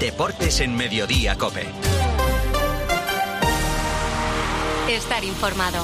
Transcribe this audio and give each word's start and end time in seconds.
Deportes 0.00 0.60
en 0.60 0.76
Mediodía 0.76 1.36
Cope. 1.36 1.64
Estar 4.90 5.24
informado. 5.24 5.82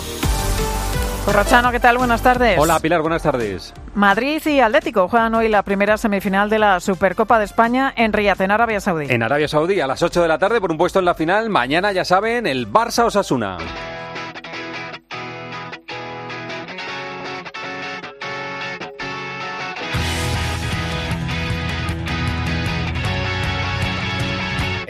Corrochano, 1.25 1.71
¿qué 1.71 1.81
tal? 1.81 1.97
Buenas 1.97 2.23
tardes. 2.23 2.59
Hola 2.59 2.79
Pilar, 2.81 3.01
buenas 3.01 3.23
tardes. 3.23 3.73
Madrid 3.95 4.43
y 4.45 4.61
Atlético 4.61 5.09
juegan 5.09 5.35
hoy 5.35 5.49
la 5.49 5.63
primera 5.63 5.97
semifinal 5.97 6.51
de 6.51 6.59
la 6.59 6.81
Supercopa 6.81 7.39
de 7.39 7.47
España 7.47 7.93
en 7.97 8.13
Riyadh, 8.13 8.43
en 8.43 8.51
Arabia 8.51 8.81
Saudí. 8.81 9.07
En 9.09 9.23
Arabia 9.23 9.49
Saudí, 9.49 9.81
a 9.81 9.87
las 9.87 10.03
8 10.03 10.21
de 10.21 10.29
la 10.29 10.39
tarde 10.39 10.61
por 10.61 10.71
un 10.71 10.79
puesto 10.79 10.99
en 10.99 11.07
la 11.07 11.15
final. 11.15 11.49
Mañana, 11.49 11.93
ya 11.93 12.05
saben, 12.05 12.47
el 12.47 12.71
Barça 12.71 13.07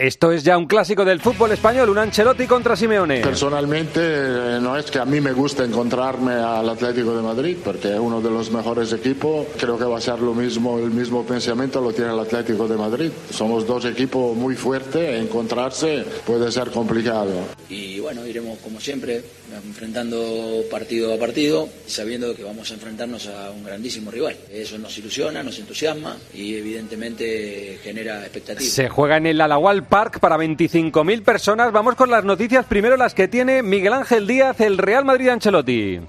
Esto 0.03 0.33
es 0.33 0.43
ya 0.43 0.57
un 0.57 0.65
clásico 0.65 1.05
del 1.05 1.21
fútbol 1.21 1.53
español, 1.53 1.89
un 1.89 1.97
Ancelotti 1.97 2.45
contra 2.45 2.75
Simeone. 2.75 3.21
Personalmente 3.21 4.01
eh, 4.03 4.59
no 4.61 4.77
es 4.77 4.91
que 4.91 4.99
a 4.99 5.05
mí 5.05 5.21
me 5.21 5.31
guste 5.31 5.63
encontrarme 5.63 6.33
al 6.33 6.67
Atlético 6.67 7.15
de 7.15 7.21
Madrid 7.21 7.55
porque 7.63 7.93
es 7.93 7.99
uno 8.01 8.19
de 8.19 8.29
los 8.29 8.51
mejores 8.51 8.91
equipos. 8.91 9.47
Creo 9.57 9.77
que 9.77 9.85
va 9.85 9.99
a 9.99 10.01
ser 10.01 10.19
lo 10.19 10.33
mismo, 10.33 10.77
el 10.77 10.91
mismo 10.91 11.25
pensamiento 11.25 11.79
lo 11.79 11.93
tiene 11.93 12.11
el 12.11 12.19
Atlético 12.19 12.67
de 12.67 12.75
Madrid. 12.75 13.11
Somos 13.29 13.65
dos 13.65 13.85
equipos 13.85 14.35
muy 14.35 14.55
fuertes, 14.55 15.21
encontrarse 15.21 16.03
puede 16.27 16.51
ser 16.51 16.71
complicado. 16.71 17.31
Y 17.69 18.01
bueno, 18.01 18.27
iremos 18.27 18.59
como 18.59 18.81
siempre 18.81 19.23
enfrentando 19.57 20.63
partido 20.69 21.13
a 21.13 21.17
partido, 21.17 21.69
sabiendo 21.87 22.35
que 22.35 22.43
vamos 22.43 22.71
a 22.71 22.73
enfrentarnos 22.75 23.27
a 23.27 23.51
un 23.51 23.63
grandísimo 23.63 24.11
rival. 24.11 24.35
Eso 24.51 24.77
nos 24.77 24.97
ilusiona, 24.97 25.43
nos 25.43 25.59
entusiasma 25.59 26.17
y 26.33 26.55
evidentemente 26.55 27.79
genera 27.83 28.21
expectativas. 28.21 28.73
Se 28.73 28.89
juega 28.89 29.17
en 29.17 29.27
el 29.27 29.41
Alawal 29.41 29.85
Park 29.85 30.19
para 30.19 30.37
25.000 30.37 31.23
personas. 31.23 31.71
Vamos 31.71 31.95
con 31.95 32.09
las 32.09 32.23
noticias. 32.23 32.65
Primero 32.65 32.97
las 32.97 33.13
que 33.13 33.27
tiene 33.27 33.63
Miguel 33.63 33.93
Ángel 33.93 34.27
Díaz, 34.27 34.59
el 34.61 34.77
Real 34.77 35.05
Madrid 35.05 35.29
Ancelotti. 35.29 35.99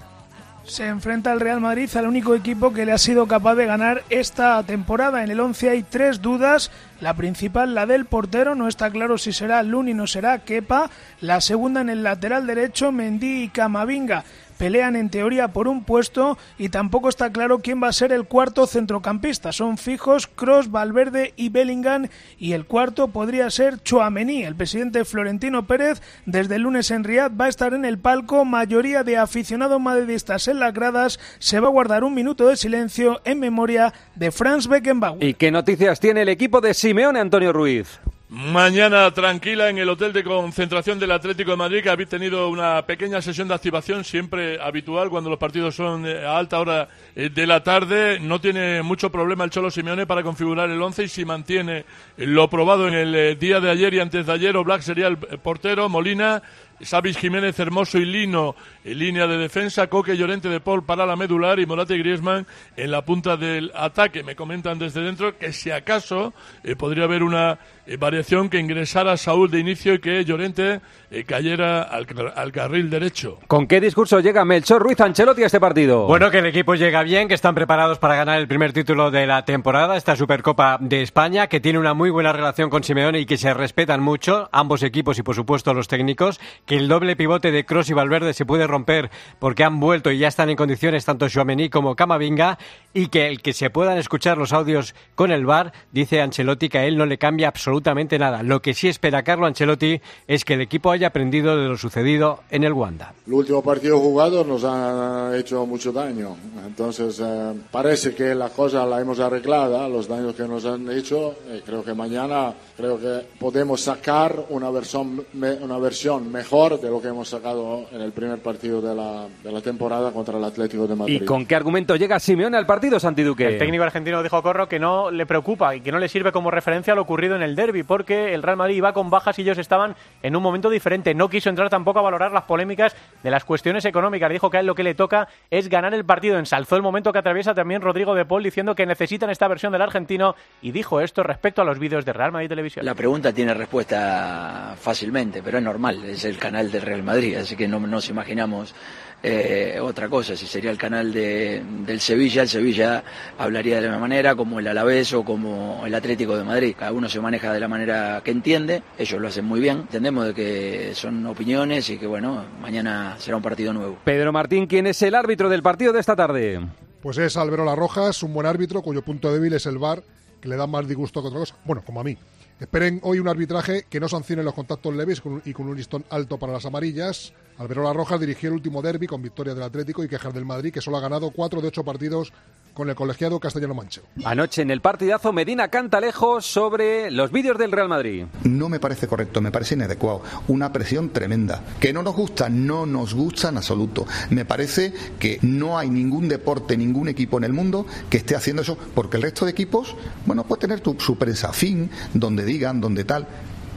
Se 0.67 0.87
enfrenta 0.87 1.31
al 1.31 1.39
Real 1.39 1.61
Madrid 1.61 1.89
al 1.95 2.07
único 2.07 2.33
equipo 2.33 2.73
que 2.73 2.85
le 2.85 2.91
ha 2.91 2.97
sido 2.97 3.27
capaz 3.27 3.53
de 3.55 3.67
ganar 3.67 4.03
esta 4.09 4.61
temporada. 4.63 5.23
En 5.23 5.29
el 5.29 5.39
11 5.39 5.69
hay 5.69 5.83
tres 5.83 6.23
dudas. 6.23 6.71
La 7.01 7.13
principal, 7.13 7.75
la 7.75 7.85
del 7.85 8.05
portero, 8.05 8.55
no 8.55 8.67
está 8.67 8.89
claro 8.89 9.19
si 9.19 9.31
será 9.31 9.61
Luni 9.61 9.93
o 9.99 10.07
será 10.07 10.39
Kepa. 10.39 10.89
La 11.21 11.39
segunda 11.39 11.81
en 11.81 11.89
el 11.89 12.01
lateral 12.01 12.47
derecho, 12.47 12.91
Mendy 12.91 13.43
y 13.43 13.49
Camavinga 13.49 14.23
pelean 14.57 14.95
en 14.95 15.09
teoría 15.09 15.49
por 15.49 15.67
un 15.67 15.83
puesto 15.83 16.37
y 16.57 16.69
tampoco 16.69 17.09
está 17.09 17.31
claro 17.31 17.59
quién 17.59 17.81
va 17.81 17.87
a 17.87 17.93
ser 17.93 18.11
el 18.11 18.25
cuarto 18.25 18.67
centrocampista. 18.67 19.51
Son 19.51 19.77
fijos 19.77 20.27
Cross, 20.27 20.71
Valverde 20.71 21.33
y 21.35 21.49
Bellingham 21.49 22.07
y 22.37 22.53
el 22.53 22.65
cuarto 22.65 23.09
podría 23.09 23.49
ser 23.49 23.81
Chouameni. 23.81 24.43
El 24.43 24.55
presidente 24.55 25.05
Florentino 25.05 25.67
Pérez 25.67 26.01
desde 26.25 26.55
el 26.55 26.63
lunes 26.63 26.91
en 26.91 27.03
Riyadh 27.03 27.39
va 27.39 27.45
a 27.45 27.49
estar 27.49 27.73
en 27.73 27.85
el 27.85 27.99
palco. 27.99 28.45
Mayoría 28.45 29.03
de 29.03 29.17
aficionados 29.17 29.79
madridistas 29.79 30.47
en 30.47 30.59
las 30.59 30.73
gradas. 30.73 31.19
Se 31.39 31.59
va 31.59 31.67
a 31.67 31.71
guardar 31.71 32.03
un 32.03 32.13
minuto 32.13 32.47
de 32.47 32.57
silencio 32.57 33.21
en 33.25 33.39
memoria 33.39 33.93
de 34.15 34.31
Franz 34.31 34.67
Beckenbauer. 34.67 35.23
¿Y 35.23 35.33
qué 35.33 35.51
noticias 35.51 35.99
tiene 35.99 36.21
el 36.21 36.29
equipo 36.29 36.61
de 36.61 36.73
Simeone 36.73 37.19
Antonio 37.19 37.53
Ruiz? 37.53 37.99
Mañana 38.27 39.11
tranquila 39.11 39.69
en 39.69 39.77
el 39.77 39.87
hotel 39.87 40.11
de 40.11 40.23
concentración 40.23 40.97
del 40.97 41.11
Atlético 41.11 41.51
de 41.51 41.57
Madrid, 41.57 41.83
que 41.83 41.91
habéis 41.91 42.09
tenido 42.09 42.49
una 42.49 42.83
pequeña 42.83 43.21
sesión 43.21 43.47
de 43.47 43.53
activación, 43.53 44.03
siempre 44.03 44.59
habitual 44.59 45.11
cuando 45.11 45.29
los 45.29 45.37
partidos 45.37 45.75
son 45.75 46.07
eh, 46.07 46.25
a 46.25 46.35
alta 46.35 46.59
hora 46.59 46.89
eh, 47.15 47.29
de 47.29 47.45
la 47.45 47.61
tarde. 47.61 48.19
No 48.19 48.41
tiene 48.41 48.81
mucho 48.81 49.11
problema 49.11 49.43
el 49.43 49.51
Cholo 49.51 49.69
Simeone 49.69 50.07
para 50.07 50.23
configurar 50.23 50.71
el 50.71 50.81
11 50.81 51.03
y 51.03 51.07
si 51.07 51.23
mantiene 51.23 51.85
lo 52.17 52.49
probado 52.49 52.87
en 52.87 52.95
el 52.95 53.13
eh, 53.13 53.35
día 53.35 53.59
de 53.59 53.69
ayer 53.69 53.93
y 53.93 53.99
antes 53.99 54.25
de 54.25 54.33
ayer, 54.33 54.57
Black 54.57 54.81
sería 54.81 55.05
el 55.05 55.17
portero, 55.17 55.87
Molina, 55.87 56.41
Sabis 56.81 57.17
Jiménez, 57.17 57.59
Hermoso 57.59 57.97
y 57.97 58.05
Lino 58.05 58.55
en 58.83 58.99
línea 58.99 59.27
de 59.27 59.37
defensa, 59.37 59.87
Coque 59.87 60.17
Llorente 60.17 60.49
de 60.49 60.59
Paul 60.59 60.83
para 60.83 61.05
la 61.05 61.15
medular 61.15 61.59
y 61.59 61.65
Morate 61.65 61.95
y 61.95 61.99
Griezmann 61.99 62.45
en 62.75 62.91
la 62.91 63.03
punta 63.03 63.37
del 63.37 63.71
ataque. 63.75 64.23
Me 64.23 64.35
comentan 64.35 64.79
desde 64.79 65.01
dentro 65.01 65.37
que 65.37 65.53
si 65.53 65.71
acaso 65.71 66.33
podría 66.77 67.05
haber 67.05 67.23
una 67.23 67.59
variación 67.99 68.49
que 68.49 68.59
ingresara 68.59 69.15
Saúl 69.17 69.51
de 69.51 69.59
inicio 69.59 69.93
y 69.93 69.99
que 69.99 70.25
Llorente 70.25 70.81
eh, 71.11 71.23
cayera 71.23 71.83
al, 71.83 72.07
al, 72.35 72.51
carril 72.51 72.89
derecho. 72.89 73.39
¿Con 73.47 73.67
qué 73.67 73.79
discurso 73.79 74.19
llega 74.19 74.43
Melchor 74.43 74.81
Ruiz 74.81 74.99
Ancelotti 74.99 75.43
a 75.43 75.45
este 75.45 75.59
partido? 75.59 76.07
Bueno, 76.07 76.31
que 76.31 76.39
el 76.39 76.45
equipo 76.47 76.75
llega 76.75 77.03
bien, 77.03 77.27
que 77.27 77.35
están 77.35 77.55
preparados 77.55 77.99
para 77.99 78.15
ganar 78.15 78.39
el 78.39 78.47
primer 78.47 78.73
título 78.73 79.11
de 79.11 79.27
la 79.27 79.45
temporada, 79.45 79.97
esta 79.97 80.15
Supercopa 80.15 80.77
de 80.79 81.01
España, 81.01 81.47
que 81.47 81.59
tiene 81.59 81.79
una 81.79 81.93
muy 81.93 82.09
buena 82.09 82.33
relación 82.33 82.69
con 82.69 82.83
Simeone 82.83 83.19
y 83.19 83.25
que 83.25 83.37
se 83.37 83.53
respetan 83.53 84.01
mucho, 84.01 84.49
ambos 84.51 84.81
equipos 84.83 85.19
y 85.19 85.23
por 85.23 85.35
supuesto 85.35 85.73
los 85.73 85.87
técnicos, 85.87 86.39
que 86.65 86.75
el 86.75 86.87
doble 86.87 87.15
pivote 87.15 87.51
de 87.51 87.65
Cross 87.65 87.89
y 87.89 87.93
Valverde 87.93 88.33
se 88.33 88.45
puede 88.45 88.67
romper 88.67 89.11
porque 89.39 89.63
han 89.63 89.79
vuelto 89.79 90.11
y 90.11 90.17
ya 90.17 90.27
están 90.27 90.49
en 90.49 90.55
condiciones 90.55 91.05
tanto 91.05 91.29
Xuamení 91.29 91.69
como 91.69 91.95
Camavinga 91.95 92.57
y 92.93 93.07
que 93.07 93.27
el 93.27 93.41
que 93.41 93.53
se 93.53 93.69
puedan 93.69 93.97
escuchar 93.97 94.37
los 94.37 94.53
audios 94.53 94.95
con 95.15 95.31
el 95.31 95.45
VAR, 95.45 95.73
dice 95.91 96.21
Ancelotti 96.21 96.69
que 96.69 96.79
a 96.79 96.85
él 96.85 96.97
no 96.97 97.05
le 97.05 97.17
cambia 97.17 97.47
absolutamente 97.47 98.17
nada. 98.17 98.41
Lo 98.41 98.61
que 98.61 98.73
sí 98.73 98.87
espera 98.87 99.23
Carlo 99.23 99.45
Ancelotti 99.45 100.01
es 100.27 100.43
que 100.45 100.55
el 100.55 100.61
equipo 100.61 100.91
haya 100.91 101.07
aprendido 101.07 101.57
de 101.57 101.67
lo 101.67 101.77
sucedido 101.77 102.39
en 102.49 102.63
el 102.63 102.73
Wanda. 102.73 103.13
El 103.27 103.33
último 103.33 103.61
partido 103.61 103.99
jugado 103.99 104.43
nos 104.43 104.63
ha 104.63 105.31
hecho 105.35 105.65
mucho 105.65 105.91
daño, 105.91 106.35
entonces 106.65 107.21
eh, 107.23 107.53
parece 107.71 108.15
que 108.15 108.33
la 108.33 108.49
cosa 108.49 108.85
la 108.85 108.99
hemos 109.01 109.19
arreglado, 109.19 109.87
los 109.89 110.07
daños 110.07 110.33
que 110.35 110.47
nos 110.47 110.65
han 110.65 110.89
hecho, 110.91 111.35
y 111.55 111.61
creo 111.61 111.83
que 111.83 111.93
mañana 111.93 112.53
creo 112.75 112.99
que 112.99 113.25
podemos 113.39 113.81
sacar 113.81 114.45
una 114.49 114.69
versión, 114.71 115.25
una 115.61 115.77
versión 115.77 116.31
mejor 116.31 116.54
de 116.55 116.89
lo 116.89 117.01
que 117.01 117.09
hemos 117.09 117.27
sacado 117.27 117.85
en 117.91 117.99
el 117.99 118.13
primer 118.13 118.39
partido 118.39 118.81
de 118.81 118.95
la, 118.95 119.27
de 119.43 119.51
la 119.51 119.59
temporada 119.59 120.11
contra 120.11 120.37
el 120.37 120.43
Atlético 120.45 120.87
de 120.87 120.95
Madrid. 120.95 121.21
¿Y 121.21 121.25
con 121.25 121.45
qué 121.45 121.53
argumento 121.53 121.97
llega 121.97 122.17
Simeone 122.17 122.55
al 122.55 122.65
partido, 122.65 122.97
Santiduque? 122.97 123.45
El 123.45 123.57
técnico 123.57 123.83
argentino 123.83 124.23
dijo 124.23 124.41
Corro 124.41 124.69
que 124.69 124.79
no 124.79 125.11
le 125.11 125.25
preocupa 125.25 125.75
y 125.75 125.81
que 125.81 125.91
no 125.91 125.99
le 125.99 126.07
sirve 126.07 126.31
como 126.31 126.51
referencia 126.51 126.93
a 126.93 126.95
lo 126.95 127.01
ocurrido 127.01 127.35
en 127.35 127.41
el 127.41 127.57
derby, 127.57 127.83
porque 127.83 128.33
el 128.33 128.41
Real 128.41 128.55
Madrid 128.55 128.77
iba 128.77 128.93
con 128.93 129.09
bajas 129.09 129.37
y 129.37 129.41
ellos 129.41 129.57
estaban 129.57 129.97
en 130.23 130.33
un 130.33 130.41
momento 130.41 130.69
diferente. 130.69 131.13
No 131.13 131.27
quiso 131.27 131.49
entrar 131.49 131.69
tampoco 131.69 131.99
a 131.99 132.03
valorar 132.03 132.31
las 132.31 132.43
polémicas 132.43 132.95
de 133.21 133.31
las 133.31 133.43
cuestiones 133.43 133.83
económicas. 133.83 134.31
Dijo 134.31 134.49
que 134.49 134.55
a 134.55 134.59
él 134.61 134.65
lo 134.65 134.75
que 134.75 134.83
le 134.83 134.95
toca 134.95 135.27
es 135.51 135.67
ganar 135.67 135.93
el 135.93 136.05
partido. 136.05 136.39
Ensalzó 136.39 136.77
el 136.77 136.81
momento 136.81 137.11
que 137.11 137.19
atraviesa 137.19 137.53
también 137.53 137.81
Rodrigo 137.81 138.15
de 138.15 138.23
Paul 138.23 138.43
diciendo 138.43 138.75
que 138.75 138.85
necesitan 138.85 139.29
esta 139.29 139.49
versión 139.49 139.73
del 139.73 139.81
argentino 139.81 140.35
y 140.61 140.71
dijo 140.71 141.01
esto 141.01 141.21
respecto 141.21 141.61
a 141.61 141.65
los 141.65 141.79
vídeos 141.79 142.05
de 142.05 142.13
Real 142.13 142.31
Madrid 142.31 142.47
Televisión. 142.47 142.85
La 142.85 142.95
pregunta 142.95 143.33
tiene 143.33 143.53
respuesta 143.53 144.73
fácilmente, 144.79 145.43
pero 145.43 145.57
es 145.57 145.63
normal, 145.63 146.01
es 146.05 146.23
el 146.23 146.37
canal 146.45 146.71
del 146.71 146.83
Real 146.83 147.01
Madrid, 147.01 147.37
así 147.37 147.55
que 147.55 147.67
no 147.67 147.79
nos 147.79 148.07
imaginamos 148.07 148.75
eh, 149.23 149.79
otra 149.81 150.07
cosa, 150.09 150.37
si 150.37 150.45
sería 150.45 150.69
el 150.69 150.77
canal 150.77 151.11
de, 151.11 151.63
del 151.87 151.99
Sevilla, 151.99 152.43
el 152.43 152.47
Sevilla 152.47 153.03
hablaría 153.39 153.77
de 153.77 153.81
la 153.81 153.87
misma 153.87 154.01
manera, 154.01 154.35
como 154.35 154.59
el 154.59 154.67
Alavés 154.67 155.11
o 155.13 155.23
como 155.25 155.81
el 155.87 155.95
Atlético 155.95 156.37
de 156.37 156.43
Madrid. 156.43 156.75
Cada 156.77 156.91
uno 156.91 157.09
se 157.09 157.19
maneja 157.19 157.51
de 157.51 157.59
la 157.59 157.67
manera 157.67 158.21
que 158.23 158.29
entiende, 158.29 158.83
ellos 158.99 159.19
lo 159.19 159.27
hacen 159.27 159.45
muy 159.45 159.59
bien, 159.59 159.79
entendemos 159.79 160.27
de 160.27 160.33
que 160.35 160.91
son 160.93 161.25
opiniones 161.25 161.89
y 161.89 161.97
que 161.97 162.05
bueno, 162.05 162.45
mañana 162.61 163.15
será 163.17 163.37
un 163.37 163.41
partido 163.41 163.73
nuevo. 163.73 163.97
Pedro 164.03 164.31
Martín, 164.31 164.67
¿quién 164.67 164.85
es 164.85 165.01
el 165.01 165.15
árbitro 165.15 165.49
del 165.49 165.63
partido 165.63 165.93
de 165.93 166.01
esta 166.01 166.15
tarde? 166.15 166.61
Pues 167.01 167.17
es 167.17 167.35
Alberola 167.37 167.73
Rojas, 167.73 168.21
un 168.21 168.31
buen 168.31 168.45
árbitro 168.45 168.83
cuyo 168.83 169.01
punto 169.01 169.33
débil 169.33 169.53
es 169.53 169.65
el 169.65 169.79
VAR, 169.79 170.03
que 170.39 170.47
le 170.47 170.57
da 170.57 170.67
más 170.67 170.87
disgusto 170.87 171.23
que 171.23 171.29
otra 171.29 171.39
cosa. 171.39 171.55
Bueno, 171.65 171.81
como 171.83 172.01
a 172.01 172.03
mí. 172.03 172.15
Esperen 172.59 173.01
hoy 173.03 173.19
un 173.19 173.27
arbitraje 173.27 173.85
que 173.89 173.99
no 173.99 174.07
sancione 174.07 174.41
los 174.41 174.53
contactos 174.53 174.95
leves 174.95 175.21
y 175.43 175.51
con 175.51 175.67
un 175.67 175.75
listón 175.75 176.05
alto 176.09 176.37
para 176.37 176.53
las 176.53 176.65
amarillas. 176.65 177.33
Alberola 177.57 177.91
Rojas 177.91 178.19
dirigió 178.19 178.47
el 178.47 178.55
último 178.55 178.81
derby 178.81 179.07
con 179.07 179.21
victoria 179.21 179.53
del 179.53 179.63
Atlético 179.63 180.03
y 180.03 180.07
quejar 180.07 180.31
del 180.31 180.45
Madrid, 180.45 180.71
que 180.71 180.79
solo 180.79 180.95
ha 180.97 181.01
ganado 181.01 181.31
cuatro 181.31 181.59
de 181.59 181.67
ocho 181.67 181.83
partidos 181.83 182.31
con 182.75 182.89
el 182.89 182.95
colegiado 182.95 183.39
castellano 183.39 183.73
manchego. 183.73 184.05
Anoche 184.25 184.61
en 184.61 184.69
el 184.69 184.81
partidazo 184.81 185.31
Medina 185.31 185.69
canta 185.69 186.01
lejos 186.01 186.45
sobre 186.45 187.09
los 187.09 187.31
vídeos 187.31 187.57
del 187.57 187.71
Real 187.71 187.87
Madrid. 187.87 188.25
No 188.43 188.67
me 188.67 188.81
parece 188.81 189.07
correcto, 189.07 189.41
me 189.41 189.49
parece 189.49 189.75
inadecuado. 189.75 190.21
Una 190.49 190.71
presión 190.73 191.09
tremenda. 191.09 191.63
Que 191.79 191.93
no 191.93 192.03
nos 192.03 192.13
gusta, 192.15 192.49
no 192.49 192.85
nos 192.85 193.13
gusta 193.13 193.49
en 193.49 193.57
absoluto. 193.57 194.05
Me 194.29 194.43
parece 194.43 194.93
que 195.17 195.39
no 195.41 195.79
hay 195.79 195.89
ningún 195.89 196.27
deporte, 196.27 196.75
ningún 196.75 197.07
equipo 197.07 197.37
en 197.37 197.45
el 197.45 197.53
mundo 197.53 197.87
que 198.09 198.17
esté 198.17 198.35
haciendo 198.35 198.61
eso, 198.61 198.77
porque 198.93 199.17
el 199.17 199.23
resto 199.23 199.45
de 199.45 199.51
equipos, 199.51 199.95
bueno, 200.25 200.43
puede 200.43 200.61
tener 200.61 200.81
tu, 200.81 200.99
su 200.99 201.17
prensa 201.17 201.53
fin, 201.53 201.89
donde 202.13 202.43
digan, 202.43 202.81
donde 202.81 203.05
tal. 203.05 203.25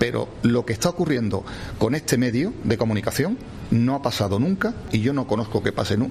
Pero 0.01 0.29
lo 0.43 0.67
que 0.67 0.73
está 0.73 0.89
ocurriendo 0.89 1.45
con 1.79 1.95
este 1.95 2.19
medio 2.19 2.53
de 2.65 2.77
comunicación 2.77 3.39
no 3.71 3.95
ha 3.95 4.03
pasado 4.03 4.39
nunca 4.39 4.75
y 4.93 5.01
yo 5.01 5.13
no 5.13 5.27
conozco 5.27 5.63
que 5.63 5.73
pase, 5.73 5.97
no 5.97 6.09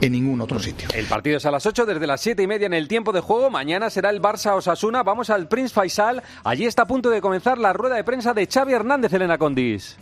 en 0.00 0.12
ningún 0.12 0.40
otro 0.40 0.58
sitio. 0.58 0.88
El 0.94 1.06
partido 1.06 1.36
es 1.36 1.46
a 1.46 1.50
las 1.50 1.66
8 1.66 1.86
desde 1.86 2.06
las 2.06 2.20
7 2.20 2.42
y 2.42 2.46
media 2.46 2.66
en 2.66 2.74
el 2.74 2.88
tiempo 2.88 3.12
de 3.12 3.20
juego. 3.20 3.50
Mañana 3.50 3.90
será 3.90 4.10
el 4.10 4.20
Barça 4.20 4.54
Osasuna. 4.54 5.02
Vamos 5.02 5.30
al 5.30 5.48
Prince 5.48 5.72
Faisal. 5.72 6.22
Allí 6.44 6.66
está 6.66 6.82
a 6.82 6.86
punto 6.86 7.10
de 7.10 7.20
comenzar 7.20 7.58
la 7.58 7.72
rueda 7.72 7.96
de 7.96 8.04
prensa 8.04 8.34
de 8.34 8.46
Xavi 8.46 8.72
Hernández, 8.72 9.12
Elena 9.12 9.38
Condis. 9.38 9.96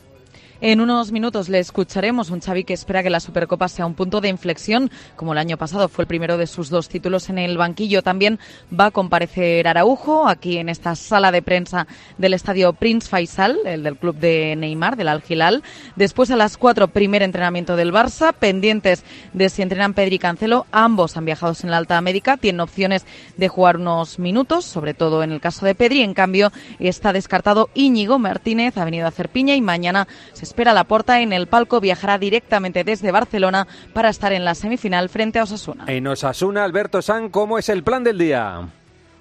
En 0.64 0.80
unos 0.80 1.10
minutos 1.10 1.48
le 1.48 1.58
escucharemos 1.58 2.30
un 2.30 2.38
Xavi 2.40 2.62
que 2.62 2.72
espera 2.72 3.02
que 3.02 3.10
la 3.10 3.18
Supercopa 3.18 3.66
sea 3.66 3.84
un 3.84 3.94
punto 3.94 4.20
de 4.20 4.28
inflexión, 4.28 4.92
como 5.16 5.32
el 5.32 5.38
año 5.38 5.56
pasado 5.58 5.88
fue 5.88 6.04
el 6.04 6.06
primero 6.06 6.38
de 6.38 6.46
sus 6.46 6.70
dos 6.70 6.88
títulos 6.88 7.30
en 7.30 7.38
el 7.38 7.58
banquillo. 7.58 8.00
También 8.00 8.38
va 8.72 8.86
a 8.86 8.90
comparecer 8.92 9.66
Araujo 9.66 10.28
aquí 10.28 10.58
en 10.58 10.68
esta 10.68 10.94
sala 10.94 11.32
de 11.32 11.42
prensa 11.42 11.88
del 12.16 12.32
estadio 12.32 12.74
Prince 12.74 13.08
Faisal, 13.08 13.58
el 13.64 13.82
del 13.82 13.96
club 13.96 14.14
de 14.14 14.54
Neymar, 14.54 14.96
del 14.96 15.08
Al 15.08 15.24
Hilal. 15.28 15.64
Después 15.96 16.30
a 16.30 16.36
las 16.36 16.56
cuatro, 16.56 16.86
primer 16.86 17.24
entrenamiento 17.24 17.74
del 17.74 17.92
Barça, 17.92 18.32
pendientes 18.32 19.02
de 19.32 19.48
si 19.48 19.62
entrenan 19.62 19.94
Pedri 19.94 20.14
y 20.14 20.20
Cancelo. 20.20 20.66
Ambos 20.70 21.16
han 21.16 21.24
viajado 21.24 21.56
en 21.60 21.72
la 21.72 21.78
alta 21.78 22.00
médica, 22.02 22.36
tienen 22.36 22.60
opciones 22.60 23.04
de 23.36 23.48
jugar 23.48 23.78
unos 23.78 24.20
minutos, 24.20 24.64
sobre 24.64 24.94
todo 24.94 25.24
en 25.24 25.32
el 25.32 25.40
caso 25.40 25.66
de 25.66 25.74
Pedri. 25.74 26.02
En 26.02 26.14
cambio, 26.14 26.52
está 26.78 27.12
descartado 27.12 27.68
Íñigo 27.74 28.20
Martínez, 28.20 28.78
ha 28.78 28.84
venido 28.84 29.06
a 29.06 29.08
hacer 29.08 29.28
piña 29.28 29.56
y 29.56 29.60
mañana 29.60 30.06
se 30.34 30.51
espera 30.52 30.74
la 30.74 30.84
porta 30.84 31.22
en 31.22 31.32
el 31.32 31.46
palco. 31.46 31.80
Viajará 31.80 32.18
directamente 32.18 32.84
desde 32.84 33.10
Barcelona 33.10 33.66
para 33.94 34.10
estar 34.10 34.34
en 34.34 34.44
la 34.44 34.54
semifinal 34.54 35.08
frente 35.08 35.38
a 35.38 35.44
Osasuna. 35.44 35.84
En 35.86 36.06
Osasuna, 36.06 36.62
Alberto 36.62 37.00
San, 37.00 37.30
¿cómo 37.30 37.58
es 37.58 37.70
el 37.70 37.82
plan 37.82 38.04
del 38.04 38.18
día? 38.18 38.68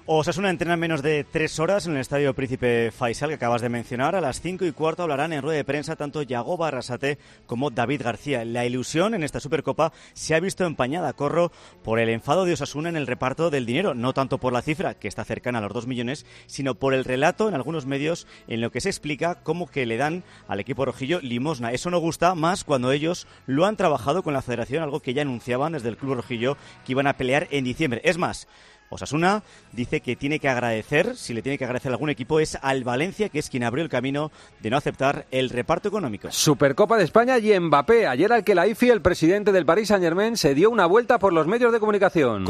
Osasuna 0.04 0.50
entrena 0.50 0.74
en 0.74 0.80
menos 0.80 1.00
de 1.00 1.22
tres 1.22 1.60
horas 1.60 1.86
en 1.86 1.92
el 1.92 2.00
Estadio 2.00 2.34
Príncipe 2.34 2.90
Faisal, 2.90 3.28
que 3.28 3.36
acabas 3.36 3.62
de 3.62 3.68
mencionar. 3.68 4.16
A 4.16 4.20
las 4.20 4.40
cinco 4.40 4.64
y 4.64 4.72
cuarto 4.72 5.04
hablarán 5.04 5.32
en 5.32 5.42
rueda 5.42 5.58
de 5.58 5.64
prensa 5.64 5.94
tanto 5.94 6.22
Yago 6.22 6.56
Barrasate 6.56 7.18
como 7.46 7.70
David 7.70 8.02
García. 8.02 8.44
La 8.44 8.66
ilusión 8.66 9.14
en 9.14 9.22
esta 9.22 9.38
Supercopa 9.38 9.92
se 10.12 10.34
ha 10.34 10.40
visto 10.40 10.66
empañada, 10.66 11.12
corro, 11.12 11.52
por 11.84 12.00
el 12.00 12.08
enfado 12.08 12.44
de 12.44 12.54
Osasuna 12.54 12.88
en 12.88 12.96
el 12.96 13.06
reparto 13.06 13.48
del 13.48 13.64
dinero. 13.64 13.94
No 13.94 14.12
tanto 14.12 14.38
por 14.38 14.52
la 14.52 14.60
cifra, 14.60 14.94
que 14.94 15.06
está 15.06 15.24
cercana 15.24 15.58
a 15.58 15.62
los 15.62 15.72
dos 15.72 15.86
millones, 15.86 16.26
sino 16.46 16.74
por 16.74 16.94
el 16.94 17.04
relato 17.04 17.48
en 17.48 17.54
algunos 17.54 17.86
medios 17.86 18.26
en 18.48 18.60
lo 18.60 18.72
que 18.72 18.80
se 18.80 18.88
explica 18.88 19.36
cómo 19.44 19.68
que 19.68 19.86
le 19.86 19.98
dan 19.98 20.24
al 20.48 20.58
equipo 20.58 20.84
rojillo 20.84 21.20
limosna. 21.20 21.70
Eso 21.70 21.90
no 21.90 22.00
gusta 22.00 22.34
más 22.34 22.64
cuando 22.64 22.90
ellos 22.90 23.28
lo 23.46 23.66
han 23.66 23.76
trabajado 23.76 24.24
con 24.24 24.34
la 24.34 24.42
federación, 24.42 24.82
algo 24.82 24.98
que 24.98 25.14
ya 25.14 25.22
anunciaban 25.22 25.74
desde 25.74 25.90
el 25.90 25.96
club 25.96 26.14
rojillo 26.14 26.56
que 26.84 26.90
iban 26.90 27.06
a 27.06 27.16
pelear 27.16 27.46
en 27.52 27.62
diciembre. 27.62 28.00
Es 28.02 28.18
más, 28.18 28.48
Osasuna 28.92 29.42
dice 29.72 30.00
que 30.00 30.16
tiene 30.16 30.38
que 30.38 30.48
agradecer, 30.48 31.16
si 31.16 31.34
le 31.34 31.42
tiene 31.42 31.58
que 31.58 31.64
agradecer 31.64 31.90
a 31.90 31.94
algún 31.94 32.10
equipo, 32.10 32.40
es 32.40 32.58
al 32.62 32.84
Valencia, 32.84 33.28
que 33.28 33.38
es 33.38 33.48
quien 33.50 33.64
abrió 33.64 33.82
el 33.82 33.90
camino 33.90 34.30
de 34.60 34.70
no 34.70 34.76
aceptar 34.76 35.26
el 35.30 35.50
reparto 35.50 35.88
económico. 35.88 36.30
Supercopa 36.30 36.96
de 36.96 37.04
España 37.04 37.38
y 37.38 37.58
Mbappé. 37.58 38.06
Ayer 38.06 38.32
al 38.32 38.44
que 38.44 38.54
la 38.54 38.66
IFI, 38.66 38.90
el 38.90 39.02
presidente 39.02 39.52
del 39.52 39.66
Paris 39.66 39.88
Saint 39.88 40.02
Germain, 40.02 40.36
se 40.36 40.54
dio 40.54 40.70
una 40.70 40.86
vuelta 40.86 41.18
por 41.18 41.32
los 41.32 41.46
medios 41.46 41.72
de 41.72 41.80
comunicación. 41.80 42.44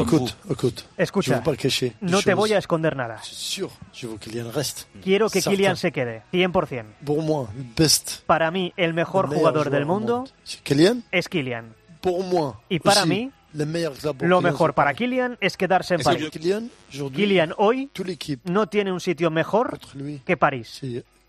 Escucha, 0.96 1.42
no 2.00 2.22
te 2.22 2.34
voy 2.34 2.52
a 2.52 2.58
esconder 2.58 2.96
nada. 2.96 3.20
Quiero 5.02 5.28
que 5.30 5.42
Kylian 5.42 5.76
se 5.76 5.92
quede, 5.92 6.22
100%. 6.32 6.84
Para 8.26 8.50
mí, 8.50 8.72
el 8.76 8.94
mejor 8.94 9.28
jugador 9.28 9.70
del 9.70 9.86
mundo 9.86 10.24
es 11.10 11.28
Kylian. 11.28 11.74
Y 12.68 12.78
para 12.80 13.06
mí, 13.06 13.30
lo 14.20 14.40
mejor 14.40 14.75
para 14.75 14.94
Kylian 14.94 15.37
es 15.40 15.56
quedarse 15.56 15.94
en 15.94 16.02
París. 16.02 16.31
Kylian 16.90 17.54
hoy 17.56 17.90
no 18.44 18.66
tiene 18.69 18.93
un 18.93 19.00
sitio 19.00 19.31
mejor 19.31 19.78
que 20.25 20.37
París. 20.37 20.81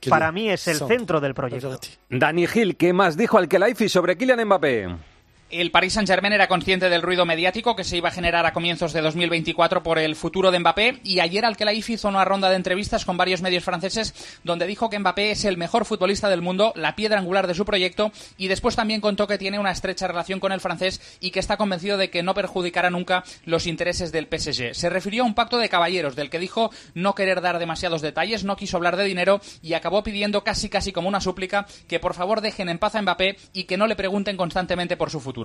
Para 0.10 0.32
mí 0.32 0.50
es 0.50 0.68
el 0.68 0.78
centro 0.78 1.22
del 1.22 1.34
proyecto. 1.34 1.80
Dani 2.10 2.48
Gil, 2.48 2.76
¿qué 2.76 2.94
más 2.94 3.16
dijo 3.16 3.38
al 3.38 3.48
Kelaifi 3.48 3.90
sobre 3.90 4.18
Kylian 4.18 4.46
Mbappé? 4.46 5.13
El 5.54 5.70
Paris 5.70 5.94
Saint-Germain 5.94 6.34
era 6.34 6.48
consciente 6.48 6.90
del 6.90 7.04
ruido 7.04 7.28
mediático 7.28 7.76
que 7.76 7.84
se 7.84 7.96
iba 7.96 8.10
a 8.10 8.12
generar 8.12 8.44
a 8.48 8.54
comienzos 8.54 8.92
de 8.92 9.02
2024 9.02 9.84
por 9.84 10.00
el 10.00 10.16
futuro 10.16 10.50
de 10.50 10.58
Mbappé 10.58 11.00
y 11.04 11.20
ayer 11.20 11.46
al 11.46 11.56
hizo 11.72 12.08
una 12.08 12.26
ronda 12.26 12.50
de 12.50 12.56
entrevistas 12.56 13.06
con 13.06 13.18
varios 13.18 13.44
medios 13.44 13.64
franceses 13.64 14.16
donde 14.44 14.66
dijo 14.66 14.90
que 14.90 14.98
Mbappé 14.98 15.30
es 15.30 15.46
el 15.46 15.58
mejor 15.58 15.86
futbolista 15.86 16.28
del 16.28 16.42
mundo, 16.42 16.74
la 16.76 16.96
piedra 16.96 17.20
angular 17.20 17.46
de 17.46 17.54
su 17.54 17.66
proyecto 17.66 18.12
y 18.36 18.48
después 18.48 18.76
también 18.76 19.00
contó 19.00 19.28
que 19.28 19.38
tiene 19.38 19.60
una 19.60 19.70
estrecha 19.70 20.08
relación 20.08 20.40
con 20.40 20.52
el 20.54 20.60
francés 20.60 21.20
y 21.20 21.30
que 21.30 21.40
está 21.40 21.56
convencido 21.56 21.98
de 21.98 22.10
que 22.10 22.24
no 22.24 22.34
perjudicará 22.34 22.90
nunca 22.90 23.24
los 23.46 23.68
intereses 23.68 24.12
del 24.12 24.26
PSG. 24.26 24.74
Se 24.74 24.90
refirió 24.90 25.22
a 25.22 25.28
un 25.28 25.36
pacto 25.36 25.60
de 25.60 25.70
caballeros 25.70 26.16
del 26.16 26.32
que 26.32 26.40
dijo 26.40 26.72
no 26.96 27.14
querer 27.14 27.42
dar 27.42 27.60
demasiados 27.60 28.02
detalles, 28.02 28.44
no 28.44 28.56
quiso 28.56 28.78
hablar 28.78 28.98
de 28.98 29.04
dinero 29.04 29.40
y 29.62 29.76
acabó 29.76 30.02
pidiendo 30.02 30.44
casi 30.44 30.68
casi 30.68 30.92
como 30.92 31.10
una 31.10 31.22
súplica 31.22 31.68
que 31.88 32.00
por 32.00 32.16
favor 32.16 32.42
dejen 32.42 32.70
en 32.70 32.80
paz 32.80 32.96
a 32.96 33.02
Mbappé 33.04 33.38
y 33.54 33.66
que 33.66 33.78
no 33.78 33.86
le 33.86 33.96
pregunten 33.96 34.36
constantemente 34.36 34.98
por 34.98 35.12
su 35.12 35.20
futuro. 35.20 35.43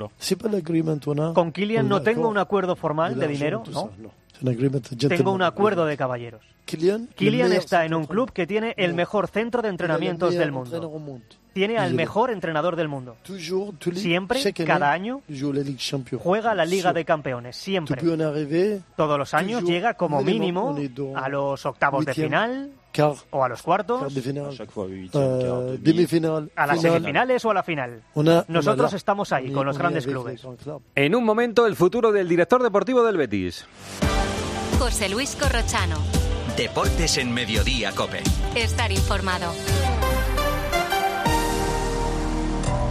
Con 1.34 1.52
Kylian 1.52 1.88
no 1.88 2.02
tengo 2.02 2.28
un 2.28 2.38
acuerdo 2.38 2.76
formal 2.76 3.18
de 3.18 3.28
dinero, 3.28 3.62
¿no? 3.72 3.90
Tengo 5.08 5.32
un 5.32 5.42
acuerdo 5.42 5.84
de 5.86 5.96
caballeros. 5.96 6.42
Kylian 7.16 7.52
está 7.52 7.84
en 7.86 7.94
un 7.94 8.04
club 8.06 8.30
que 8.32 8.46
tiene 8.46 8.74
el 8.76 8.94
mejor 8.94 9.26
centro 9.28 9.62
de 9.62 9.68
entrenamientos 9.70 10.34
del 10.34 10.52
mundo. 10.52 10.70
Tiene 11.54 11.78
al 11.78 11.94
mejor 11.94 12.30
entrenador 12.30 12.76
del 12.76 12.86
mundo. 12.86 13.16
Siempre, 13.96 14.38
cada 14.64 14.92
año, 14.92 15.22
juega 16.22 16.54
la 16.54 16.64
Liga 16.64 16.92
de 16.92 17.04
Campeones. 17.04 17.56
Siempre. 17.56 18.00
Todos 18.96 19.18
los 19.18 19.34
años 19.34 19.64
llega 19.64 19.94
como 19.94 20.22
mínimo 20.22 20.76
a 21.16 21.28
los 21.28 21.66
octavos 21.66 22.04
de 22.04 22.14
final, 22.14 22.70
o 23.30 23.44
a 23.44 23.48
los 23.48 23.62
cuartos, 23.62 24.02
a 24.02 24.06
las 26.66 26.80
semifinales 26.80 27.44
o 27.44 27.50
a 27.50 27.54
la 27.54 27.62
final. 27.62 28.02
Nosotros 28.48 28.92
estamos 28.92 29.32
ahí 29.32 29.52
con 29.52 29.66
los 29.66 29.78
grandes 29.78 30.06
clubes. 30.06 30.46
En 30.94 31.14
un 31.14 31.24
momento, 31.24 31.66
el 31.66 31.76
futuro 31.76 32.12
del 32.12 32.28
director 32.28 32.62
deportivo 32.62 33.02
del 33.02 33.16
Betis. 33.16 33.66
José 34.78 35.08
Luis 35.08 35.36
Corrochano. 35.36 35.96
Deportes 36.56 37.18
en 37.18 37.32
Mediodía, 37.32 37.92
Cope. 37.92 38.22
Estar 38.54 38.90
informado. 38.90 39.52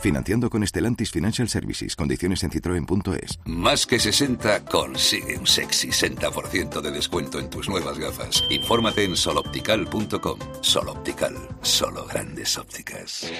Financiando 0.00 0.48
con 0.50 0.62
Estelantis 0.62 1.10
Financial 1.10 1.48
Services. 1.48 1.94
Condiciones 1.94 2.42
en 2.42 2.50
citroen.es. 2.50 3.38
Más 3.44 3.86
que 3.86 3.98
60 3.98 4.64
consigue 4.64 5.38
un 5.38 5.46
sexy 5.46 5.88
60% 5.88 6.80
de 6.80 6.90
descuento 6.90 7.38
en 7.38 7.50
tus 7.50 7.68
nuevas 7.68 7.98
gafas. 7.98 8.44
Infórmate 8.50 9.04
en 9.04 9.16
soloptical.com. 9.16 10.38
Soloptical. 10.62 11.34
Solo 11.62 12.06
grandes 12.06 12.56
ópticas. 12.56 13.30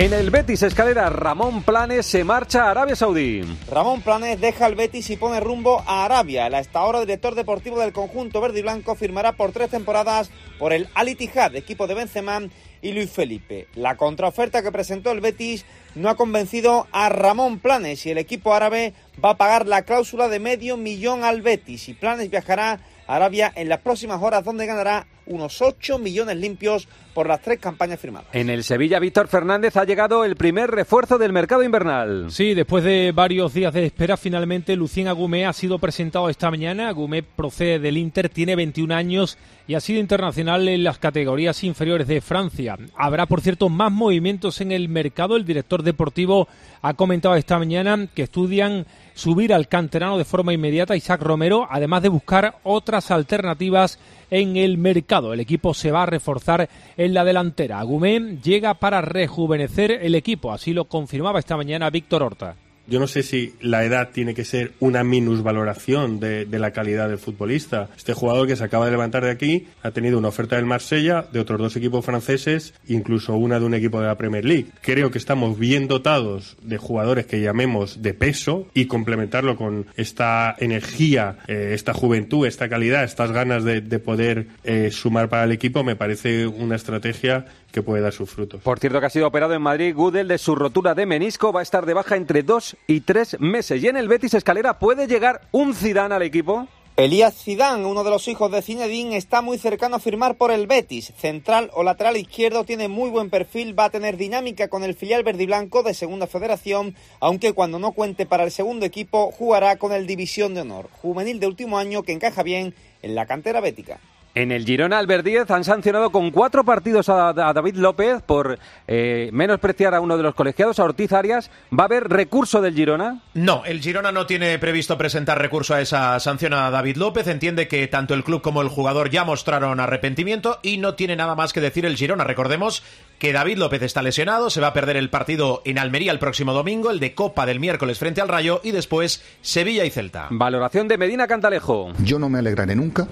En 0.00 0.14
el 0.14 0.30
Betis 0.30 0.62
Escalera, 0.62 1.10
Ramón 1.10 1.62
Planes 1.62 2.06
se 2.06 2.24
marcha 2.24 2.64
a 2.64 2.70
Arabia 2.70 2.96
Saudí. 2.96 3.42
Ramón 3.70 4.00
Planes 4.00 4.40
deja 4.40 4.66
el 4.66 4.74
Betis 4.74 5.10
y 5.10 5.18
pone 5.18 5.40
rumbo 5.40 5.84
a 5.86 6.06
Arabia. 6.06 6.46
El 6.46 6.54
hasta 6.54 6.78
ahora 6.78 7.00
director 7.00 7.34
deportivo 7.34 7.78
del 7.78 7.92
conjunto 7.92 8.40
verde 8.40 8.60
y 8.60 8.62
blanco 8.62 8.94
firmará 8.94 9.32
por 9.32 9.52
tres 9.52 9.68
temporadas 9.68 10.30
por 10.58 10.72
el 10.72 10.88
Al 10.94 11.10
Ittihad, 11.10 11.54
equipo 11.54 11.86
de 11.86 11.92
Benzema 11.92 12.40
y 12.80 12.92
Luis 12.92 13.10
Felipe. 13.10 13.68
La 13.74 13.98
contraoferta 13.98 14.62
que 14.62 14.72
presentó 14.72 15.12
el 15.12 15.20
Betis 15.20 15.66
no 15.94 16.08
ha 16.08 16.16
convencido 16.16 16.86
a 16.92 17.10
Ramón 17.10 17.58
Planes 17.58 18.06
y 18.06 18.10
el 18.10 18.16
equipo 18.16 18.54
árabe 18.54 18.94
va 19.22 19.32
a 19.32 19.36
pagar 19.36 19.66
la 19.66 19.82
cláusula 19.82 20.28
de 20.28 20.40
medio 20.40 20.78
millón 20.78 21.24
al 21.24 21.42
Betis 21.42 21.90
y 21.90 21.92
Planes 21.92 22.30
viajará 22.30 22.80
a 23.06 23.16
Arabia 23.16 23.52
en 23.54 23.68
las 23.68 23.80
próximas 23.80 24.22
horas 24.22 24.44
donde 24.44 24.64
ganará 24.64 25.06
unos 25.30 25.62
8 25.62 25.98
millones 25.98 26.36
limpios 26.36 26.88
por 27.14 27.26
las 27.28 27.40
tres 27.40 27.58
campañas 27.58 27.98
firmadas. 27.98 28.28
En 28.32 28.50
el 28.50 28.62
Sevilla, 28.64 28.98
Víctor 28.98 29.28
Fernández 29.28 29.76
ha 29.76 29.84
llegado 29.84 30.24
el 30.24 30.36
primer 30.36 30.70
refuerzo 30.70 31.18
del 31.18 31.32
mercado 31.32 31.62
invernal. 31.62 32.26
Sí, 32.30 32.54
después 32.54 32.84
de 32.84 33.12
varios 33.12 33.54
días 33.54 33.72
de 33.72 33.86
espera, 33.86 34.16
finalmente 34.16 34.76
Lucien 34.76 35.08
Agumé 35.08 35.46
ha 35.46 35.52
sido 35.52 35.78
presentado 35.78 36.28
esta 36.28 36.50
mañana. 36.50 36.88
Agumé 36.88 37.22
procede 37.22 37.78
del 37.78 37.96
Inter, 37.96 38.28
tiene 38.28 38.56
21 38.56 38.94
años 38.94 39.38
y 39.66 39.74
ha 39.74 39.80
sido 39.80 40.00
internacional 40.00 40.68
en 40.68 40.84
las 40.84 40.98
categorías 40.98 41.62
inferiores 41.62 42.08
de 42.08 42.20
Francia. 42.20 42.76
Habrá, 42.96 43.26
por 43.26 43.40
cierto, 43.40 43.68
más 43.68 43.92
movimientos 43.92 44.60
en 44.60 44.72
el 44.72 44.88
mercado. 44.88 45.36
El 45.36 45.44
director 45.44 45.82
deportivo 45.82 46.48
ha 46.82 46.94
comentado 46.94 47.34
esta 47.36 47.58
mañana 47.58 48.08
que 48.14 48.22
estudian 48.22 48.86
subir 49.14 49.52
al 49.52 49.68
canterano 49.68 50.18
de 50.18 50.24
forma 50.24 50.52
inmediata 50.52 50.96
Isaac 50.96 51.22
Romero, 51.22 51.66
además 51.70 52.02
de 52.02 52.08
buscar 52.08 52.56
otras 52.62 53.10
alternativas 53.10 53.98
en 54.30 54.56
el 54.56 54.78
mercado. 54.78 55.32
El 55.32 55.40
equipo 55.40 55.74
se 55.74 55.90
va 55.90 56.04
a 56.04 56.06
reforzar 56.06 56.68
en 56.96 57.14
la 57.14 57.24
delantera. 57.24 57.80
Agumé 57.80 58.38
llega 58.42 58.74
para 58.74 59.00
rejuvenecer 59.00 59.90
el 59.90 60.14
equipo, 60.14 60.52
así 60.52 60.72
lo 60.72 60.86
confirmaba 60.86 61.38
esta 61.38 61.56
mañana 61.56 61.90
Víctor 61.90 62.22
Horta. 62.22 62.56
Yo 62.90 62.98
no 62.98 63.06
sé 63.06 63.22
si 63.22 63.54
la 63.60 63.84
edad 63.84 64.10
tiene 64.12 64.34
que 64.34 64.44
ser 64.44 64.72
una 64.80 65.04
minusvaloración 65.04 66.18
de, 66.18 66.44
la 66.50 66.72
calidad 66.72 67.08
del 67.08 67.18
futbolista. 67.18 67.88
Este 67.96 68.14
jugador 68.14 68.48
que 68.48 68.56
se 68.56 68.64
acaba 68.64 68.86
de 68.86 68.90
levantar 68.90 69.22
de 69.22 69.30
aquí 69.30 69.68
ha 69.84 69.92
tenido 69.92 70.18
una 70.18 70.26
oferta 70.26 70.56
del 70.56 70.66
Marsella, 70.66 71.24
de 71.30 71.38
otros 71.38 71.60
dos 71.60 71.76
equipos 71.76 72.04
franceses, 72.04 72.74
incluso 72.88 73.36
una 73.36 73.60
de 73.60 73.66
un 73.66 73.74
equipo 73.74 74.00
de 74.00 74.08
la 74.08 74.16
Premier 74.16 74.44
League. 74.44 74.66
Creo 74.80 75.12
que 75.12 75.18
estamos 75.18 75.56
bien 75.56 75.86
dotados 75.86 76.56
de 76.62 76.78
jugadores 76.78 77.26
que 77.26 77.40
llamemos 77.40 78.02
de 78.02 78.12
peso 78.12 78.66
y 78.74 78.86
complementarlo 78.86 79.54
con 79.56 79.86
esta 79.94 80.56
energía, 80.58 81.38
eh, 81.46 81.70
esta 81.74 81.94
juventud, 81.94 82.44
esta 82.44 82.68
calidad, 82.68 83.04
estas 83.04 83.30
ganas 83.30 83.62
de, 83.62 83.82
de 83.82 83.98
poder 84.00 84.48
eh, 84.64 84.90
sumar 84.90 85.28
para 85.28 85.44
el 85.44 85.52
equipo 85.52 85.84
me 85.84 85.94
parece 85.94 86.48
una 86.48 86.74
estrategia 86.74 87.46
que 87.70 87.82
puede 87.82 88.02
dar 88.02 88.12
sus 88.12 88.28
frutos. 88.28 88.62
Por 88.62 88.78
cierto, 88.78 89.00
que 89.00 89.06
ha 89.06 89.10
sido 89.10 89.26
operado 89.26 89.54
en 89.54 89.62
Madrid, 89.62 89.94
Gudel 89.94 90.28
de 90.28 90.38
su 90.38 90.54
rotura 90.54 90.94
de 90.94 91.06
menisco 91.06 91.52
va 91.52 91.60
a 91.60 91.62
estar 91.62 91.86
de 91.86 91.94
baja 91.94 92.16
entre 92.16 92.42
dos 92.42 92.76
y 92.86 93.00
tres 93.00 93.38
meses. 93.40 93.82
Y 93.82 93.88
en 93.88 93.96
el 93.96 94.08
Betis 94.08 94.34
Escalera 94.34 94.78
puede 94.78 95.06
llegar 95.06 95.42
un 95.52 95.74
Zidane 95.74 96.14
al 96.14 96.22
equipo. 96.22 96.66
Elías 96.96 97.34
Zidane, 97.34 97.86
uno 97.86 98.04
de 98.04 98.10
los 98.10 98.28
hijos 98.28 98.52
de 98.52 98.60
Zinedine, 98.60 99.16
está 99.16 99.40
muy 99.40 99.56
cercano 99.56 99.96
a 99.96 100.00
firmar 100.00 100.36
por 100.36 100.50
el 100.50 100.66
Betis. 100.66 101.14
Central 101.16 101.70
o 101.72 101.82
lateral 101.82 102.18
izquierdo, 102.18 102.64
tiene 102.64 102.88
muy 102.88 103.08
buen 103.08 103.30
perfil, 103.30 103.78
va 103.78 103.86
a 103.86 103.90
tener 103.90 104.18
dinámica 104.18 104.68
con 104.68 104.84
el 104.84 104.94
filial 104.94 105.22
verde 105.22 105.44
y 105.44 105.46
blanco 105.46 105.82
de 105.82 105.94
Segunda 105.94 106.26
Federación, 106.26 106.94
aunque 107.20 107.54
cuando 107.54 107.78
no 107.78 107.92
cuente 107.92 108.26
para 108.26 108.44
el 108.44 108.50
segundo 108.50 108.84
equipo 108.84 109.30
jugará 109.30 109.76
con 109.76 109.92
el 109.92 110.06
División 110.06 110.52
de 110.52 110.60
Honor, 110.60 110.90
juvenil 111.00 111.40
de 111.40 111.46
último 111.46 111.78
año 111.78 112.02
que 112.02 112.12
encaja 112.12 112.42
bien 112.42 112.74
en 113.00 113.14
la 113.14 113.24
cantera 113.24 113.62
bética. 113.62 113.98
En 114.34 114.52
el 114.52 114.64
Girona, 114.64 114.98
Albert 114.98 115.24
Díez 115.24 115.50
han 115.50 115.64
sancionado 115.64 116.10
con 116.10 116.30
cuatro 116.30 116.64
partidos 116.64 117.08
a, 117.08 117.30
a 117.30 117.52
David 117.52 117.74
López 117.74 118.22
por 118.22 118.60
eh, 118.86 119.28
menospreciar 119.32 119.92
a 119.92 120.00
uno 120.00 120.16
de 120.16 120.22
los 120.22 120.36
colegiados, 120.36 120.78
a 120.78 120.84
Ortiz 120.84 121.12
Arias. 121.12 121.50
¿Va 121.76 121.84
a 121.84 121.86
haber 121.86 122.08
recurso 122.08 122.60
del 122.62 122.74
Girona? 122.74 123.22
No, 123.34 123.64
el 123.64 123.80
Girona 123.80 124.12
no 124.12 124.26
tiene 124.26 124.56
previsto 124.60 124.96
presentar 124.96 125.40
recurso 125.40 125.74
a 125.74 125.80
esa 125.80 126.20
sanción 126.20 126.54
a 126.54 126.70
David 126.70 126.96
López. 126.96 127.26
Entiende 127.26 127.66
que 127.66 127.88
tanto 127.88 128.14
el 128.14 128.22
club 128.22 128.40
como 128.40 128.62
el 128.62 128.68
jugador 128.68 129.10
ya 129.10 129.24
mostraron 129.24 129.80
arrepentimiento 129.80 130.60
y 130.62 130.78
no 130.78 130.94
tiene 130.94 131.16
nada 131.16 131.34
más 131.34 131.52
que 131.52 131.60
decir 131.60 131.84
el 131.84 131.96
Girona. 131.96 132.22
Recordemos 132.22 132.84
que 133.20 133.34
David 133.34 133.58
López 133.58 133.82
está 133.82 134.00
lesionado, 134.02 134.48
se 134.48 134.62
va 134.62 134.68
a 134.68 134.72
perder 134.72 134.96
el 134.96 135.10
partido 135.10 135.60
en 135.66 135.78
Almería 135.78 136.10
el 136.10 136.18
próximo 136.18 136.54
domingo, 136.54 136.90
el 136.90 137.00
de 137.00 137.14
Copa 137.14 137.44
del 137.44 137.60
miércoles 137.60 137.98
frente 137.98 138.22
al 138.22 138.28
Rayo 138.28 138.62
y 138.64 138.70
después 138.70 139.22
Sevilla 139.42 139.84
y 139.84 139.90
Celta. 139.90 140.28
Valoración 140.30 140.88
de 140.88 140.96
Medina 140.96 141.26
Cantalejo. 141.26 141.92
Yo 141.98 142.18
no 142.18 142.30
me 142.30 142.38
alegraré 142.38 142.74
nunca, 142.74 143.06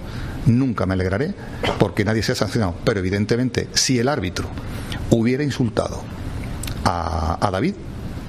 nunca 0.47 0.87
me 0.87 0.95
alegraré, 0.95 1.35
porque 1.79 2.07
nadie 2.07 2.23
se 2.23 2.33
ha 2.33 2.37
sancionado. 2.37 2.75
Pero 2.85 3.01
evidentemente, 3.01 3.69
si 3.75 3.99
el 3.99 4.09
árbitro 4.09 4.49
hubiera 5.11 5.45
insultado 5.45 6.03
a, 6.85 7.47
a 7.47 7.51
David, 7.51 7.75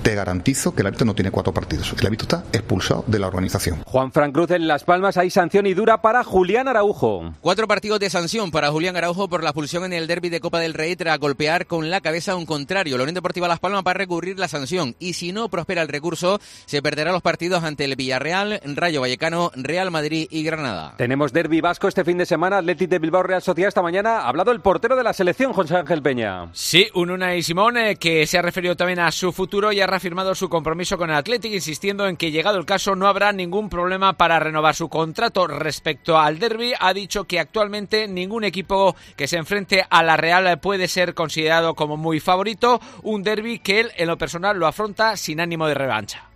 te 0.01 0.15
garantizo 0.15 0.73
que 0.73 0.81
el 0.81 0.87
árbitro 0.87 1.05
no 1.05 1.15
tiene 1.15 1.31
cuatro 1.31 1.53
partidos. 1.53 1.93
El 1.99 2.05
árbitro 2.05 2.23
está 2.25 2.43
expulsado 2.57 3.03
de 3.07 3.19
la 3.19 3.27
organización. 3.27 3.83
Juan 3.85 4.11
Fran 4.11 4.31
Cruz 4.31 4.51
en 4.51 4.67
Las 4.67 4.83
Palmas 4.83 5.17
hay 5.17 5.29
sanción 5.29 5.65
y 5.65 5.73
dura 5.73 6.01
para 6.01 6.23
Julián 6.23 6.67
Araujo. 6.67 7.33
Cuatro 7.41 7.67
partidos 7.67 7.99
de 7.99 8.09
sanción 8.09 8.51
para 8.51 8.71
Julián 8.71 8.95
Araujo 8.95 9.27
por 9.27 9.43
la 9.43 9.49
expulsión 9.49 9.85
en 9.85 9.93
el 9.93 10.07
derby 10.07 10.29
de 10.29 10.39
Copa 10.39 10.59
del 10.59 10.73
Rey 10.73 10.95
tras 10.95 11.19
golpear 11.19 11.65
con 11.65 11.89
la 11.89 12.01
cabeza 12.01 12.33
a 12.33 12.35
un 12.35 12.45
contrario. 12.45 12.97
La 12.97 13.03
Unión 13.03 13.15
Deportiva 13.15 13.47
Las 13.47 13.59
Palmas 13.59 13.83
va 13.85 13.91
a 13.91 13.95
recurrir 13.95 14.39
la 14.39 14.47
sanción 14.47 14.95
y 14.99 15.13
si 15.13 15.31
no 15.31 15.49
prospera 15.49 15.81
el 15.81 15.87
recurso 15.87 16.39
se 16.65 16.81
perderá 16.81 17.11
los 17.11 17.21
partidos 17.21 17.63
ante 17.63 17.85
el 17.85 17.95
Villarreal, 17.95 18.61
Rayo 18.63 19.01
Vallecano, 19.01 19.51
Real 19.55 19.91
Madrid 19.91 20.27
y 20.29 20.43
Granada. 20.43 20.95
Tenemos 20.97 21.33
derby 21.33 21.61
vasco 21.61 21.87
este 21.87 22.03
fin 22.03 22.17
de 22.17 22.25
semana, 22.25 22.57
Atlético 22.57 22.91
de 22.91 22.99
Bilbao 22.99 23.23
Real 23.23 23.41
Sociedad 23.41 23.67
esta 23.67 23.81
mañana. 23.81 24.19
Ha 24.19 24.29
hablado 24.29 24.51
el 24.51 24.61
portero 24.61 24.95
de 24.95 25.03
la 25.03 25.13
selección, 25.13 25.53
José 25.53 25.75
Ángel 25.75 26.01
Peña. 26.01 26.49
Sí, 26.53 26.87
un 26.93 27.11
Unai 27.11 27.43
Simón 27.43 27.77
eh, 27.77 27.95
que 27.97 28.25
se 28.25 28.37
ha 28.37 28.41
referido 28.41 28.75
también 28.75 28.99
a 28.99 29.11
su 29.11 29.31
futuro 29.31 29.71
y 29.71 29.81
ha 29.81 29.87
reafirmado 29.99 30.33
su 30.33 30.47
compromiso 30.47 30.97
con 30.97 31.09
el 31.09 31.17
Athletic, 31.17 31.51
insistiendo 31.51 32.07
en 32.07 32.15
que 32.15 32.31
llegado 32.31 32.57
el 32.57 32.65
caso 32.65 32.95
no 32.95 33.05
habrá 33.05 33.33
ningún 33.33 33.67
problema 33.67 34.13
para 34.13 34.39
renovar 34.39 34.73
su 34.73 34.87
contrato. 34.87 35.45
Respecto 35.45 36.17
al 36.17 36.39
derby, 36.39 36.71
ha 36.79 36.93
dicho 36.93 37.25
que 37.25 37.37
actualmente 37.37 38.07
ningún 38.07 38.45
equipo 38.45 38.95
que 39.17 39.27
se 39.27 39.35
enfrente 39.35 39.85
a 39.89 40.01
la 40.01 40.15
Real 40.15 40.57
puede 40.61 40.87
ser 40.87 41.13
considerado 41.13 41.75
como 41.75 41.97
muy 41.97 42.21
favorito. 42.21 42.79
Un 43.03 43.23
derby 43.23 43.59
que 43.59 43.81
él, 43.81 43.91
en 43.97 44.07
lo 44.07 44.17
personal, 44.17 44.57
lo 44.57 44.67
afronta 44.67 45.17
sin 45.17 45.41
ánimo 45.41 45.67
de 45.67 45.73
revancha 45.73 46.29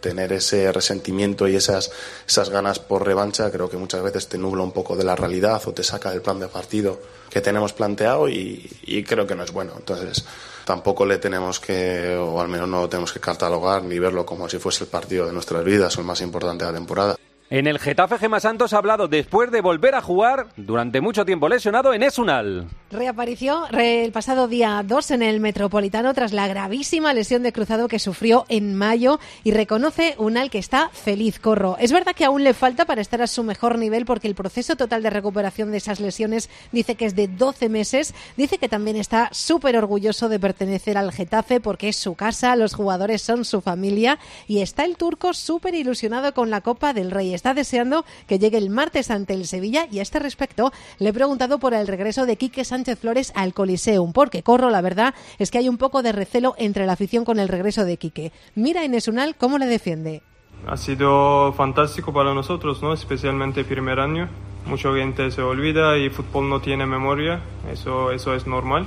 tener 0.00 0.32
ese 0.32 0.72
resentimiento 0.72 1.46
y 1.46 1.54
esas, 1.54 1.92
esas 2.26 2.50
ganas 2.50 2.80
por 2.80 3.06
revancha 3.06 3.52
creo 3.52 3.70
que 3.70 3.76
muchas 3.76 4.02
veces 4.02 4.28
te 4.28 4.36
nubla 4.36 4.64
un 4.64 4.72
poco 4.72 4.96
de 4.96 5.04
la 5.04 5.14
realidad 5.14 5.62
o 5.64 5.72
te 5.72 5.84
saca 5.84 6.10
del 6.10 6.22
plan 6.22 6.40
de 6.40 6.48
partido 6.48 7.00
que 7.30 7.40
tenemos 7.40 7.72
planteado 7.72 8.28
y, 8.28 8.68
y 8.82 9.04
creo 9.04 9.28
que 9.28 9.36
no 9.36 9.44
es 9.44 9.52
bueno. 9.52 9.74
Entonces, 9.76 10.24
tampoco 10.64 11.06
le 11.06 11.18
tenemos 11.18 11.60
que, 11.60 12.16
o 12.16 12.40
al 12.40 12.48
menos 12.48 12.68
no 12.68 12.82
lo 12.82 12.88
tenemos 12.88 13.12
que 13.12 13.20
catalogar 13.20 13.82
ni 13.82 13.98
verlo 13.98 14.24
como 14.26 14.48
si 14.48 14.58
fuese 14.58 14.84
el 14.84 14.90
partido 14.90 15.26
de 15.26 15.32
nuestras 15.32 15.64
vidas 15.64 15.96
o 15.96 16.00
el 16.00 16.06
más 16.06 16.20
importante 16.20 16.64
de 16.64 16.72
la 16.72 16.78
temporada. 16.78 17.16
En 17.50 17.66
el 17.66 17.78
Getafe 17.78 18.16
Gema 18.16 18.40
Santos 18.40 18.72
ha 18.72 18.78
hablado 18.78 19.08
después 19.08 19.50
de 19.50 19.60
volver 19.60 19.94
a 19.94 20.00
jugar 20.00 20.46
durante 20.56 21.02
mucho 21.02 21.26
tiempo 21.26 21.50
lesionado 21.50 21.92
en 21.92 22.02
Esunal. 22.02 22.66
Reapareció 22.92 23.66
el 23.70 24.12
pasado 24.12 24.48
día 24.48 24.84
2 24.86 25.12
en 25.12 25.22
el 25.22 25.40
Metropolitano 25.40 26.12
tras 26.12 26.34
la 26.34 26.46
gravísima 26.46 27.14
lesión 27.14 27.42
de 27.42 27.50
cruzado 27.50 27.88
que 27.88 27.98
sufrió 27.98 28.44
en 28.50 28.74
mayo 28.74 29.18
y 29.44 29.52
reconoce 29.52 30.14
Unal 30.18 30.50
que 30.50 30.58
está 30.58 30.90
feliz, 30.90 31.38
Corro. 31.38 31.78
Es 31.78 31.90
verdad 31.90 32.12
que 32.14 32.26
aún 32.26 32.44
le 32.44 32.52
falta 32.52 32.84
para 32.84 33.00
estar 33.00 33.22
a 33.22 33.26
su 33.26 33.44
mejor 33.44 33.78
nivel 33.78 34.04
porque 34.04 34.28
el 34.28 34.34
proceso 34.34 34.76
total 34.76 35.02
de 35.02 35.08
recuperación 35.08 35.70
de 35.70 35.78
esas 35.78 36.00
lesiones 36.00 36.50
dice 36.70 36.94
que 36.94 37.06
es 37.06 37.16
de 37.16 37.28
12 37.28 37.70
meses. 37.70 38.12
Dice 38.36 38.58
que 38.58 38.68
también 38.68 38.96
está 38.96 39.30
súper 39.32 39.78
orgulloso 39.78 40.28
de 40.28 40.38
pertenecer 40.38 40.98
al 40.98 41.12
Getafe 41.12 41.60
porque 41.60 41.88
es 41.88 41.96
su 41.96 42.14
casa, 42.14 42.56
los 42.56 42.74
jugadores 42.74 43.22
son 43.22 43.46
su 43.46 43.62
familia 43.62 44.18
y 44.46 44.58
está 44.58 44.84
el 44.84 44.98
turco 44.98 45.32
súper 45.32 45.74
ilusionado 45.74 46.34
con 46.34 46.50
la 46.50 46.60
Copa 46.60 46.92
del 46.92 47.10
Rey 47.10 47.32
está 47.32 47.54
deseando 47.54 48.04
que 48.26 48.38
llegue 48.38 48.58
el 48.58 48.68
martes 48.68 49.10
ante 49.10 49.32
el 49.32 49.46
Sevilla 49.46 49.88
y 49.90 50.00
a 50.00 50.02
este 50.02 50.18
respecto 50.18 50.74
le 50.98 51.08
he 51.08 51.12
preguntado 51.14 51.58
por 51.58 51.72
el 51.72 51.86
regreso 51.86 52.26
de 52.26 52.36
Quique 52.36 52.66
Sánchez 52.66 52.81
Flores 52.96 53.32
al 53.34 53.54
Coliseum, 53.54 54.12
porque 54.12 54.42
Corro, 54.42 54.70
la 54.70 54.80
verdad 54.80 55.14
es 55.38 55.50
que 55.50 55.58
hay 55.58 55.68
un 55.68 55.78
poco 55.78 56.02
de 56.02 56.12
recelo 56.12 56.54
entre 56.58 56.86
la 56.86 56.92
afición 56.92 57.24
con 57.24 57.38
el 57.38 57.48
regreso 57.48 57.84
de 57.84 57.96
Quique. 57.96 58.32
Mira 58.54 58.84
Inés 58.84 59.08
Unal 59.08 59.36
cómo 59.36 59.58
le 59.58 59.66
defiende. 59.66 60.22
Ha 60.66 60.76
sido 60.76 61.52
fantástico 61.52 62.12
para 62.12 62.34
nosotros, 62.34 62.82
¿no? 62.82 62.92
especialmente 62.92 63.60
el 63.60 63.66
primer 63.66 64.00
año. 64.00 64.28
Mucha 64.66 64.92
gente 64.94 65.30
se 65.30 65.42
olvida 65.42 65.98
y 65.98 66.10
fútbol 66.10 66.48
no 66.48 66.60
tiene 66.60 66.86
memoria, 66.86 67.40
eso, 67.70 68.12
eso 68.12 68.34
es 68.34 68.46
normal. 68.46 68.86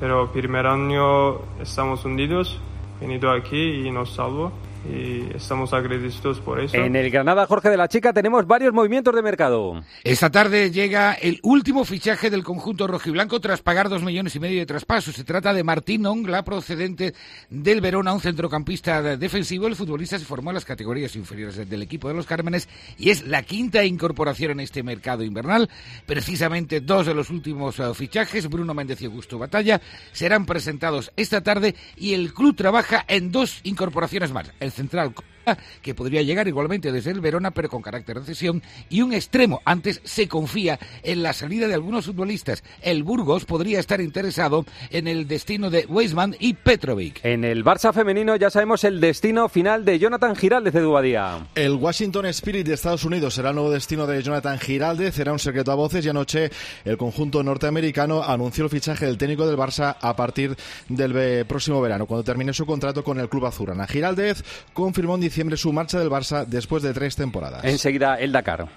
Pero 0.00 0.32
primer 0.32 0.66
año 0.66 1.38
estamos 1.60 2.04
hundidos, 2.04 2.58
venido 3.00 3.30
aquí 3.30 3.86
y 3.86 3.90
nos 3.90 4.14
salvo 4.14 4.52
y 4.90 5.36
estamos 5.36 5.72
agradecidos 5.72 6.40
por 6.40 6.60
eso. 6.60 6.76
En 6.76 6.96
el 6.96 7.10
Granada 7.10 7.46
Jorge 7.46 7.70
de 7.70 7.76
la 7.76 7.88
Chica 7.88 8.12
tenemos 8.12 8.46
varios 8.46 8.72
movimientos 8.72 9.14
de 9.14 9.22
mercado. 9.22 9.82
Esta 10.02 10.30
tarde 10.30 10.70
llega 10.70 11.12
el 11.14 11.38
último 11.42 11.84
fichaje 11.84 12.30
del 12.30 12.42
conjunto 12.42 12.86
rojiblanco 12.86 13.40
tras 13.40 13.62
pagar 13.62 13.88
dos 13.88 14.02
millones 14.02 14.34
y 14.34 14.40
medio 14.40 14.58
de 14.58 14.66
traspaso. 14.66 15.12
Se 15.12 15.24
trata 15.24 15.52
de 15.54 15.62
Martín 15.62 16.04
Ongla, 16.06 16.44
procedente 16.44 17.14
del 17.48 17.80
Verona, 17.80 18.12
un 18.12 18.20
centrocampista 18.20 19.16
defensivo. 19.16 19.66
El 19.66 19.76
futbolista 19.76 20.18
se 20.18 20.24
formó 20.24 20.50
en 20.50 20.54
las 20.54 20.64
categorías 20.64 21.14
inferiores 21.14 21.68
del 21.68 21.82
equipo 21.82 22.08
de 22.08 22.14
los 22.14 22.26
Cármenes 22.26 22.68
y 22.98 23.10
es 23.10 23.26
la 23.26 23.42
quinta 23.42 23.84
incorporación 23.84 24.52
en 24.52 24.60
este 24.60 24.82
mercado 24.82 25.22
invernal. 25.22 25.70
Precisamente 26.06 26.80
dos 26.80 27.06
de 27.06 27.14
los 27.14 27.30
últimos 27.30 27.78
uh, 27.78 27.94
fichajes, 27.94 28.48
Bruno 28.48 28.74
Méndez 28.74 29.00
y 29.02 29.06
Augusto 29.06 29.38
Batalla, 29.38 29.80
serán 30.12 30.44
presentados 30.44 31.12
esta 31.16 31.42
tarde 31.42 31.74
y 31.96 32.14
el 32.14 32.34
club 32.34 32.56
trabaja 32.56 33.04
en 33.06 33.30
dos 33.30 33.60
incorporaciones 33.62 34.32
más. 34.32 34.50
El 34.60 34.71
central 34.72 35.12
que 35.82 35.94
podría 35.94 36.22
llegar 36.22 36.48
igualmente 36.48 36.92
desde 36.92 37.10
el 37.10 37.20
Verona, 37.20 37.50
pero 37.50 37.68
con 37.68 37.82
carácter 37.82 38.20
de 38.20 38.26
cesión, 38.26 38.62
y 38.88 39.02
un 39.02 39.12
extremo. 39.12 39.60
Antes 39.64 40.00
se 40.04 40.28
confía 40.28 40.78
en 41.02 41.22
la 41.22 41.32
salida 41.32 41.68
de 41.68 41.74
algunos 41.74 42.06
futbolistas. 42.06 42.62
El 42.80 43.02
Burgos 43.02 43.44
podría 43.44 43.80
estar 43.80 44.00
interesado 44.00 44.64
en 44.90 45.08
el 45.08 45.28
destino 45.28 45.70
de 45.70 45.86
Weisman 45.86 46.36
y 46.38 46.54
Petrovic. 46.54 47.24
En 47.24 47.44
el 47.44 47.64
Barça 47.64 47.92
femenino 47.92 48.36
ya 48.36 48.50
sabemos 48.50 48.84
el 48.84 49.00
destino 49.00 49.48
final 49.48 49.84
de 49.84 49.98
Jonathan 49.98 50.36
Giraldez 50.36 50.74
de 50.74 50.80
Dubadía. 50.80 51.46
El 51.54 51.74
Washington 51.74 52.26
Spirit 52.26 52.66
de 52.66 52.74
Estados 52.74 53.04
Unidos 53.04 53.34
será 53.34 53.50
el 53.50 53.56
nuevo 53.56 53.70
destino 53.70 54.06
de 54.06 54.22
Jonathan 54.22 54.58
Giraldez. 54.58 55.14
Será 55.14 55.32
un 55.32 55.38
secreto 55.38 55.72
a 55.72 55.74
voces 55.74 56.04
y 56.04 56.08
anoche 56.08 56.50
el 56.84 56.96
conjunto 56.96 57.42
norteamericano 57.42 58.22
anunció 58.22 58.64
el 58.64 58.70
fichaje 58.70 59.06
del 59.06 59.18
técnico 59.18 59.46
del 59.46 59.56
Barça 59.56 59.96
a 60.00 60.16
partir 60.16 60.56
del 60.88 61.46
próximo 61.46 61.80
verano, 61.80 62.06
cuando 62.06 62.24
termine 62.24 62.52
su 62.52 62.66
contrato 62.66 63.04
con 63.04 63.18
el 63.20 63.28
club 63.28 63.46
azurana. 63.46 63.86
Giraldez 63.86 64.42
confirmó 64.72 65.14
en 65.14 65.22
diciembre 65.32 65.56
su 65.56 65.72
marcha 65.72 65.98
del 65.98 66.10
Barça 66.10 66.44
después 66.44 66.82
de 66.82 66.92
tres 66.92 67.16
temporadas. 67.16 67.64
Enseguida 67.64 68.16
el 68.16 68.32
Dakar. 68.32 68.68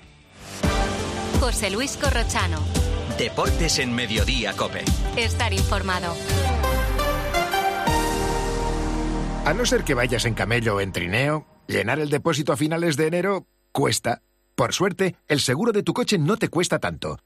José 1.42 1.70
Luis 1.70 1.98
Corrochano. 1.98 2.60
Deportes 3.18 3.78
en 3.80 3.94
Mediodía, 3.94 4.54
Cope. 4.54 4.86
Estar 5.18 5.52
informado. 5.52 6.16
A 9.44 9.54
no 9.54 9.66
ser 9.66 9.84
que 9.84 9.96
vayas 9.96 10.24
en 10.24 10.34
camello 10.34 10.76
o 10.76 10.80
en 10.80 10.94
trineo, 10.94 11.46
llenar 11.68 12.00
el 12.00 12.10
depósito 12.10 12.54
a 12.54 12.58
finales 12.58 12.96
de 12.96 13.08
enero 13.08 13.48
cuesta. 13.74 14.22
Por 14.56 14.74
suerte, 14.74 15.18
el 15.28 15.42
seguro 15.42 15.74
de 15.74 15.84
tu 15.84 15.94
coche 15.94 16.18
no 16.18 16.38
te 16.38 16.48
cuesta 16.48 16.80
tanto. 16.80 17.20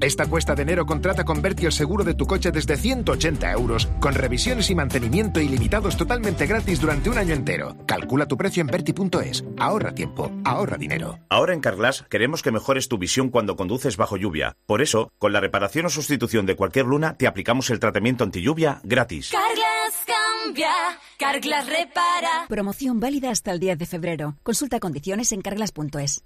Esta 0.00 0.26
cuesta 0.26 0.54
de 0.54 0.62
enero 0.62 0.84
contrata 0.84 1.24
con 1.24 1.40
Berti 1.40 1.64
el 1.64 1.72
seguro 1.72 2.04
de 2.04 2.14
tu 2.14 2.26
coche 2.26 2.50
desde 2.52 2.76
180 2.76 3.50
euros, 3.52 3.88
con 3.98 4.14
revisiones 4.14 4.68
y 4.70 4.74
mantenimiento 4.74 5.40
ilimitados 5.40 5.96
totalmente 5.96 6.46
gratis 6.46 6.80
durante 6.80 7.08
un 7.08 7.16
año 7.16 7.34
entero. 7.34 7.76
Calcula 7.86 8.26
tu 8.26 8.36
precio 8.36 8.60
en 8.60 8.66
Berti.es. 8.66 9.44
Ahorra 9.58 9.94
tiempo, 9.94 10.30
ahorra 10.44 10.76
dinero. 10.76 11.18
Ahora 11.30 11.54
en 11.54 11.60
Carglass 11.60 12.04
queremos 12.10 12.42
que 12.42 12.52
mejores 12.52 12.88
tu 12.88 12.98
visión 12.98 13.30
cuando 13.30 13.56
conduces 13.56 13.96
bajo 13.96 14.18
lluvia. 14.18 14.56
Por 14.66 14.82
eso, 14.82 15.10
con 15.18 15.32
la 15.32 15.40
reparación 15.40 15.86
o 15.86 15.90
sustitución 15.90 16.44
de 16.44 16.56
cualquier 16.56 16.84
luna, 16.84 17.16
te 17.16 17.26
aplicamos 17.26 17.70
el 17.70 17.80
tratamiento 17.80 18.22
anti 18.22 18.42
lluvia 18.42 18.80
gratis. 18.84 19.32
Carglass 19.32 20.04
cambia, 20.44 20.72
Carglass 21.18 21.66
repara. 21.68 22.46
Promoción 22.48 23.00
válida 23.00 23.30
hasta 23.30 23.50
el 23.50 23.60
10 23.60 23.78
de 23.78 23.86
febrero. 23.86 24.36
Consulta 24.42 24.78
condiciones 24.78 25.32
en 25.32 25.40
carglass.es. 25.40 26.22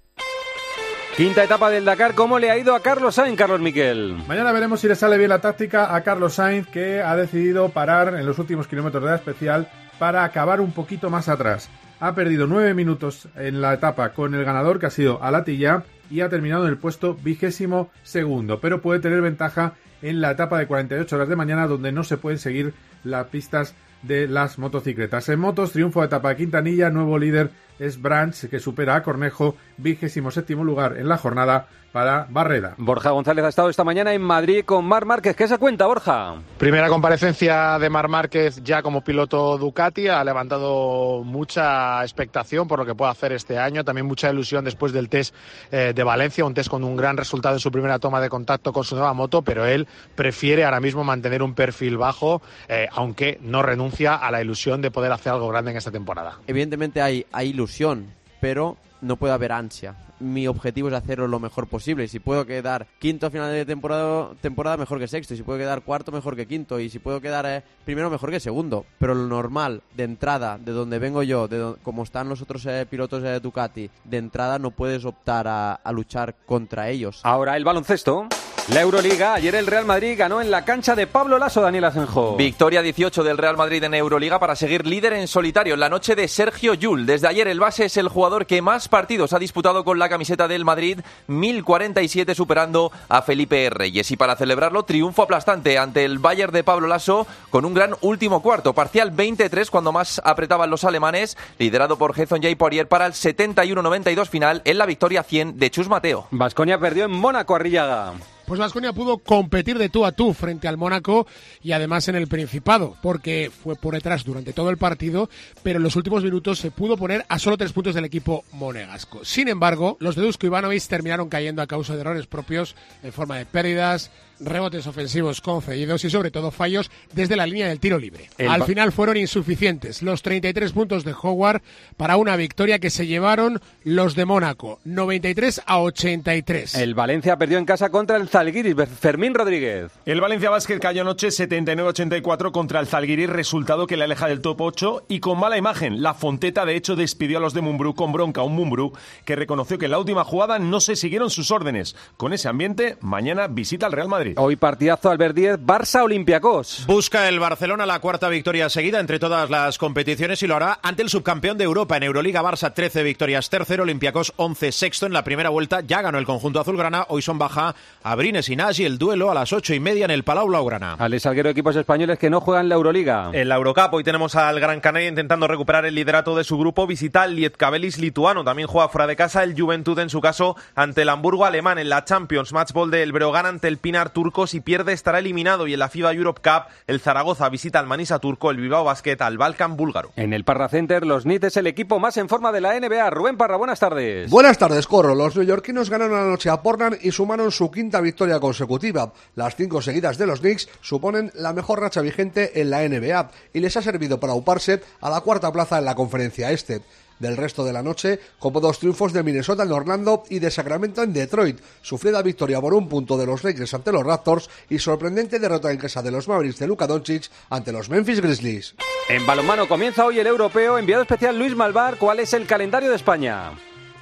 Quinta 1.15 1.43
etapa 1.43 1.69
del 1.69 1.83
Dakar, 1.83 2.15
¿cómo 2.15 2.39
le 2.39 2.49
ha 2.49 2.57
ido 2.57 2.73
a 2.73 2.79
Carlos 2.79 3.15
Sainz, 3.15 3.37
Carlos 3.37 3.59
Miquel? 3.59 4.15
Mañana 4.27 4.53
veremos 4.53 4.79
si 4.79 4.87
le 4.87 4.95
sale 4.95 5.17
bien 5.17 5.29
la 5.29 5.41
táctica 5.41 5.93
a 5.93 6.01
Carlos 6.01 6.35
Sainz, 6.35 6.67
que 6.67 7.01
ha 7.01 7.15
decidido 7.17 7.69
parar 7.69 8.15
en 8.15 8.25
los 8.25 8.39
últimos 8.39 8.67
kilómetros 8.67 9.03
de 9.03 9.09
la 9.09 9.17
especial 9.17 9.69
para 9.99 10.23
acabar 10.23 10.61
un 10.61 10.71
poquito 10.71 11.09
más 11.09 11.27
atrás. 11.27 11.69
Ha 11.99 12.15
perdido 12.15 12.47
nueve 12.47 12.73
minutos 12.73 13.27
en 13.35 13.61
la 13.61 13.73
etapa 13.73 14.13
con 14.13 14.33
el 14.33 14.45
ganador, 14.45 14.79
que 14.79 14.85
ha 14.85 14.89
sido 14.89 15.21
Alatilla, 15.21 15.83
y 16.09 16.21
ha 16.21 16.29
terminado 16.29 16.63
en 16.63 16.69
el 16.69 16.77
puesto 16.77 17.13
vigésimo 17.13 17.91
segundo, 18.03 18.61
pero 18.61 18.81
puede 18.81 19.01
tener 19.01 19.21
ventaja 19.21 19.73
en 20.01 20.21
la 20.21 20.31
etapa 20.31 20.57
de 20.59 20.67
48 20.67 21.15
horas 21.15 21.29
de 21.29 21.35
mañana, 21.35 21.67
donde 21.67 21.91
no 21.91 22.03
se 22.03 22.17
pueden 22.17 22.39
seguir 22.39 22.73
las 23.03 23.27
pistas 23.27 23.75
de 24.01 24.27
las 24.27 24.57
motocicletas. 24.57 25.29
En 25.29 25.39
motos, 25.39 25.71
triunfo 25.71 26.01
de 26.01 26.07
etapa 26.07 26.35
Quintanilla, 26.35 26.89
nuevo 26.89 27.17
líder 27.17 27.51
es 27.79 28.01
Branch, 28.01 28.47
que 28.49 28.59
supera 28.59 28.95
a 28.95 29.03
Cornejo, 29.03 29.55
vigésimo 29.77 30.31
séptimo 30.31 30.63
lugar 30.63 30.97
en 30.97 31.07
la 31.07 31.17
jornada 31.17 31.67
para 31.91 32.25
Barreda. 32.29 32.75
Borja 32.77 33.11
González 33.11 33.45
ha 33.45 33.49
estado 33.49 33.69
esta 33.69 33.83
mañana 33.83 34.13
en 34.13 34.21
Madrid 34.21 34.63
con 34.65 34.85
Mar 34.85 35.05
Márquez. 35.05 35.35
¿Qué 35.35 35.47
se 35.47 35.57
cuenta, 35.57 35.85
Borja? 35.87 36.35
Primera 36.57 36.89
comparecencia 36.89 37.77
de 37.79 37.89
Mar 37.89 38.07
Márquez 38.07 38.61
ya 38.63 38.81
como 38.81 39.03
piloto 39.03 39.57
Ducati. 39.57 40.07
Ha 40.07 40.23
levantado 40.23 41.23
mucha 41.23 42.01
expectación 42.03 42.67
por 42.67 42.79
lo 42.79 42.85
que 42.85 42.95
puede 42.95 43.11
hacer 43.11 43.33
este 43.33 43.57
año. 43.57 43.83
También 43.83 44.05
mucha 44.05 44.29
ilusión 44.29 44.63
después 44.63 44.93
del 44.93 45.09
test 45.09 45.35
eh, 45.71 45.93
de 45.93 46.03
Valencia, 46.03 46.45
un 46.45 46.53
test 46.53 46.69
con 46.69 46.83
un 46.83 46.95
gran 46.95 47.17
resultado 47.17 47.55
en 47.55 47.59
su 47.59 47.71
primera 47.71 47.99
toma 47.99 48.21
de 48.21 48.29
contacto 48.29 48.71
con 48.73 48.83
su 48.83 48.95
nueva 48.95 49.13
moto, 49.13 49.41
pero 49.41 49.65
él 49.65 49.87
prefiere 50.15 50.63
ahora 50.63 50.79
mismo 50.79 51.03
mantener 51.03 51.43
un 51.43 51.53
perfil 51.53 51.97
bajo, 51.97 52.41
eh, 52.67 52.87
aunque 52.91 53.37
no 53.41 53.61
renuncia 53.61 54.15
a 54.15 54.31
la 54.31 54.41
ilusión 54.41 54.81
de 54.81 54.91
poder 54.91 55.11
hacer 55.11 55.33
algo 55.33 55.49
grande 55.49 55.71
en 55.71 55.77
esta 55.77 55.91
temporada. 55.91 56.39
Evidentemente 56.47 57.01
hay, 57.01 57.25
hay 57.31 57.49
ilusión, 57.49 58.13
pero 58.39 58.77
no 59.01 59.15
puede 59.17 59.33
haber 59.33 59.51
ansia. 59.51 59.95
Mi 60.19 60.47
objetivo 60.47 60.87
es 60.87 60.93
hacerlo 60.93 61.27
lo 61.27 61.39
mejor 61.39 61.67
posible. 61.67 62.03
Y 62.03 62.07
si 62.07 62.19
puedo 62.19 62.45
quedar 62.45 62.85
quinto 62.99 63.25
a 63.25 63.31
final 63.31 63.51
de 63.51 63.65
temporada, 63.65 64.29
temporada 64.39 64.77
mejor 64.77 64.99
que 64.99 65.07
sexto. 65.07 65.33
Y 65.33 65.37
si 65.37 65.43
puedo 65.43 65.57
quedar 65.57 65.81
cuarto, 65.81 66.11
mejor 66.11 66.35
que 66.35 66.45
quinto. 66.47 66.79
Y 66.79 66.89
si 66.89 66.99
puedo 66.99 67.19
quedar 67.21 67.45
eh, 67.47 67.63
primero, 67.85 68.09
mejor 68.11 68.29
que 68.29 68.39
segundo. 68.39 68.85
Pero 68.99 69.15
lo 69.15 69.25
normal, 69.27 69.81
de 69.95 70.03
entrada, 70.03 70.59
de 70.59 70.71
donde 70.73 70.99
vengo 70.99 71.23
yo, 71.23 71.47
de 71.47 71.57
do- 71.57 71.77
como 71.81 72.03
están 72.03 72.29
los 72.29 72.41
otros 72.41 72.65
eh, 72.67 72.85
pilotos 72.87 73.23
de 73.23 73.39
Ducati, 73.39 73.89
de 74.03 74.17
entrada 74.17 74.59
no 74.59 74.69
puedes 74.71 75.05
optar 75.05 75.47
a, 75.47 75.73
a 75.73 75.91
luchar 75.91 76.35
contra 76.45 76.89
ellos. 76.89 77.21
Ahora 77.23 77.57
el 77.57 77.63
baloncesto. 77.63 78.27
La 78.71 78.81
Euroliga. 78.81 79.33
Ayer 79.33 79.55
el 79.55 79.65
Real 79.65 79.85
Madrid 79.87 80.13
ganó 80.15 80.39
en 80.39 80.51
la 80.51 80.63
cancha 80.63 80.95
de 80.95 81.07
Pablo 81.07 81.39
Lasso, 81.39 81.61
Daniel 81.61 81.85
Asenjo. 81.85 82.35
Victoria 82.37 82.83
18 82.83 83.23
del 83.23 83.39
Real 83.39 83.57
Madrid 83.57 83.83
en 83.83 83.95
Euroliga 83.95 84.37
para 84.39 84.55
seguir 84.55 84.85
líder 84.85 85.13
en 85.13 85.27
solitario 85.27 85.73
en 85.73 85.79
la 85.79 85.89
noche 85.89 86.15
de 86.15 86.27
Sergio 86.27 86.75
Yul. 86.75 87.07
Desde 87.07 87.27
ayer 87.27 87.47
el 87.47 87.59
base 87.59 87.85
es 87.85 87.97
el 87.97 88.07
jugador 88.07 88.45
que 88.45 88.61
más 88.61 88.87
partidos 88.91 89.33
ha 89.33 89.39
disputado 89.39 89.83
con 89.83 89.97
la 89.97 90.09
camiseta 90.09 90.47
del 90.47 90.65
Madrid, 90.65 90.99
1047 91.25 92.35
superando 92.35 92.91
a 93.09 93.23
Felipe 93.23 93.71
Reyes. 93.71 94.11
Y 94.11 94.17
para 94.17 94.35
celebrarlo, 94.35 94.83
triunfo 94.83 95.23
aplastante 95.23 95.79
ante 95.79 96.05
el 96.05 96.19
Bayern 96.19 96.53
de 96.53 96.63
Pablo 96.63 96.87
Lasso 96.87 97.25
con 97.49 97.65
un 97.65 97.73
gran 97.73 97.95
último 98.01 98.43
cuarto, 98.43 98.73
parcial 98.73 99.09
23 99.09 99.71
cuando 99.71 99.91
más 99.91 100.21
apretaban 100.23 100.69
los 100.69 100.83
alemanes, 100.83 101.37
liderado 101.57 101.97
por 101.97 102.17
Hezon 102.19 102.43
J. 102.43 102.55
Poirier 102.55 102.87
para 102.87 103.07
el 103.07 103.13
71-92 103.13 104.27
final 104.27 104.61
en 104.65 104.77
la 104.77 104.85
victoria 104.85 105.23
100 105.23 105.57
de 105.57 105.71
Chus 105.71 105.87
Mateo. 105.87 106.27
Vasconia 106.29 106.77
perdió 106.77 107.05
en 107.05 107.11
Mónaco, 107.11 107.55
Arrillaga. 107.55 108.13
Pues 108.51 108.59
Vasconia 108.59 108.91
pudo 108.91 109.19
competir 109.19 109.77
de 109.77 109.87
tú 109.87 110.05
a 110.05 110.11
tú 110.11 110.33
frente 110.33 110.67
al 110.67 110.75
Mónaco 110.75 111.25
y 111.63 111.71
además 111.71 112.09
en 112.09 112.15
el 112.15 112.27
Principado, 112.27 112.97
porque 113.01 113.49
fue 113.49 113.77
por 113.77 113.93
detrás 113.93 114.25
durante 114.25 114.51
todo 114.51 114.69
el 114.69 114.75
partido, 114.75 115.29
pero 115.63 115.77
en 115.77 115.83
los 115.83 115.95
últimos 115.95 116.21
minutos 116.21 116.59
se 116.59 116.69
pudo 116.69 116.97
poner 116.97 117.25
a 117.29 117.39
solo 117.39 117.57
tres 117.57 117.71
puntos 117.71 117.95
del 117.95 118.03
equipo 118.03 118.43
monegasco. 118.51 119.23
Sin 119.23 119.47
embargo, 119.47 119.95
los 120.01 120.17
de 120.17 120.23
Dusko 120.23 120.47
Ivanovic 120.47 120.85
terminaron 120.85 121.29
cayendo 121.29 121.61
a 121.61 121.67
causa 121.67 121.95
de 121.95 122.01
errores 122.01 122.27
propios 122.27 122.75
en 123.03 123.13
forma 123.13 123.37
de 123.37 123.45
pérdidas, 123.45 124.11
rebotes 124.41 124.87
ofensivos 124.87 125.41
concedidos 125.41 126.03
y 126.03 126.09
sobre 126.09 126.31
todo 126.31 126.51
fallos 126.51 126.91
desde 127.13 127.35
la 127.35 127.45
línea 127.45 127.67
del 127.67 127.79
tiro 127.79 127.97
libre. 127.97 128.29
El 128.37 128.49
Al 128.49 128.63
final 128.63 128.91
fueron 128.91 129.17
insuficientes 129.17 130.01
los 130.01 130.21
33 130.21 130.71
puntos 130.71 131.03
de 131.03 131.13
Howard 131.13 131.61
para 131.97 132.17
una 132.17 132.35
victoria 132.35 132.79
que 132.79 132.89
se 132.89 133.07
llevaron 133.07 133.61
los 133.83 134.15
de 134.15 134.25
Mónaco, 134.25 134.79
93 134.85 135.61
a 135.65 135.81
83. 135.81 136.75
El 136.75 136.95
Valencia 136.95 137.37
perdió 137.37 137.57
en 137.57 137.65
casa 137.65 137.89
contra 137.89 138.17
el 138.17 138.29
Zalgiris. 138.29 138.75
Fermín 138.99 139.33
Rodríguez. 139.33 139.91
El 140.05 140.21
Valencia 140.21 140.49
Basket 140.49 140.79
cayó 140.79 141.01
anoche 141.01 141.27
79-84 141.27 142.51
contra 142.51 142.79
el 142.79 142.87
Zalgiris, 142.87 143.29
resultado 143.29 143.87
que 143.87 143.97
le 143.97 144.05
aleja 144.05 144.27
del 144.27 144.41
top 144.41 144.61
8 144.61 145.05
y 145.07 145.19
con 145.19 145.39
mala 145.39 145.57
imagen. 145.57 146.01
La 146.01 146.13
Fonteta, 146.13 146.65
de 146.65 146.75
hecho, 146.75 146.95
despidió 146.95 147.37
a 147.37 147.41
los 147.41 147.53
de 147.53 147.61
Mumbrú 147.61 147.95
con 147.95 148.11
bronca, 148.11 148.43
un 148.43 148.55
Mumbrú 148.55 148.93
que 149.25 149.35
reconoció 149.35 149.77
que 149.77 149.85
en 149.85 149.91
la 149.91 149.99
última 149.99 150.23
jugada 150.23 150.59
no 150.59 150.79
se 150.79 150.95
siguieron 150.95 151.29
sus 151.29 151.51
órdenes. 151.51 151.95
Con 152.17 152.33
ese 152.33 152.47
ambiente, 152.47 152.97
mañana 153.01 153.47
visita 153.47 153.85
al 153.85 153.91
Real 153.91 154.07
Madrid. 154.07 154.30
Hoy 154.37 154.55
partidazo 154.55 155.09
Albert 155.09 155.35
10, 155.35 155.59
Barça 155.59 156.03
Olympiacos. 156.03 156.85
Busca 156.87 157.27
el 157.27 157.39
Barcelona 157.39 157.85
la 157.85 157.99
cuarta 157.99 158.29
victoria 158.29 158.69
seguida 158.69 158.99
entre 158.99 159.19
todas 159.19 159.49
las 159.49 159.77
competiciones 159.77 160.41
y 160.43 160.47
lo 160.47 160.55
hará 160.55 160.79
ante 160.83 161.01
el 161.01 161.09
subcampeón 161.09 161.57
de 161.57 161.63
Europa 161.63 161.97
en 161.97 162.03
Euroliga 162.03 162.41
Barça 162.41 162.73
13 162.73 163.03
victorias 163.03 163.49
tercero, 163.49 163.83
Olympiacos 163.83 164.33
11 164.35 164.71
sexto 164.71 165.05
en 165.05 165.13
la 165.13 165.23
primera 165.23 165.49
vuelta. 165.49 165.81
Ya 165.81 166.01
ganó 166.01 166.17
el 166.17 166.25
conjunto 166.25 166.59
azulgrana. 166.59 167.05
Hoy 167.09 167.21
son 167.21 167.37
baja 167.37 167.75
Abrines 168.03 168.49
y 168.49 168.55
Nagy 168.55 168.85
el 168.85 168.97
duelo 168.97 169.31
a 169.31 169.33
las 169.33 169.53
ocho 169.53 169.73
y 169.73 169.79
media 169.79 170.05
en 170.05 170.11
el 170.11 170.23
Palau 170.23 170.47
Blaugrana. 170.47 170.95
Alex 170.99 171.23
Salguero, 171.23 171.49
equipos 171.49 171.75
españoles 171.75 172.19
que 172.19 172.29
no 172.29 172.41
juegan 172.41 172.69
la 172.69 172.75
Euroliga. 172.75 173.31
En 173.33 173.49
la 173.49 173.55
Eurocup 173.55 173.93
hoy 173.93 174.03
tenemos 174.03 174.35
al 174.35 174.59
Gran 174.59 174.79
Canaria 174.79 175.09
intentando 175.09 175.47
recuperar 175.47 175.85
el 175.85 175.95
liderato 175.95 176.35
de 176.35 176.43
su 176.43 176.57
grupo. 176.57 176.87
Visita 176.87 177.25
el 177.25 177.35
Lietkabelis 177.35 177.97
lituano. 177.97 178.43
También 178.43 178.67
juega 178.67 178.89
fuera 178.89 179.07
de 179.07 179.15
casa 179.15 179.43
el 179.43 179.59
Juventud 179.59 179.97
en 179.99 180.09
su 180.09 180.21
caso 180.21 180.55
ante 180.75 181.01
el 181.01 181.09
Hamburgo 181.09 181.45
alemán 181.45 181.77
en 181.79 181.89
la 181.89 182.05
Champions. 182.05 182.53
Match 182.53 182.71
ball 182.73 182.91
del 182.91 183.11
Breogán 183.11 183.45
ante 183.45 183.67
el 183.67 183.77
Pinar 183.77 184.11
turco. 184.21 184.45
Si 184.45 184.59
pierde 184.59 184.93
estará 184.93 185.17
eliminado. 185.17 185.65
Y 185.65 185.73
en 185.73 185.79
la 185.79 185.89
FIBA 185.89 186.13
Europe 186.13 186.41
Cup 186.43 186.71
el 186.85 186.99
Zaragoza 186.99 187.49
visita 187.49 187.79
al 187.79 187.87
Manisa 187.87 188.19
turco. 188.19 188.51
El 188.51 188.57
Bilbao 188.57 188.83
Basket 188.83 189.17
al 189.19 189.39
Balkan 189.39 189.75
búlgaro. 189.75 190.11
En 190.15 190.31
el 190.31 190.43
Parra 190.43 190.69
Center, 190.69 191.07
los 191.07 191.23
Knicks 191.23 191.45
es 191.45 191.57
el 191.57 191.65
equipo 191.65 191.99
más 191.99 192.17
en 192.17 192.29
forma 192.29 192.51
de 192.51 192.61
la 192.61 192.79
NBA. 192.79 193.09
Rubén 193.09 193.35
Parra, 193.35 193.57
buenas 193.57 193.79
tardes. 193.79 194.29
Buenas 194.29 194.59
tardes, 194.59 194.85
Corro. 194.85 195.15
Los 195.15 195.35
neoyorquinos 195.35 195.89
ganaron 195.89 196.19
anoche 196.19 196.51
a 196.51 196.61
Portland 196.61 196.99
y 197.01 197.11
sumaron 197.11 197.51
su 197.51 197.71
quinta 197.71 197.99
victoria 197.99 198.39
consecutiva. 198.39 199.11
Las 199.35 199.55
cinco 199.55 199.81
seguidas 199.81 200.19
de 200.19 200.27
los 200.27 200.41
Knicks 200.41 200.69
suponen 200.81 201.31
la 201.33 201.53
mejor 201.53 201.79
racha 201.81 202.01
vigente 202.01 202.61
en 202.61 202.69
la 202.69 202.87
NBA 202.87 203.31
y 203.53 203.59
les 203.59 203.75
ha 203.75 203.81
servido 203.81 204.19
para 204.19 204.35
uparse 204.35 204.81
a 205.01 205.09
la 205.09 205.21
cuarta 205.21 205.51
plaza 205.51 205.79
en 205.79 205.85
la 205.85 205.95
conferencia 205.95 206.51
este. 206.51 206.81
Del 207.21 207.37
resto 207.37 207.63
de 207.63 207.71
la 207.71 207.83
noche, 207.83 208.19
como 208.39 208.59
dos 208.59 208.79
triunfos 208.79 209.13
de 209.13 209.21
Minnesota 209.21 209.61
en 209.61 209.71
Orlando 209.71 210.23
y 210.27 210.39
de 210.39 210.49
Sacramento 210.49 211.03
en 211.03 211.13
Detroit, 211.13 211.59
sufrida 211.83 212.23
victoria 212.23 212.59
por 212.59 212.73
un 212.73 212.89
punto 212.89 213.15
de 213.15 213.27
los 213.27 213.43
Lakers 213.43 213.75
ante 213.75 213.91
los 213.91 214.03
Raptors 214.03 214.49
y 214.71 214.79
sorprendente 214.79 215.37
derrota 215.37 215.71
en 215.71 215.77
casa 215.77 216.01
de 216.01 216.09
los 216.09 216.27
Mavericks 216.27 216.57
de 216.57 216.65
Luka 216.65 216.87
Doncic 216.87 217.29
ante 217.51 217.71
los 217.71 217.91
Memphis 217.91 218.21
Grizzlies. 218.21 218.73
En 219.07 219.23
balonmano 219.27 219.67
comienza 219.67 220.03
hoy 220.03 220.19
el 220.19 220.25
europeo. 220.25 220.79
Enviado 220.79 221.03
especial 221.03 221.37
Luis 221.37 221.55
Malvar, 221.55 221.97
¿cuál 221.99 222.19
es 222.21 222.33
el 222.33 222.47
calendario 222.47 222.89
de 222.89 222.95
España? 222.95 223.51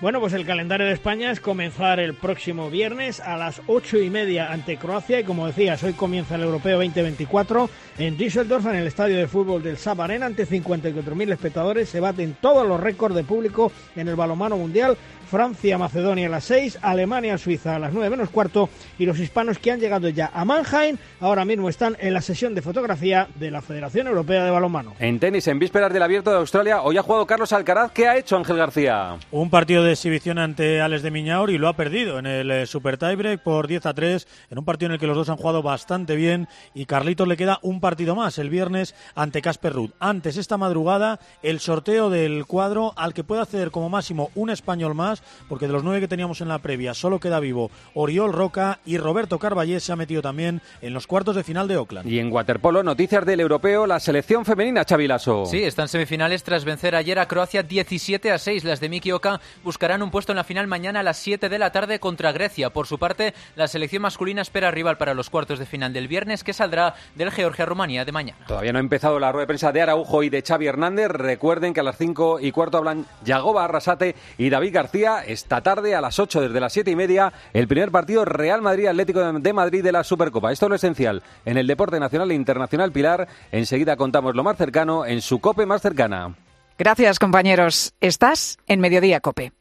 Bueno, 0.02 0.22
pues 0.22 0.32
el 0.32 0.46
calendario 0.46 0.88
de 0.88 0.94
España 0.94 1.30
es 1.30 1.42
comenzar 1.42 2.00
el 2.00 2.14
próximo 2.14 2.70
viernes 2.70 3.20
a 3.20 3.36
las 3.36 3.62
ocho 3.68 3.98
y 3.98 4.10
media 4.10 4.50
ante 4.50 4.78
Croacia 4.78 5.20
y 5.20 5.26
como 5.26 5.46
decías, 5.46 5.84
hoy 5.84 5.92
comienza 5.92 6.36
el 6.36 6.44
Europeo 6.44 6.78
2024 6.78 7.70
en 7.98 8.16
Düsseldorf, 8.16 8.66
en 8.68 8.76
el 8.76 8.88
estadio 8.88 9.18
de 9.18 9.28
fútbol 9.28 9.62
del 9.62 9.78
Sab 9.78 10.02
Arena, 10.02 10.28
ante 10.28 10.48
54.000 10.48 11.34
espectadores. 11.34 11.90
Se 11.90 12.00
baten 12.00 12.38
todos 12.40 12.66
los 12.66 12.80
récords 12.80 13.14
de 13.14 13.26
público 13.26 13.74
en 13.98 14.08
el 14.08 14.16
balonmano 14.16 14.56
mundial. 14.56 14.98
Francia, 15.30 15.78
Macedonia 15.78 16.28
a 16.28 16.30
las 16.30 16.46
6, 16.46 16.80
Alemania, 16.82 17.38
Suiza 17.38 17.76
a 17.76 17.80
las 17.80 17.94
9 17.94 18.10
menos 18.10 18.30
cuarto 18.30 18.68
y 18.98 19.06
los 19.06 19.20
hispanos 19.20 19.60
que 19.60 19.72
han 19.72 19.80
llegado 19.80 20.10
ya 20.10 20.32
a 20.34 20.44
Mannheim 20.44 20.98
ahora 21.20 21.46
mismo 21.46 21.70
están 21.70 21.96
en 22.00 22.16
la 22.16 22.22
sesión 22.22 22.56
de 22.56 22.64
fotografía 22.64 23.28
de 23.36 23.52
la 23.52 23.62
Federación 23.62 24.08
Europea 24.08 24.44
de 24.44 24.50
Balonmano. 24.50 24.96
En 25.00 25.20
tenis, 25.20 25.48
en 25.48 25.60
vísperas 25.60 25.94
del 25.94 26.02
Abierto 26.02 26.32
de 26.32 26.38
Australia, 26.38 26.82
hoy 26.82 26.98
ha 26.98 27.04
jugado 27.04 27.28
Carlos 27.28 27.54
Alcaraz. 27.54 27.92
¿Qué 27.92 28.08
ha 28.08 28.18
hecho 28.18 28.38
Ángel 28.38 28.58
García? 28.58 29.18
Un 29.32 29.52
partido 29.52 29.84
de 29.84 29.92
exhibición 29.92 30.40
ante 30.40 30.82
Alex 30.82 31.04
de 31.04 31.12
Miñaur 31.12 31.52
y 31.52 31.60
lo 31.60 31.68
ha 31.68 31.74
perdido 31.74 32.18
en 32.18 32.26
el 32.26 32.50
eh, 32.50 32.66
Super 32.66 32.98
Tiebreak 32.98 33.42
por 33.44 33.68
10 33.68 33.86
a 33.86 33.94
3, 33.94 34.28
en 34.50 34.58
un 34.58 34.66
partido 34.66 34.88
en 34.88 34.94
el 34.94 35.00
que 35.00 35.08
los 35.08 35.16
dos 35.16 35.30
han 35.30 35.38
jugado 35.38 35.62
bastante 35.62 36.16
bien 36.16 36.48
y 36.74 36.86
Carlitos 36.86 37.28
le 37.28 37.38
queda 37.38 37.60
un 37.62 37.82
partido 37.82 38.16
más 38.16 38.40
el 38.40 38.50
viernes 38.50 38.96
ante 39.14 39.44
Casper 39.44 39.74
Ruud. 39.74 39.92
Antes, 40.00 40.38
esta 40.38 40.58
madrugada, 40.58 41.20
el 41.44 41.60
sorteo 41.60 42.10
del 42.10 42.48
cuadro 42.48 42.94
al 42.96 43.14
que 43.14 43.24
puede 43.24 43.44
hacer 43.44 43.70
como 43.70 43.90
máximo 43.90 44.32
un 44.34 44.50
español 44.50 44.96
más 44.96 45.19
porque 45.48 45.68
de 45.68 45.74
los 45.74 45.84
nueve 45.84 46.02
que 46.02 46.08
teníamos 46.08 46.42
en 46.42 46.48
la 46.48 46.60
previa 46.60 46.94
solo 46.94 47.20
queda 47.20 47.40
vivo 47.40 47.72
Oriol 47.94 48.34
Roca 48.34 48.80
y 48.86 48.98
Roberto 48.98 49.40
Carballés 49.40 49.84
se 49.84 49.92
ha 49.92 49.96
metido 49.96 50.22
también 50.22 50.62
en 50.82 50.94
los 50.94 51.08
cuartos 51.08 51.36
de 51.36 51.44
final 51.44 51.68
de 51.68 51.78
Oakland. 51.78 52.10
Y 52.10 52.20
en 52.20 52.32
waterpolo, 52.32 52.84
noticias 52.84 53.26
del 53.26 53.40
europeo, 53.40 53.88
la 53.88 54.00
selección 54.00 54.46
femenina, 54.46 54.86
Chavilaso. 54.86 55.46
Sí, 55.46 55.64
están 55.64 55.88
semifinales 55.88 56.44
tras 56.44 56.66
vencer 56.66 56.96
ayer 56.96 57.20
a 57.20 57.28
Croacia 57.28 57.64
17 57.64 58.32
a 58.32 58.38
6. 58.38 58.64
Las 58.64 58.80
de 58.80 58.90
Miki 58.90 59.12
Oka 59.12 59.40
buscarán 59.64 60.02
un 60.02 60.12
puesto 60.12 60.32
en 60.32 60.38
la 60.38 60.44
final 60.44 60.68
mañana 60.68 61.00
a 61.00 61.04
las 61.04 61.18
7 61.18 61.50
de 61.50 61.60
la 61.60 61.72
tarde 61.72 62.00
contra 62.00 62.32
Grecia. 62.32 62.70
Por 62.72 62.88
su 62.88 62.98
parte, 62.98 63.34
la 63.56 63.68
selección 63.68 64.02
masculina 64.02 64.42
espera 64.42 64.72
rival 64.72 64.98
para 64.98 65.14
los 65.14 65.30
cuartos 65.30 65.60
de 65.60 65.66
final 65.66 65.94
del 65.94 66.08
viernes, 66.08 66.44
que 66.44 66.54
saldrá 66.54 66.96
del 67.16 67.32
Georgia-Rumanía 67.32 68.06
de 68.06 68.12
mañana. 68.12 68.46
Todavía 68.48 68.72
no 68.72 68.80
ha 68.80 68.82
empezado 68.82 69.20
la 69.20 69.32
rueda 69.32 69.44
de 69.44 69.48
prensa 69.48 69.72
de 69.72 69.82
Araujo 69.82 70.24
y 70.24 70.30
de 70.30 70.42
Xavi 70.42 70.68
Hernández. 70.68 71.10
Recuerden 71.10 71.74
que 71.74 71.80
a 71.80 71.84
las 71.84 71.98
5 71.98 72.40
y 72.40 72.52
cuarto 72.52 72.78
hablan 72.78 73.06
Yagoba 73.24 73.66
Arrasate 73.66 74.16
y 74.38 74.50
David 74.50 74.74
García. 74.74 75.09
Esta 75.18 75.62
tarde 75.62 75.96
a 75.96 76.02
las 76.02 76.20
8 76.20 76.42
desde 76.42 76.60
las 76.60 76.74
7 76.74 76.92
y 76.92 76.96
media 76.96 77.34
el 77.54 77.68
primer 77.68 77.92
partido 77.92 78.26
Real 78.26 78.62
Madrid 78.62 78.88
Atlético 78.88 79.20
de 79.20 79.54
Madrid 79.54 79.84
de 79.84 79.92
la 79.92 80.04
Supercopa. 80.04 80.52
Esto 80.52 80.68
es 80.68 80.70
lo 80.70 80.76
esencial 80.76 81.24
en 81.46 81.58
el 81.58 81.68
deporte 81.68 82.00
nacional 82.00 82.32
e 82.32 82.36
internacional 82.36 82.92
Pilar. 82.92 83.28
Enseguida 83.52 83.98
contamos 83.98 84.36
lo 84.36 84.44
más 84.44 84.58
cercano 84.58 85.06
en 85.06 85.22
su 85.22 85.40
COPE 85.40 85.66
más 85.66 85.82
cercana. 85.82 86.36
Gracias 86.78 87.20
compañeros. 87.20 87.94
Estás 88.00 88.58
en 88.68 88.80
Mediodía 88.80 89.20
COPE. 89.20 89.52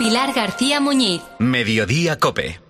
Pilar 0.00 0.32
García 0.32 0.80
Muñiz. 0.80 1.20
Mediodía 1.38 2.18
Cope. 2.18 2.69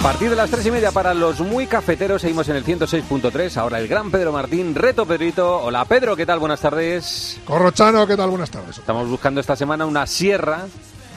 A 0.00 0.02
partir 0.02 0.30
de 0.30 0.36
las 0.36 0.50
tres 0.50 0.64
y 0.64 0.70
media 0.70 0.92
para 0.92 1.12
los 1.12 1.40
muy 1.40 1.66
cafeteros 1.66 2.22
seguimos 2.22 2.48
en 2.48 2.56
el 2.56 2.64
106.3. 2.64 3.56
Ahora 3.58 3.78
el 3.78 3.86
gran 3.86 4.10
Pedro 4.10 4.32
Martín, 4.32 4.74
reto 4.74 5.04
Pedrito. 5.04 5.58
Hola 5.62 5.84
Pedro, 5.84 6.16
¿qué 6.16 6.24
tal? 6.24 6.38
Buenas 6.38 6.60
tardes. 6.60 7.38
Corrochano, 7.44 8.06
¿qué 8.06 8.16
tal? 8.16 8.30
Buenas 8.30 8.50
tardes. 8.50 8.78
Estamos 8.78 9.08
buscando 9.08 9.40
esta 9.40 9.56
semana 9.56 9.84
una 9.84 10.06
sierra. 10.06 10.66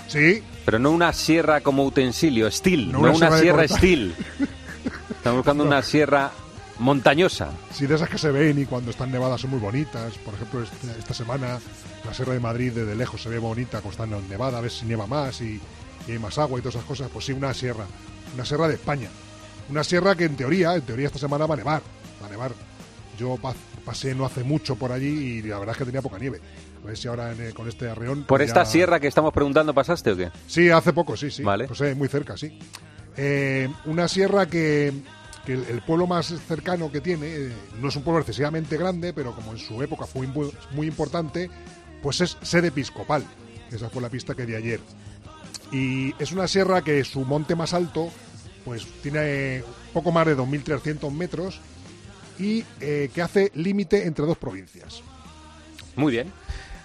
Sí. 0.10 0.44
Pero 0.66 0.80
no 0.80 0.92
una 0.92 1.14
sierra 1.14 1.62
como 1.62 1.86
utensilio, 1.86 2.52
steel. 2.52 2.92
No, 2.92 3.00
No 3.00 3.14
una 3.14 3.28
una, 3.30 3.38
sierra 3.40 3.68
steel. 3.70 4.14
Estamos 5.16 5.38
buscando 5.38 5.64
una 5.68 5.82
sierra 5.82 6.32
montañosa. 6.80 7.52
Sí, 7.74 7.88
de 7.88 7.96
esas 7.96 8.10
que 8.10 8.18
se 8.18 8.32
ven 8.32 8.60
y 8.60 8.66
cuando 8.66 8.92
están 8.92 9.12
nevadas 9.12 9.40
son 9.40 9.52
muy 9.52 9.60
bonitas. 9.60 10.14
Por 10.26 10.34
ejemplo, 10.34 10.62
este- 10.62 11.00
esta 11.00 11.14
semana 11.14 11.58
la 12.04 12.14
Sierra 12.14 12.34
de 12.34 12.42
Madrid 12.42 12.74
desde 12.74 12.96
lejos 12.96 13.22
se 13.22 13.30
ve 13.30 13.40
bonita 13.40 13.80
cuando 13.80 14.04
está 14.18 14.30
nevada, 14.30 14.58
a 14.58 14.62
ver 14.62 14.72
si 14.72 14.86
nieva 14.86 15.08
más 15.08 15.40
y, 15.40 15.60
y 16.06 16.12
hay 16.12 16.20
más 16.20 16.38
agua 16.38 16.60
y 16.60 16.62
todas 16.62 16.76
esas 16.76 16.86
cosas. 16.88 17.10
Pues 17.14 17.24
sí, 17.26 17.32
una 17.32 17.54
sierra. 17.54 17.86
Una 18.34 18.46
sierra 18.46 18.68
de 18.68 18.76
España. 18.76 19.10
Una 19.70 19.84
sierra 19.84 20.16
que 20.16 20.26
en 20.26 20.36
teoría, 20.36 20.76
en 20.76 20.82
teoría 20.82 21.08
esta 21.08 21.20
semana 21.20 21.46
va 21.46 21.54
a 21.56 21.58
nevar. 21.58 21.82
Va 22.22 22.28
a 22.28 22.30
nevar. 22.30 22.52
Yo 23.18 23.38
pa- 23.38 23.54
pasé 23.86 24.16
no 24.16 24.26
hace 24.26 24.44
mucho 24.44 24.76
por 24.76 24.92
allí 24.92 25.08
y 25.08 25.42
la 25.44 25.60
verdad 25.60 25.74
es 25.74 25.78
que 25.80 25.86
tenía 25.86 26.02
poca 26.02 26.18
nieve. 26.20 26.40
A 26.84 26.88
ver 26.88 26.98
si 26.98 27.08
ahora 27.08 27.32
en, 27.32 27.42
eh, 27.42 27.54
con 27.54 27.68
este 27.70 27.88
arreón... 27.90 28.24
¿Por 28.26 28.42
ya- 28.42 28.46
esta 28.46 28.66
sierra 28.66 29.00
que 29.00 29.08
estamos 29.08 29.34
preguntando 29.34 29.74
pasaste 29.74 30.12
o 30.12 30.18
qué? 30.18 30.32
Sí, 30.48 30.70
hace 30.70 30.92
poco, 30.94 31.16
sí, 31.16 31.32
sí. 31.32 31.44
Vale. 31.44 31.68
Pues 31.68 31.80
eh, 31.82 31.96
muy 31.96 32.08
cerca, 32.10 32.36
sí. 32.36 32.58
Eh, 33.16 33.70
una 33.86 34.08
sierra 34.08 34.48
que, 34.48 34.92
que 35.46 35.54
el, 35.54 35.64
el 35.66 35.82
pueblo 35.84 36.08
más 36.08 36.34
cercano 36.48 36.92
que 36.92 37.00
tiene, 37.00 37.28
eh, 37.28 37.52
no 37.80 37.90
es 37.90 37.96
un 37.96 38.04
pueblo 38.04 38.20
excesivamente 38.22 38.76
grande, 38.78 39.14
pero 39.14 39.34
como 39.36 39.52
en 39.52 39.60
su 39.60 39.82
época 39.84 40.06
fue 40.06 40.28
muy 40.28 40.88
importante, 40.88 41.50
pues 42.02 42.20
es 42.22 42.38
sede 42.42 42.68
episcopal. 42.70 43.24
Esa 43.72 43.90
fue 43.90 44.02
la 44.02 44.10
pista 44.10 44.36
que 44.36 44.46
di 44.46 44.56
ayer. 44.56 44.80
Y 45.74 46.14
es 46.20 46.32
una 46.32 46.48
sierra 46.48 46.84
que 46.84 47.04
su 47.04 47.26
monte 47.26 47.56
más 47.56 47.74
alto, 47.74 48.10
pues 48.64 48.86
tiene 49.02 49.64
poco 49.92 50.12
más 50.12 50.26
de 50.28 50.38
2.300 50.38 51.12
metros 51.12 51.60
y 52.40 52.64
eh, 52.80 53.10
que 53.14 53.22
hace 53.22 53.52
límite 53.56 54.06
entre 54.06 54.26
dos 54.26 54.38
provincias. 54.38 55.02
Muy 55.96 56.12
bien. 56.12 56.32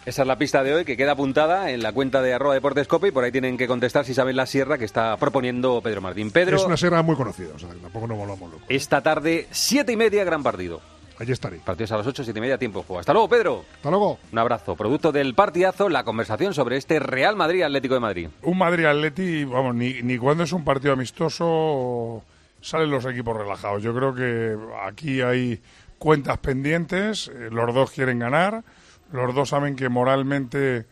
Esa 0.07 0.23
es 0.23 0.29
la 0.29 0.39
pista 0.39 0.63
de 0.63 0.75
hoy 0.75 0.85
que 0.87 0.97
queda 0.97 1.13
apuntada 1.13 1.71
en 1.71 1.83
la 1.83 1.93
cuenta 1.93 2.23
de 2.23 2.33
arroba 2.33 2.55
deportescope 2.55 3.09
y 3.09 3.11
por 3.11 3.25
ahí 3.25 3.33
tienen 3.33 3.59
que 3.59 3.67
contestar 3.67 4.07
si 4.07 4.15
saben 4.15 4.37
la 4.37 4.47
sierra 4.47 4.79
que 4.79 4.87
está 4.87 5.15
proponiendo 5.19 5.83
Pedro 5.83 6.01
Martín. 6.01 6.31
Pedro, 6.31 6.57
Es 6.57 6.65
una 6.65 6.79
sierra 6.79 7.03
muy 7.03 7.15
conocida, 7.15 7.51
o 7.55 7.59
sea, 7.59 7.69
tampoco 7.83 8.07
nos 8.07 8.17
volvamos 8.17 8.53
locos. 8.53 8.67
esta 8.71 9.03
tarde, 9.03 9.47
siete 9.51 9.93
y 9.93 9.97
media, 9.97 10.25
gran 10.25 10.43
partido. 10.43 10.81
Allí 11.19 11.33
estaré. 11.33 11.59
Partidos 11.59 11.93
a 11.93 11.97
las 11.99 12.07
8, 12.07 12.25
siete 12.25 12.39
y 12.39 12.41
media, 12.41 12.59
tiempo 12.59 12.83
juego. 12.83 13.01
Hasta 13.01 13.13
luego, 13.13 13.29
Pedro. 13.29 13.65
Hasta 13.75 13.91
luego. 13.91 14.19
Un 14.31 14.39
abrazo. 14.39 14.77
Producto 14.77 15.11
del 15.11 15.35
partidazo, 15.35 15.89
la 15.89 16.05
conversación 16.05 16.55
sobre 16.55 16.77
este 16.77 17.01
Real 17.01 17.35
Madrid 17.35 17.63
Atlético 17.63 17.95
de 17.95 18.01
Madrid. 18.01 18.29
Un 18.43 18.59
Madrid-Atleti, 18.59 19.45
vamos, 19.45 19.75
ni, 19.75 20.03
ni 20.03 20.17
cuando 20.17 20.45
es 20.45 20.53
un 20.53 20.65
partido 20.65 20.93
amistoso 20.93 22.23
salen 22.61 22.91
los 22.91 23.05
equipos 23.07 23.37
relajados. 23.37 23.83
Yo 23.83 23.95
creo 23.95 24.15
que 24.15 24.57
aquí 24.83 25.21
hay 25.21 25.61
cuentas 25.99 26.39
pendientes, 26.39 27.29
eh, 27.29 27.49
los 27.51 27.75
dos 27.75 27.91
quieren 27.91 28.19
ganar, 28.19 28.63
los 29.13 29.35
dos 29.35 29.49
saben 29.49 29.77
que 29.77 29.89
moralmente 29.89 30.87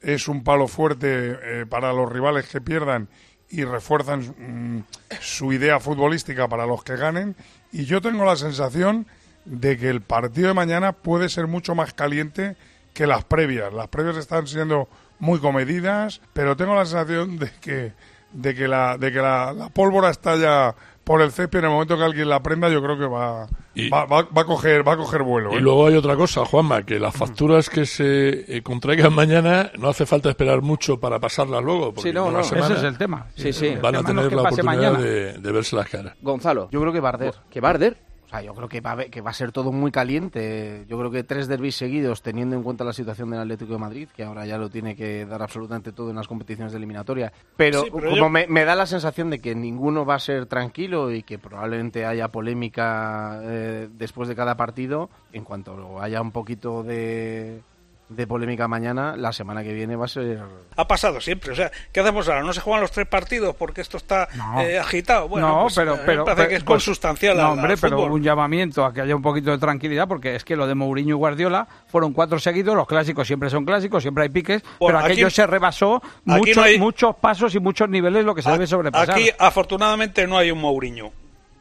es 0.00 0.28
un 0.28 0.44
palo 0.44 0.68
fuerte 0.68 1.36
eh, 1.42 1.66
para 1.68 1.92
los 1.92 2.10
rivales 2.10 2.48
que 2.48 2.60
pierdan 2.60 3.08
y 3.50 3.64
refuerzan 3.64 4.20
mm, 4.20 4.84
su 5.20 5.52
idea 5.52 5.80
futbolística 5.80 6.48
para 6.48 6.66
los 6.66 6.84
que 6.84 6.96
ganen. 6.96 7.36
Y 7.72 7.84
yo 7.84 8.00
tengo 8.00 8.24
la 8.24 8.36
sensación 8.36 9.06
de 9.48 9.78
que 9.78 9.88
el 9.88 10.00
partido 10.02 10.48
de 10.48 10.54
mañana 10.54 10.92
puede 10.92 11.28
ser 11.28 11.46
mucho 11.46 11.74
más 11.74 11.92
caliente 11.94 12.56
que 12.94 13.06
las 13.06 13.24
previas. 13.24 13.72
Las 13.72 13.88
previas 13.88 14.16
están 14.16 14.46
siendo 14.46 14.88
muy 15.18 15.38
comedidas, 15.40 16.20
pero 16.32 16.56
tengo 16.56 16.74
la 16.74 16.84
sensación 16.84 17.38
de 17.38 17.50
que 17.60 17.92
de 18.32 18.54
que 18.54 18.68
la 18.68 18.98
de 18.98 19.10
que 19.10 19.20
la, 19.20 19.52
la 19.54 19.68
pólvora 19.70 20.10
está 20.10 20.36
ya 20.36 20.74
por 21.02 21.22
el 21.22 21.32
césped 21.32 21.60
en 21.60 21.64
el 21.64 21.70
momento 21.70 21.96
que 21.96 22.04
alguien 22.04 22.28
la 22.28 22.42
prenda 22.42 22.68
yo 22.68 22.82
creo 22.82 22.98
que 22.98 23.06
va 23.06 23.46
va, 23.90 24.04
va- 24.04 24.28
va 24.36 24.42
a 24.42 24.44
coger 24.44 24.86
va 24.86 24.92
a 24.92 24.96
coger 24.98 25.22
vuelo 25.22 25.52
Y 25.54 25.56
¿eh? 25.56 25.60
luego 25.60 25.86
hay 25.86 25.94
otra 25.96 26.14
cosa, 26.14 26.44
Juanma, 26.44 26.82
que 26.82 26.98
las 26.98 27.14
facturas 27.16 27.70
que 27.70 27.86
se 27.86 28.56
eh, 28.58 28.62
contraigan 28.62 29.14
mañana 29.14 29.70
no 29.78 29.88
hace 29.88 30.04
falta 30.04 30.28
esperar 30.28 30.60
mucho 30.60 31.00
para 31.00 31.18
pasarlas 31.18 31.64
luego. 31.64 31.94
porque 31.94 32.10
Sí, 32.10 32.12
no, 32.14 32.30
no, 32.30 32.44
semana, 32.44 32.66
ese 32.66 32.74
es 32.74 32.82
el 32.82 32.98
tema. 32.98 33.26
Sí, 33.34 33.52
sí. 33.54 33.76
Van 33.80 33.96
a 33.96 34.02
tener 34.02 34.24
es 34.24 34.28
que 34.28 34.36
la 34.36 34.42
oportunidad 34.42 34.98
de, 34.98 35.32
de 35.38 35.52
verse 35.52 35.74
las 35.74 35.88
caras. 35.88 36.14
Gonzalo. 36.20 36.68
Yo 36.70 36.80
creo 36.82 36.92
que 36.92 37.00
va 37.00 37.08
a 37.08 37.12
arder. 37.12 37.34
¿Que 37.48 37.60
va 37.62 37.68
a 37.68 37.70
arder? 37.70 37.96
O 38.28 38.30
sea, 38.30 38.42
yo 38.42 38.54
creo 38.54 38.68
que 38.68 38.82
va, 38.82 38.90
a 38.90 38.92
haber- 38.92 39.10
que 39.10 39.22
va 39.22 39.30
a 39.30 39.32
ser 39.32 39.52
todo 39.52 39.72
muy 39.72 39.90
caliente. 39.90 40.84
Yo 40.86 40.98
creo 40.98 41.10
que 41.10 41.24
tres 41.24 41.48
derbis 41.48 41.76
seguidos, 41.76 42.20
teniendo 42.20 42.56
en 42.56 42.62
cuenta 42.62 42.84
la 42.84 42.92
situación 42.92 43.30
del 43.30 43.40
Atlético 43.40 43.72
de 43.72 43.78
Madrid, 43.78 44.08
que 44.14 44.22
ahora 44.22 44.44
ya 44.44 44.58
lo 44.58 44.68
tiene 44.68 44.94
que 44.94 45.24
dar 45.24 45.40
absolutamente 45.40 45.92
todo 45.92 46.10
en 46.10 46.16
las 46.16 46.28
competiciones 46.28 46.72
de 46.72 46.76
eliminatoria. 46.76 47.32
Pero, 47.56 47.84
Sí, 47.84 47.88
pero 47.90 48.04
como 48.10 48.16
yo- 48.16 48.28
me, 48.28 48.46
me 48.46 48.66
da 48.66 48.74
la 48.74 48.84
sensación 48.84 49.30
de 49.30 49.38
que 49.38 49.54
ninguno 49.54 50.04
va 50.04 50.16
a 50.16 50.18
ser 50.18 50.44
tranquilo 50.44 51.10
y 51.10 51.22
que 51.22 51.38
probablemente 51.38 52.04
haya 52.04 52.28
polémica 52.28 53.40
eh, 53.44 53.88
después 53.92 54.28
de 54.28 54.36
cada 54.36 54.58
partido, 54.58 55.08
en 55.32 55.44
cuanto 55.44 55.98
haya 56.02 56.20
un 56.20 56.30
poquito 56.32 56.82
de, 56.82 57.62
de 58.08 58.26
polémica 58.26 58.66
mañana, 58.68 59.16
la 59.16 59.32
semana 59.32 59.62
que 59.62 59.72
viene 59.74 59.94
va 59.94 60.06
a 60.06 60.08
ser... 60.08 60.38
Ha 60.76 60.88
pasado 60.88 61.20
siempre. 61.20 61.52
O 61.52 61.54
sea, 61.54 61.70
¿qué 61.92 62.00
hacemos 62.00 62.26
ahora? 62.28 62.42
¿No 62.42 62.52
se 62.54 62.60
juegan 62.60 62.80
los 62.80 62.90
tres 62.90 63.06
partidos 63.06 63.54
porque 63.54 63.82
esto 63.82 63.98
está 63.98 64.28
No. 64.34 64.60
eh, 64.62 64.78
agitado? 64.78 65.28
Bueno, 65.28 65.48
no, 65.48 65.62
pues, 65.64 65.74
pero, 65.74 65.94
mí 65.96 66.02
pero 66.06 66.24
parece 66.24 66.36
pero- 66.42 66.48
que 66.48 66.54
es 66.56 66.64
pues, 66.64 66.74
consustancial 66.84 67.36
No, 67.36 67.52
hombre, 67.52 67.72
al 67.74 67.78
pero 67.78 68.02
un 68.04 68.22
llamamiento 68.22 68.84
a 68.84 68.94
que 68.94 69.02
haya 69.02 69.14
un 69.14 69.20
poquito 69.20 69.50
de 69.50 69.58
tranquilidad, 69.58 70.08
porque 70.08 70.34
es 70.36 70.44
que 70.44 70.56
lo 70.56 70.66
de 70.66 70.74
Mourinho 70.74 71.16
y 71.16 71.18
Guardiola 71.18 71.68
fueron 71.88 72.14
cuatro 72.14 72.38
seguidos, 72.38 72.74
los 72.74 72.86
clásicos 72.86 73.26
siempre 73.26 73.50
son 73.50 73.64
clásicos, 73.66 74.02
siempre 74.02 74.22
hay 74.24 74.30
piques, 74.30 74.62
Bueno, 74.62 74.78
pero 74.86 74.98
aquí- 75.00 75.12
aquello 75.12 75.28
se 75.30 75.46
rebasó 75.46 76.00
no 76.24 76.36
muchos, 76.38 76.56
hay- 76.64 76.78
muchos 76.78 77.14
pasos 77.16 77.54
y 77.54 77.60
muchos 77.60 77.88
niveles 77.90 78.24
lo 78.24 78.34
que 78.34 78.40
se 78.40 78.50
debe 78.50 78.66
sobrepasar. 78.66 79.10
Aquí, 79.16 79.28
afortunadamente, 79.38 80.26
no 80.26 80.38
hay 80.38 80.50
un 80.50 80.60
Mourinho. 80.60 81.10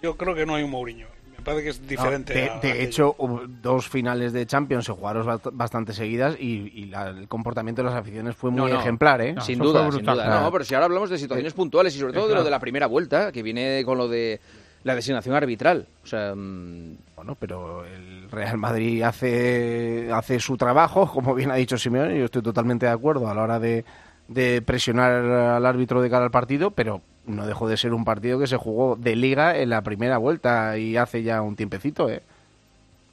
Yo 0.01 0.15
creo 0.15 0.33
que 0.33 0.45
no 0.45 0.55
hay 0.55 0.63
un 0.63 0.71
Mourinho. 0.71 1.07
Parece 1.47 1.63
que 1.63 1.69
es 1.69 1.87
diferente. 1.87 2.33
de, 2.33 2.39
a- 2.49 2.59
de 2.59 2.67
a 2.67 2.71
aquello. 2.73 2.73
hecho, 2.87 3.15
dos 3.61 3.87
finales 3.89 4.33
de 4.33 4.45
Champions 4.45 4.85
se 4.85 4.91
jugaron 4.91 5.25
bast- 5.25 5.49
bastante 5.53 5.93
seguidas 5.93 6.35
y, 6.39 6.71
y 6.75 6.85
la- 6.87 7.09
el 7.09 7.27
comportamiento 7.27 7.81
de 7.81 7.89
las 7.89 7.97
aficiones 7.97 8.35
fue 8.35 8.51
muy 8.51 8.59
No, 8.59 8.67
no. 8.67 8.79
ejemplar, 8.81 9.21
¿eh? 9.21 9.35
sin 9.41 9.57
duda, 9.59 9.89
sin 9.91 10.03
duda. 10.03 10.41
No, 10.41 10.51
pero 10.51 10.63
si 10.65 10.75
ahora 10.75 10.85
hablamos 10.85 11.09
de 11.09 11.17
situaciones 11.17 11.53
puntuales 11.53 11.95
y 11.95 11.99
sobre 11.99 12.13
todo 12.13 12.27
de 12.27 12.35
lo 12.35 12.43
de 12.43 12.51
la 12.51 12.59
primera 12.59 12.87
vuelta, 12.87 13.31
que 13.31 13.41
viene 13.41 13.83
con 13.85 13.97
lo 13.97 14.07
de 14.09 14.39
la 14.83 14.93
designación 14.93 15.35
arbitral. 15.35 15.87
O 16.03 16.07
sea, 16.07 16.33
mm, 16.35 16.97
bueno, 17.15 17.35
pero 17.39 17.83
el 17.85 18.17
el 18.27 18.31
Real 18.33 18.57
Madrid 18.57 19.01
hace, 19.03 20.09
hace 20.11 20.37
su 20.41 20.57
trabajo, 20.57 21.09
como 21.09 21.33
bien 21.33 21.49
ha 21.49 21.55
dicho 21.55 21.77
Simeone, 21.77 22.17
y 22.17 22.19
yo 22.19 22.25
estoy 22.25 22.41
totalmente 22.41 22.85
de 22.85 22.91
acuerdo 22.91 23.29
a 23.29 23.33
la 23.33 23.41
hora 23.41 23.57
de, 23.57 23.85
de 24.27 24.61
presionar 24.61 25.11
al 25.13 25.65
árbitro 25.65 26.01
de 26.01 26.09
cara 26.09 26.25
al 26.25 26.31
partido, 26.31 26.71
pero 26.71 27.01
no 27.25 27.45
dejó 27.45 27.67
de 27.67 27.77
ser 27.77 27.93
un 27.93 28.05
partido 28.05 28.39
que 28.39 28.47
se 28.47 28.57
jugó 28.57 28.95
de 28.95 29.15
liga 29.15 29.57
en 29.57 29.69
la 29.69 29.81
primera 29.81 30.17
vuelta 30.17 30.77
y 30.77 30.97
hace 30.97 31.23
ya 31.23 31.41
un 31.41 31.55
tiempecito. 31.55 32.09
¿eh? 32.09 32.21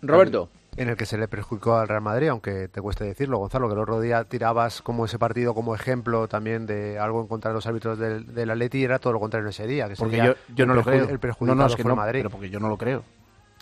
Roberto. 0.03 0.48
En 0.77 0.88
el 0.88 0.96
que 0.96 1.07
se 1.07 1.16
le 1.16 1.29
perjudicó 1.29 1.77
al 1.77 1.87
Real 1.87 2.00
Madrid, 2.00 2.29
aunque 2.29 2.66
te 2.66 2.81
cueste 2.81 3.05
decirlo, 3.05 3.38
Gonzalo, 3.38 3.68
que 3.68 3.74
el 3.74 3.81
otro 3.81 4.00
día 4.00 4.24
tirabas 4.24 4.83
como 4.83 5.05
ese 5.05 5.20
partido 5.20 5.55
como 5.55 5.72
ejemplo 5.72 6.27
también 6.27 6.66
de 6.66 6.98
algo 6.98 7.20
en 7.20 7.29
contra 7.29 7.50
de 7.50 7.55
los 7.55 7.66
árbitros 7.68 7.96
del, 7.96 8.35
del 8.35 8.50
Atleti 8.50 8.79
y 8.79 8.85
era 8.85 8.98
todo 8.98 9.12
lo 9.12 9.20
contrario 9.20 9.48
ese 9.48 9.68
día. 9.68 9.88
Que 9.88 9.94
Porque 9.94 10.16
sería 10.16 10.33
yo, 10.33 10.55
yo 10.57 10.66
no 10.66 10.72
el 10.72 10.79
lo 10.79 10.85
creo. 10.85 11.09
El 11.09 11.20
perjudicado 11.20 11.55
no, 11.55 11.62
no, 11.62 11.68
es 11.68 11.77
que 11.77 11.83
fue 11.83 11.90
no, 11.90 11.94
el 11.94 12.07
Madrid. 12.07 12.18
pero 12.20 12.31
porque 12.31 12.50
yo 12.50 12.59
no 12.59 12.68
lo 12.68 12.77
creo. 12.77 13.05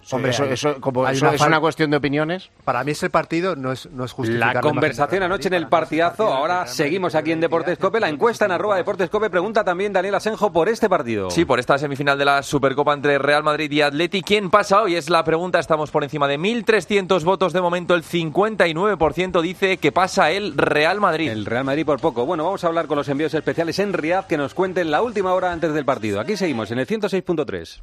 Sí, 0.03 0.17
Hombre, 0.17 0.33
eso, 0.33 0.43
hay- 0.43 0.53
eso, 0.53 0.81
como 0.81 1.07
hay 1.07 1.15
eso 1.17 1.27
una 1.27 1.35
es 1.37 1.41
una 1.43 1.61
cuestión 1.61 1.91
de 1.91 1.97
opiniones. 1.97 2.51
Para 2.65 2.83
mí 2.83 2.91
ese 2.91 3.09
partido 3.09 3.55
no 3.55 3.71
es, 3.73 3.89
no 3.91 4.05
es 4.05 4.13
justificar 4.13 4.57
La 4.57 4.61
conversación 4.61 5.23
anoche 5.23 5.47
en 5.49 5.55
el 5.55 5.69
partidazo. 5.69 6.27
Ahora 6.33 6.67
seguimos 6.67 7.15
aquí 7.15 7.31
en 7.33 7.41
Deportes 7.41 7.79
Cope. 7.79 8.01
La 8.01 8.09
encuesta 8.09 8.45
en 8.45 8.51
arroba 8.53 8.77
Deportes 8.77 9.09
Cope 9.11 9.31
pregunta 9.31 9.63
también 9.65 9.93
Daniel 9.93 10.17
Asenjo 10.17 10.53
por 10.53 10.69
este 10.69 10.89
partido. 10.89 11.31
Sí, 11.31 11.45
por 11.45 11.61
esta 11.61 11.79
semifinal 11.79 12.19
de 12.19 12.25
la 12.25 12.43
Supercopa 12.43 12.93
entre 12.95 13.19
Real 13.19 13.45
Madrid 13.45 13.71
y 13.71 13.81
Atleti. 13.83 14.23
¿Quién 14.23 14.51
pasa 14.51 14.83
hoy? 14.83 14.97
Es 14.97 15.09
la 15.09 15.23
pregunta. 15.25 15.59
Estamos 15.61 15.91
por 15.93 16.03
encima 16.03 16.27
de 16.27 16.39
1.300 16.39 17.23
votos 17.25 17.53
de 17.53 17.61
momento. 17.61 17.95
El 17.95 18.03
59% 18.03 19.41
dice 19.41 19.77
que 19.77 19.93
pasa 19.93 20.31
el 20.33 20.57
Real 20.57 21.01
Madrid. 21.01 21.29
El 21.31 21.47
Real 21.47 21.65
Madrid 21.65 21.87
por 21.87 22.01
poco. 22.01 22.27
Bueno, 22.27 22.45
vamos 22.45 22.65
a 22.65 22.67
hablar 22.67 22.87
con 22.89 22.97
los 22.99 23.09
envíos 23.09 23.35
especiales 23.35 23.79
en 23.79 23.93
Riad 23.93 24.25
que 24.27 24.37
nos 24.37 24.55
cuenten 24.55 24.91
la 24.91 25.01
última 25.03 25.33
hora 25.33 25.53
antes 25.53 25.73
del 25.73 25.85
partido. 25.85 26.21
Aquí 26.21 26.37
seguimos 26.37 26.71
en 26.73 26.79
el 26.81 26.87
106.3. 26.87 27.83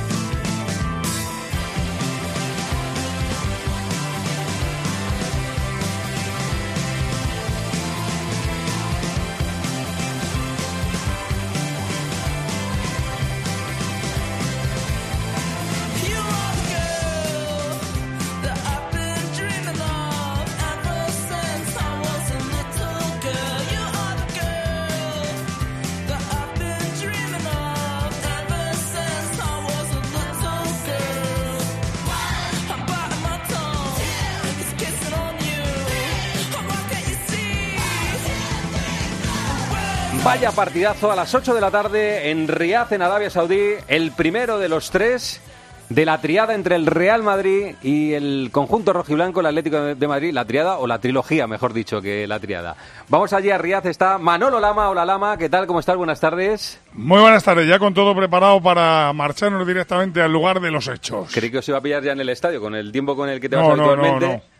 Vaya 40.23 40.51
partidazo 40.51 41.11
a 41.11 41.15
las 41.15 41.33
8 41.33 41.55
de 41.55 41.61
la 41.61 41.71
tarde 41.71 42.29
en 42.29 42.47
Riad, 42.47 42.93
en 42.93 43.01
Arabia 43.01 43.29
Saudí. 43.31 43.73
El 43.87 44.11
primero 44.11 44.59
de 44.59 44.69
los 44.69 44.91
tres 44.91 45.41
de 45.89 46.05
la 46.05 46.21
triada 46.21 46.53
entre 46.53 46.75
el 46.75 46.85
Real 46.85 47.23
Madrid 47.23 47.75
y 47.81 48.13
el 48.13 48.49
conjunto 48.51 48.93
rojiblanco, 48.93 49.39
el 49.39 49.47
Atlético 49.47 49.77
de 49.81 50.07
Madrid. 50.07 50.31
La 50.31 50.45
triada 50.45 50.77
o 50.77 50.85
la 50.85 50.99
trilogía, 50.99 51.47
mejor 51.47 51.73
dicho, 51.73 52.01
que 52.03 52.27
la 52.27 52.39
triada. 52.39 52.75
Vamos 53.09 53.33
allí 53.33 53.49
a 53.49 53.57
Riad. 53.57 53.87
Está 53.87 54.19
Manolo 54.19 54.59
Lama. 54.59 54.89
Hola 54.91 55.05
Lama, 55.05 55.37
¿qué 55.37 55.49
tal? 55.49 55.65
¿Cómo 55.65 55.79
estás? 55.79 55.97
Buenas 55.97 56.19
tardes. 56.19 56.79
Muy 56.93 57.19
buenas 57.19 57.43
tardes, 57.43 57.67
ya 57.67 57.79
con 57.79 57.95
todo 57.95 58.15
preparado 58.15 58.61
para 58.61 59.11
marcharnos 59.13 59.65
directamente 59.65 60.21
al 60.21 60.31
lugar 60.31 60.59
de 60.61 60.69
los 60.69 60.87
hechos. 60.87 61.31
Creí 61.33 61.49
que 61.49 61.57
os 61.57 61.67
iba 61.67 61.79
a 61.79 61.81
pillar 61.81 62.03
ya 62.03 62.11
en 62.11 62.21
el 62.21 62.29
estadio, 62.29 62.61
con 62.61 62.75
el 62.75 62.91
tiempo 62.91 63.15
con 63.15 63.27
el 63.27 63.41
que 63.41 63.49
te 63.49 63.55
vas 63.55 63.67
No, 63.67 63.75
no, 63.75 63.83
no, 63.85 63.91
habitualmente. 63.91 64.27
no. 64.45 64.50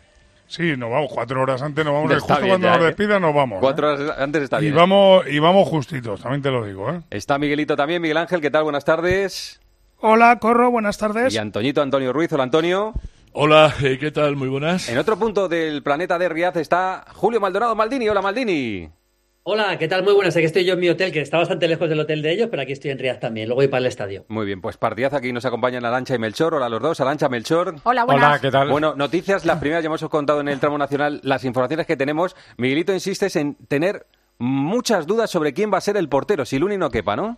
Sí, 0.46 0.76
nos 0.76 0.90
vamos 0.90 1.10
cuatro 1.12 1.40
horas 1.40 1.62
antes, 1.62 1.84
nos 1.84 1.94
vamos. 1.94 2.10
Está 2.10 2.20
justo 2.34 2.42
bien 2.42 2.48
cuando 2.50 2.66
ya, 2.68 2.74
nos 2.74 2.82
¿eh? 2.82 2.86
despidan 2.86 3.22
nos 3.22 3.34
vamos. 3.34 3.56
¿eh? 3.56 3.60
Cuatro 3.60 3.92
horas 3.92 4.18
antes 4.18 4.42
está 4.42 4.58
y 4.58 4.64
bien. 4.64 4.74
vamos 4.74 5.26
y 5.28 5.38
vamos 5.38 5.68
justitos, 5.68 6.20
también 6.20 6.42
te 6.42 6.50
lo 6.50 6.64
digo, 6.64 6.90
¿eh? 6.90 7.00
Está 7.10 7.38
Miguelito 7.38 7.74
también. 7.76 8.02
Miguel 8.02 8.18
Ángel, 8.18 8.40
¿qué 8.40 8.50
tal? 8.50 8.64
Buenas 8.64 8.84
tardes. 8.84 9.60
Hola, 9.98 10.38
Corro, 10.40 10.70
buenas 10.70 10.98
tardes. 10.98 11.32
Y 11.32 11.38
Antoñito 11.38 11.80
Antonio 11.80 12.12
Ruiz. 12.12 12.32
Hola, 12.32 12.42
Antonio. 12.42 12.92
Hola, 13.32 13.72
eh, 13.82 13.96
¿qué 13.98 14.10
tal? 14.10 14.36
Muy 14.36 14.48
buenas. 14.48 14.88
En 14.88 14.98
otro 14.98 15.18
punto 15.18 15.48
del 15.48 15.82
planeta 15.82 16.18
de 16.18 16.28
Riad 16.28 16.56
está 16.58 17.04
Julio 17.14 17.40
Maldonado 17.40 17.74
Maldini. 17.74 18.08
Hola, 18.08 18.20
Maldini. 18.20 18.90
Hola, 19.44 19.76
¿qué 19.76 19.88
tal? 19.88 20.04
Muy 20.04 20.12
buenas. 20.12 20.36
Aquí 20.36 20.44
estoy 20.44 20.64
yo 20.64 20.74
en 20.74 20.78
mi 20.78 20.88
hotel, 20.88 21.10
que 21.10 21.20
está 21.20 21.36
bastante 21.36 21.66
lejos 21.66 21.88
del 21.88 21.98
hotel 21.98 22.22
de 22.22 22.30
ellos, 22.30 22.46
pero 22.48 22.62
aquí 22.62 22.70
estoy 22.70 22.92
en 22.92 22.98
Riad 23.00 23.18
también. 23.18 23.48
Luego 23.48 23.58
voy 23.58 23.66
para 23.66 23.80
el 23.80 23.86
estadio. 23.86 24.24
Muy 24.28 24.46
bien, 24.46 24.60
pues 24.60 24.76
partidazo. 24.76 25.16
Aquí 25.16 25.32
nos 25.32 25.44
acompañan 25.44 25.84
Arancha 25.84 26.14
y 26.14 26.18
Melchor. 26.20 26.54
Hola 26.54 26.66
a 26.66 26.68
los 26.68 26.80
dos. 26.80 27.00
Arancha, 27.00 27.28
Melchor. 27.28 27.74
Hola, 27.82 28.04
buenas. 28.04 28.24
Hola, 28.24 28.38
¿qué 28.40 28.52
tal? 28.52 28.68
Bueno, 28.68 28.94
noticias. 28.94 29.44
Las 29.44 29.58
primeras 29.58 29.82
ya 29.82 29.88
hemos 29.88 30.00
contado 30.08 30.40
en 30.40 30.46
el 30.46 30.60
tramo 30.60 30.78
nacional 30.78 31.20
las 31.24 31.42
informaciones 31.44 31.88
que 31.88 31.96
tenemos. 31.96 32.36
Miguelito 32.56 32.94
insistes 32.94 33.34
en 33.34 33.56
tener 33.66 34.06
muchas 34.38 35.08
dudas 35.08 35.28
sobre 35.28 35.52
quién 35.52 35.72
va 35.72 35.78
a 35.78 35.80
ser 35.80 35.96
el 35.96 36.08
portero, 36.08 36.44
si 36.44 36.60
Luni 36.60 36.78
no 36.78 36.90
quepa, 36.90 37.16
¿no? 37.16 37.36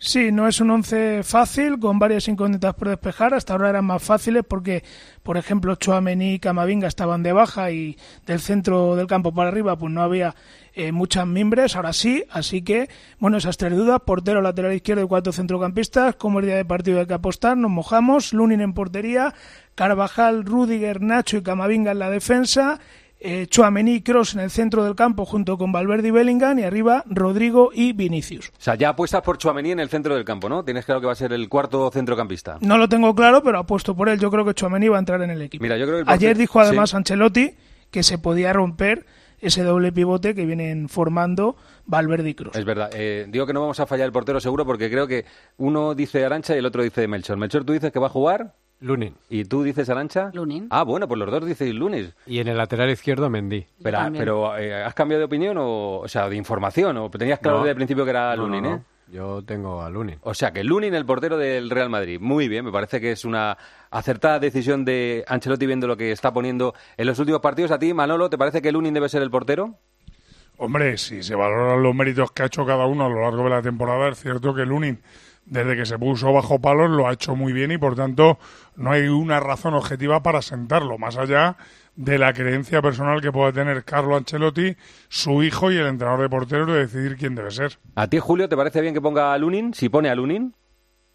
Sí, 0.00 0.30
no 0.30 0.46
es 0.46 0.60
un 0.60 0.70
once 0.70 1.24
fácil, 1.24 1.80
con 1.80 1.98
varias 1.98 2.28
incógnitas 2.28 2.72
por 2.74 2.88
despejar. 2.88 3.34
Hasta 3.34 3.54
ahora 3.54 3.70
eran 3.70 3.84
más 3.84 4.00
fáciles 4.00 4.44
porque, 4.48 4.84
por 5.24 5.36
ejemplo, 5.36 5.74
Chouameni 5.74 6.34
y 6.34 6.38
Camavinga 6.38 6.86
estaban 6.86 7.24
de 7.24 7.32
baja 7.32 7.72
y 7.72 7.98
del 8.24 8.38
centro 8.38 8.94
del 8.94 9.08
campo 9.08 9.34
para 9.34 9.48
arriba 9.48 9.76
pues 9.76 9.92
no 9.92 10.00
había 10.00 10.36
eh, 10.78 10.92
muchas 10.92 11.26
mimbres. 11.26 11.74
Ahora 11.76 11.92
sí, 11.92 12.24
así 12.30 12.62
que, 12.62 12.88
bueno, 13.18 13.36
esas 13.36 13.56
tres 13.56 13.76
dudas, 13.76 14.00
portero, 14.06 14.40
lateral 14.40 14.72
izquierdo 14.72 15.02
y 15.04 15.08
cuatro 15.08 15.32
centrocampistas. 15.32 16.14
Como 16.14 16.38
el 16.38 16.46
día 16.46 16.56
de 16.56 16.64
partido 16.64 17.00
hay 17.00 17.06
que 17.06 17.14
apostar, 17.14 17.56
nos 17.56 17.70
mojamos. 17.70 18.32
Lunin 18.32 18.60
en 18.60 18.72
portería, 18.72 19.34
Carvajal, 19.74 20.44
Rudiger, 20.44 21.02
Nacho 21.02 21.36
y 21.38 21.42
Camavinga 21.42 21.92
en 21.92 21.98
la 21.98 22.10
defensa. 22.10 22.78
Eh, 23.20 23.48
Chouameni 23.48 23.94
y 23.94 24.00
Kroos 24.02 24.34
en 24.34 24.40
el 24.40 24.50
centro 24.50 24.84
del 24.84 24.94
campo 24.94 25.24
junto 25.24 25.58
con 25.58 25.72
Valverde 25.72 26.06
y 26.06 26.10
Bellingham 26.12 26.56
y 26.60 26.62
arriba 26.62 27.02
Rodrigo 27.08 27.70
y 27.74 27.92
Vinicius. 27.92 28.50
O 28.50 28.52
sea, 28.60 28.76
ya 28.76 28.90
apuestas 28.90 29.22
por 29.22 29.38
Chouameni 29.38 29.72
en 29.72 29.80
el 29.80 29.88
centro 29.88 30.14
del 30.14 30.24
campo, 30.24 30.48
¿no? 30.48 30.64
Tienes 30.64 30.84
claro 30.84 31.00
que 31.00 31.06
va 31.08 31.14
a 31.14 31.16
ser 31.16 31.32
el 31.32 31.48
cuarto 31.48 31.90
centrocampista. 31.90 32.58
No 32.60 32.78
lo 32.78 32.88
tengo 32.88 33.12
claro, 33.16 33.42
pero 33.42 33.58
apuesto 33.58 33.96
por 33.96 34.08
él. 34.08 34.20
Yo 34.20 34.30
creo 34.30 34.44
que 34.44 34.54
Chouameni 34.54 34.86
va 34.88 34.98
a 34.98 35.00
entrar 35.00 35.20
en 35.22 35.30
el 35.30 35.42
equipo. 35.42 35.60
Mira, 35.60 35.76
yo 35.76 35.86
creo 35.86 35.96
que 35.96 36.02
el 36.02 36.08
Ayer 36.08 36.36
dijo 36.38 36.60
además 36.60 36.90
Sí. 36.90 36.96
Ancelotti 36.96 37.50
que 37.90 38.04
se 38.04 38.18
podía 38.18 38.52
romper 38.52 39.04
ese 39.40 39.62
doble 39.62 39.92
pivote 39.92 40.34
que 40.34 40.44
vienen 40.44 40.88
formando 40.88 41.56
Valverde 41.86 42.30
y 42.30 42.34
Kroos. 42.34 42.56
Es 42.56 42.64
verdad. 42.64 42.90
Eh, 42.94 43.26
digo 43.28 43.46
que 43.46 43.52
no 43.52 43.60
vamos 43.60 43.80
a 43.80 43.86
fallar 43.86 44.06
el 44.06 44.12
portero 44.12 44.40
seguro 44.40 44.64
porque 44.66 44.90
creo 44.90 45.06
que 45.06 45.24
uno 45.56 45.94
dice 45.94 46.24
Arancha 46.24 46.54
y 46.54 46.58
el 46.58 46.66
otro 46.66 46.82
dice 46.82 47.06
Melchor. 47.08 47.36
Melchor, 47.36 47.64
tú 47.64 47.72
dices 47.72 47.92
que 47.92 47.98
va 47.98 48.06
a 48.06 48.10
jugar. 48.10 48.54
Lunin. 48.80 49.14
¿Y 49.28 49.44
tú 49.44 49.64
dices 49.64 49.90
Arancha? 49.90 50.30
Lunin. 50.34 50.68
Ah, 50.70 50.84
bueno, 50.84 51.08
pues 51.08 51.18
los 51.18 51.28
dos 51.30 51.44
dices 51.44 51.74
Lunes. 51.74 52.14
Y 52.26 52.38
en 52.38 52.46
el 52.46 52.56
lateral 52.56 52.88
izquierdo 52.90 53.28
Mendy. 53.28 53.66
Pero, 53.82 53.98
pero 54.12 54.56
eh, 54.56 54.84
¿has 54.84 54.94
cambiado 54.94 55.18
de 55.18 55.24
opinión 55.24 55.56
o, 55.58 55.98
o 55.98 56.08
sea, 56.08 56.28
de 56.28 56.36
información? 56.36 56.96
¿O 56.96 57.10
tenías 57.10 57.40
claro 57.40 57.56
No. 57.58 57.62
desde 57.64 57.70
el 57.72 57.76
principio 57.76 58.04
que 58.04 58.10
era 58.10 58.36
No, 58.36 58.42
Lunin, 58.46 58.62
no, 58.62 58.74
eh? 58.76 58.80
Yo 59.10 59.42
tengo 59.42 59.82
a 59.82 59.88
Lunin. 59.88 60.18
O 60.22 60.34
sea, 60.34 60.52
que 60.52 60.62
Lunin, 60.62 60.94
el 60.94 61.06
portero 61.06 61.38
del 61.38 61.70
Real 61.70 61.88
Madrid. 61.88 62.20
Muy 62.20 62.46
bien, 62.48 62.64
me 62.64 62.72
parece 62.72 63.00
que 63.00 63.12
es 63.12 63.24
una 63.24 63.56
acertada 63.90 64.38
decisión 64.38 64.84
de 64.84 65.24
Ancelotti 65.26 65.66
viendo 65.66 65.86
lo 65.86 65.96
que 65.96 66.12
está 66.12 66.32
poniendo 66.32 66.74
en 66.96 67.06
los 67.06 67.18
últimos 67.18 67.40
partidos. 67.40 67.70
¿A 67.70 67.78
ti, 67.78 67.94
Manolo, 67.94 68.28
te 68.28 68.36
parece 68.36 68.60
que 68.60 68.70
Lunin 68.70 68.92
debe 68.92 69.08
ser 69.08 69.22
el 69.22 69.30
portero? 69.30 69.76
Hombre, 70.58 70.98
si 70.98 71.22
se 71.22 71.34
valoran 71.34 71.82
los 71.82 71.94
méritos 71.94 72.32
que 72.32 72.42
ha 72.42 72.46
hecho 72.46 72.66
cada 72.66 72.84
uno 72.86 73.06
a 73.06 73.08
lo 73.08 73.22
largo 73.22 73.44
de 73.44 73.50
la 73.50 73.62
temporada, 73.62 74.08
es 74.08 74.20
cierto 74.20 74.52
que 74.54 74.66
Lunin, 74.66 75.00
desde 75.46 75.76
que 75.76 75.86
se 75.86 75.98
puso 75.98 76.32
bajo 76.32 76.60
palos, 76.60 76.90
lo 76.90 77.08
ha 77.08 77.12
hecho 77.12 77.36
muy 77.36 77.52
bien 77.52 77.70
y 77.70 77.78
por 77.78 77.94
tanto 77.94 78.38
no 78.74 78.90
hay 78.90 79.06
una 79.06 79.38
razón 79.38 79.74
objetiva 79.74 80.20
para 80.22 80.42
sentarlo, 80.42 80.98
más 80.98 81.16
allá 81.16 81.56
de 81.98 82.16
la 82.16 82.32
creencia 82.32 82.80
personal 82.80 83.20
que 83.20 83.32
pueda 83.32 83.52
tener 83.52 83.82
Carlo 83.82 84.16
Ancelotti, 84.16 84.76
su 85.08 85.42
hijo 85.42 85.72
y 85.72 85.76
el 85.78 85.86
entrenador 85.86 86.22
de 86.22 86.28
porteros 86.28 86.68
de 86.68 86.78
decidir 86.78 87.16
quién 87.16 87.34
debe 87.34 87.50
ser. 87.50 87.72
¿A 87.96 88.06
ti, 88.08 88.20
Julio, 88.20 88.48
te 88.48 88.56
parece 88.56 88.80
bien 88.80 88.94
que 88.94 89.00
ponga 89.00 89.32
a 89.32 89.38
Lunin? 89.38 89.74
Si 89.74 89.88
pone 89.88 90.08
a 90.08 90.14
Lunin. 90.14 90.54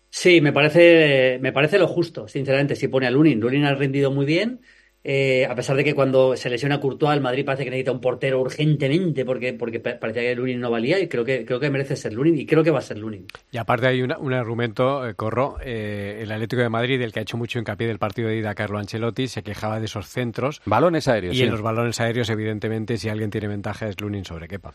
Sí, 0.09 0.41
me 0.41 0.51
parece, 0.51 1.39
me 1.41 1.53
parece 1.53 1.79
lo 1.79 1.87
justo, 1.87 2.27
sinceramente, 2.27 2.75
si 2.75 2.89
pone 2.89 3.07
a 3.07 3.11
Lunin. 3.11 3.39
Lunin 3.39 3.63
ha 3.63 3.73
rendido 3.73 4.11
muy 4.11 4.25
bien 4.25 4.59
eh, 5.03 5.45
a 5.49 5.53
pesar 5.53 5.75
de 5.75 5.83
que 5.83 5.93
cuando 5.93 6.37
se 6.37 6.49
lesiona 6.49 6.79
Courtois, 6.79 7.15
el 7.15 7.21
Madrid 7.21 7.43
parece 7.43 7.65
que 7.65 7.69
necesita 7.69 7.91
un 7.91 7.99
portero 7.99 8.39
urgentemente 8.39 9.25
porque, 9.25 9.53
porque 9.53 9.79
parecía 9.79 10.21
que 10.21 10.35
Lunin 10.35 10.61
no 10.61 10.71
valía 10.71 10.99
y 10.99 11.09
creo 11.09 11.25
que, 11.25 11.45
creo 11.45 11.59
que 11.59 11.69
merece 11.69 11.97
ser 11.97 12.13
Lunin 12.13 12.39
y 12.39 12.45
creo 12.45 12.63
que 12.63 12.71
va 12.71 12.79
a 12.79 12.83
ser 12.83 12.97
Lunin. 12.97 13.27
Y 13.51 13.57
aparte 13.57 13.87
hay 13.87 14.01
un 14.01 14.33
argumento, 14.33 15.07
eh, 15.07 15.15
Corro, 15.15 15.57
eh, 15.61 16.19
el 16.21 16.31
Atlético 16.31 16.61
de 16.61 16.69
Madrid, 16.69 16.99
del 16.99 17.11
que 17.11 17.19
ha 17.19 17.23
hecho 17.23 17.37
mucho 17.37 17.59
hincapié 17.59 17.87
del 17.87 17.99
partido 17.99 18.29
de 18.29 18.37
ida 18.37 18.55
Carlo 18.55 18.79
Ancelotti, 18.79 19.27
se 19.27 19.43
quejaba 19.43 19.79
de 19.79 19.85
esos 19.85 20.07
centros. 20.07 20.61
Balones 20.65 21.07
aéreos. 21.09 21.35
Y 21.35 21.43
en 21.43 21.51
los 21.51 21.61
balones 21.61 21.99
aéreos, 21.99 22.29
evidentemente, 22.29 22.97
si 22.97 23.09
alguien 23.09 23.29
tiene 23.29 23.49
ventaja 23.49 23.89
es 23.89 23.99
Lunin 23.99 24.23
sobre 24.23 24.47
Kepa. 24.47 24.73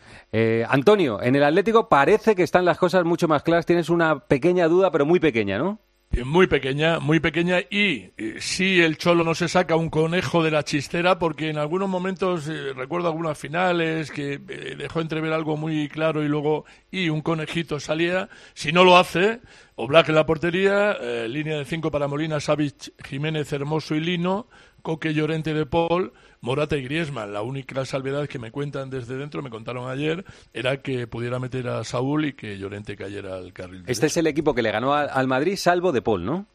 Antonio, 0.69 1.21
en 1.23 1.35
el 1.35 1.43
Atlético 1.43 1.89
parece 1.89 2.35
que 2.35 2.43
están 2.43 2.65
las 2.65 2.77
cosas 2.77 3.03
mucho 3.03 3.27
más 3.27 3.41
claras. 3.41 3.65
Tienes 3.65 3.89
una 3.89 4.19
pequeña 4.19 4.67
duda, 4.67 4.91
pero 4.91 5.05
muy 5.05 5.19
pequeña, 5.19 5.57
¿no? 5.57 5.79
Muy 6.11 6.47
pequeña, 6.47 6.99
muy 6.99 7.19
pequeña 7.19 7.59
y 7.69 8.11
eh, 8.17 8.37
si 8.39 8.81
el 8.81 8.97
Cholo 8.97 9.23
no 9.23 9.35
se 9.35 9.47
saca 9.47 9.75
un 9.75 9.91
conejo 9.91 10.43
de 10.43 10.49
la 10.49 10.63
chistera 10.63 11.19
porque 11.19 11.49
en 11.49 11.59
algunos 11.59 11.87
momentos 11.87 12.47
eh, 12.47 12.73
recuerdo 12.73 13.09
algunas 13.09 13.37
finales 13.37 14.09
que 14.09 14.33
eh, 14.33 14.75
dejó 14.75 15.01
entrever 15.01 15.31
algo 15.31 15.55
muy 15.55 15.87
claro 15.87 16.23
y 16.23 16.27
luego 16.27 16.65
y 16.89 17.09
un 17.09 17.21
conejito 17.21 17.79
salía, 17.79 18.27
si 18.55 18.71
no 18.71 18.83
lo 18.83 18.97
hace, 18.97 19.39
Oblak 19.75 20.09
en 20.09 20.15
la 20.15 20.25
portería, 20.25 20.97
línea 21.27 21.59
de 21.59 21.65
cinco 21.65 21.91
para 21.91 22.07
Molina, 22.07 22.39
Savic, 22.39 22.91
Jiménez, 23.05 23.53
Hermoso 23.53 23.93
y 23.93 23.99
Lino, 23.99 24.47
Coque 24.81 25.13
Llorente 25.13 25.53
de 25.53 25.67
Paul, 25.67 26.11
Morata 26.41 26.77
y 26.77 26.83
Griezmann. 26.83 27.33
La 27.33 27.41
única 27.41 27.85
salvedad 27.85 28.27
que 28.27 28.39
me 28.39 28.51
cuentan 28.51 28.89
desde 28.89 29.17
dentro, 29.17 29.41
me 29.41 29.49
contaron 29.49 29.89
ayer, 29.89 30.25
era 30.53 30.81
que 30.81 31.07
pudiera 31.07 31.39
meter 31.39 31.67
a 31.67 31.83
Saúl 31.83 32.25
y 32.25 32.33
que 32.33 32.57
Llorente 32.57 32.95
cayera 32.95 33.35
al 33.35 33.53
carril. 33.53 33.83
Este 33.87 34.07
es 34.07 34.17
el 34.17 34.27
equipo 34.27 34.53
que 34.53 34.61
le 34.61 34.71
ganó 34.71 34.93
al 34.93 35.27
Madrid, 35.27 35.55
salvo 35.57 35.91
de 35.91 36.01
Paul, 36.01 36.25
¿no? 36.25 36.47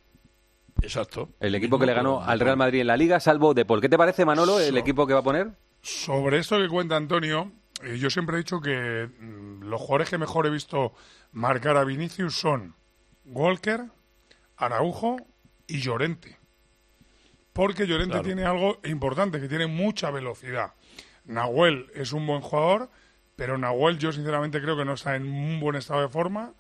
Exacto. 0.82 1.30
El 1.40 1.54
equipo 1.54 1.78
que 1.78 1.86
le 1.86 1.94
ganó 1.94 2.22
al 2.22 2.40
Real 2.40 2.56
Madrid 2.56 2.80
en 2.80 2.88
la 2.88 2.96
Liga, 2.96 3.20
salvo 3.20 3.54
de 3.54 3.64
Paul. 3.64 3.80
¿Qué 3.80 3.88
te 3.88 3.98
parece, 3.98 4.24
Manolo, 4.24 4.58
el 4.58 4.76
equipo 4.76 5.06
que 5.06 5.14
va 5.14 5.20
a 5.20 5.24
poner? 5.24 5.52
Sobre 5.82 6.38
esto 6.38 6.58
que 6.58 6.68
cuenta 6.68 6.96
Antonio, 6.96 7.52
eh, 7.82 7.98
yo 7.98 8.10
siempre 8.10 8.36
he 8.36 8.38
dicho 8.38 8.60
que 8.60 9.08
mm, 9.18 9.64
los 9.64 9.80
jugadores 9.80 10.10
que 10.10 10.18
mejor 10.18 10.46
he 10.46 10.50
visto 10.50 10.94
marcar 11.32 11.76
a 11.76 11.84
Vinicius 11.84 12.34
son 12.34 12.74
Walker, 13.24 13.84
Araujo 14.56 15.16
y 15.66 15.80
Llorente 15.80 16.43
porque 17.54 17.86
Llorente 17.86 18.20
tiene 18.20 18.44
algo 18.44 18.80
importante, 18.84 19.40
que 19.40 19.48
tiene 19.48 19.68
mucha 19.68 20.10
velocidad. 20.10 20.74
Nahuel 21.24 21.86
es 21.94 22.12
un 22.12 22.26
buen 22.26 22.40
jugador, 22.42 22.90
pero 23.36 23.56
Nahuel 23.56 23.98
yo 23.98 24.12
sinceramente 24.12 24.60
creo 24.60 24.76
que 24.76 24.84
no 24.84 24.94
está 24.94 25.16
en 25.16 25.26
un 25.26 25.60
buen 25.60 25.76
estado 25.76 26.02
de 26.02 26.08
forma. 26.08 26.52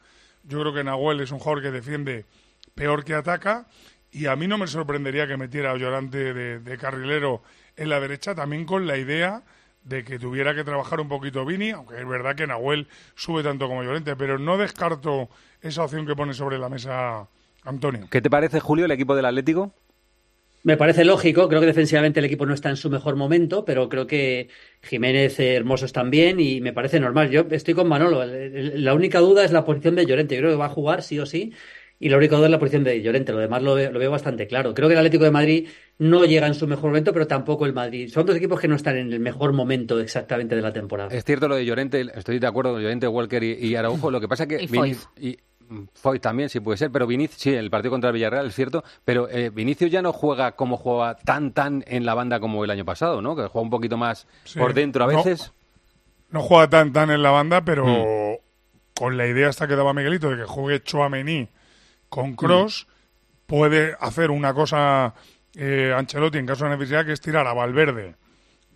Yo 0.44 0.60
creo 0.60 0.72
que 0.72 0.84
Nahuel 0.84 1.20
es 1.20 1.32
un 1.32 1.40
jugador 1.40 1.62
que 1.62 1.72
defiende 1.72 2.26
peor 2.74 3.04
que 3.04 3.14
ataca 3.14 3.66
y 4.12 4.26
a 4.26 4.36
mí 4.36 4.46
no 4.46 4.56
me 4.56 4.68
sorprendería 4.68 5.26
que 5.26 5.36
metiera 5.36 5.72
a 5.72 5.76
Llorente 5.76 6.32
de, 6.32 6.78
carrilero 6.78 7.42
en 7.76 7.88
la 7.88 7.98
derecha, 7.98 8.36
también 8.36 8.64
con 8.64 8.86
la 8.86 8.96
idea 8.96 9.42
de 9.82 10.04
que 10.04 10.20
tuviera 10.20 10.54
que 10.54 10.62
trabajar 10.62 11.00
un 11.00 11.08
poquito 11.08 11.44
Vini, 11.44 11.70
aunque 11.70 11.98
es 11.98 12.08
verdad 12.08 12.36
que 12.36 12.46
Nahuel 12.46 12.86
sube 13.16 13.42
tanto 13.42 13.66
como 13.66 13.82
Llorente, 13.82 14.14
pero 14.14 14.38
no 14.38 14.56
descarto 14.56 15.28
esa 15.60 15.82
opción 15.82 16.06
que 16.06 16.14
pone 16.14 16.34
sobre 16.34 16.56
la 16.56 16.68
mesa 16.68 17.28
Antonio. 17.64 18.06
¿Qué 18.10 18.22
te 18.22 18.30
parece, 18.30 18.60
Julio, 18.60 18.84
el 18.84 18.92
equipo 18.92 19.16
del 19.16 19.24
Atlético? 19.24 19.74
Me 20.64 20.78
parece 20.78 21.04
lógico, 21.04 21.46
creo 21.46 21.60
que 21.60 21.66
defensivamente 21.66 22.20
el 22.20 22.24
equipo 22.24 22.46
no 22.46 22.54
está 22.54 22.70
en 22.70 22.76
su 22.76 22.88
mejor 22.88 23.16
momento, 23.16 23.66
pero 23.66 23.90
creo 23.90 24.06
que 24.06 24.48
Jiménez 24.80 25.38
eh, 25.38 25.56
Hermoso 25.56 25.84
están 25.84 26.08
bien 26.10 26.40
y 26.40 26.62
me 26.62 26.72
parece 26.72 26.98
normal. 26.98 27.28
Yo 27.28 27.44
estoy 27.50 27.74
con 27.74 27.86
Manolo, 27.86 28.24
la 28.24 28.94
única 28.94 29.18
duda 29.18 29.44
es 29.44 29.52
la 29.52 29.66
posición 29.66 29.94
de 29.94 30.06
Llorente, 30.06 30.34
yo 30.34 30.40
creo 30.40 30.52
que 30.52 30.56
va 30.56 30.64
a 30.64 30.70
jugar 30.70 31.02
sí 31.02 31.18
o 31.18 31.26
sí, 31.26 31.52
y 32.00 32.08
la 32.08 32.16
única 32.16 32.36
duda 32.36 32.46
es 32.46 32.50
la 32.50 32.58
posición 32.58 32.82
de 32.82 33.02
Llorente, 33.02 33.32
lo 33.32 33.40
demás 33.40 33.62
lo, 33.62 33.74
veo 33.74 34.10
bastante 34.10 34.46
claro. 34.46 34.72
Creo 34.72 34.88
que 34.88 34.94
el 34.94 35.00
Atlético 35.00 35.24
de 35.24 35.30
Madrid 35.30 35.68
no 35.98 36.24
llega 36.24 36.46
en 36.46 36.54
su 36.54 36.66
mejor 36.66 36.86
momento, 36.86 37.12
pero 37.12 37.26
tampoco 37.26 37.66
el 37.66 37.74
Madrid. 37.74 38.08
Son 38.10 38.24
dos 38.24 38.34
equipos 38.34 38.58
que 38.58 38.66
no 38.66 38.76
están 38.76 38.96
en 38.96 39.12
el 39.12 39.20
mejor 39.20 39.52
momento 39.52 40.00
exactamente 40.00 40.56
de 40.56 40.62
la 40.62 40.72
temporada. 40.72 41.14
Es 41.14 41.24
cierto 41.24 41.46
lo 41.46 41.56
de 41.56 41.66
Llorente, 41.66 42.06
estoy 42.14 42.38
de 42.38 42.46
acuerdo 42.46 42.72
con 42.72 42.80
Llorente, 42.80 43.06
Walker 43.06 43.42
y, 43.42 43.76
Araujo, 43.76 44.10
lo 44.10 44.18
que 44.18 44.28
pasa 44.28 44.46
que... 44.46 44.66
Y 45.20 45.36
Foy 45.94 46.20
también, 46.20 46.48
sí 46.48 46.60
puede 46.60 46.76
ser, 46.76 46.90
pero 46.90 47.06
Vinicius, 47.06 47.40
sí, 47.40 47.54
el 47.54 47.70
partido 47.70 47.90
contra 47.90 48.10
el 48.10 48.14
Villarreal 48.14 48.46
es 48.46 48.54
cierto, 48.54 48.84
pero 49.04 49.28
eh, 49.28 49.50
Vinicius 49.50 49.90
ya 49.90 50.02
no 50.02 50.12
juega 50.12 50.52
como 50.52 50.76
juega 50.76 51.16
tan, 51.16 51.52
tan 51.52 51.84
en 51.86 52.04
la 52.04 52.14
banda 52.14 52.40
como 52.40 52.64
el 52.64 52.70
año 52.70 52.84
pasado, 52.84 53.22
¿no? 53.22 53.34
Que 53.34 53.46
juega 53.46 53.62
un 53.62 53.70
poquito 53.70 53.96
más 53.96 54.26
por 54.56 54.74
dentro 54.74 55.04
a 55.04 55.06
veces. 55.06 55.52
No, 56.30 56.42
juega 56.42 56.68
tan, 56.68 56.92
tan 56.92 57.10
en 57.10 57.22
la 57.22 57.30
banda, 57.30 57.64
pero 57.64 57.86
mm. 57.86 58.98
con 58.98 59.16
la 59.16 59.26
idea 59.26 59.48
hasta 59.48 59.66
que 59.66 59.76
daba 59.76 59.94
Miguelito 59.94 60.30
de 60.30 60.36
que 60.36 60.44
juegue 60.44 60.82
Chouameni 60.82 61.48
con 62.08 62.34
Cross, 62.34 62.86
mm. 62.86 63.46
puede 63.46 63.96
hacer 64.00 64.30
una 64.30 64.52
cosa 64.52 65.14
eh, 65.54 65.94
Ancelotti 65.96 66.38
en 66.38 66.46
caso 66.46 66.64
de 66.64 66.76
necesidad, 66.76 67.06
que 67.06 67.12
es 67.12 67.20
tirar 67.20 67.46
a 67.46 67.54
Valverde 67.54 68.16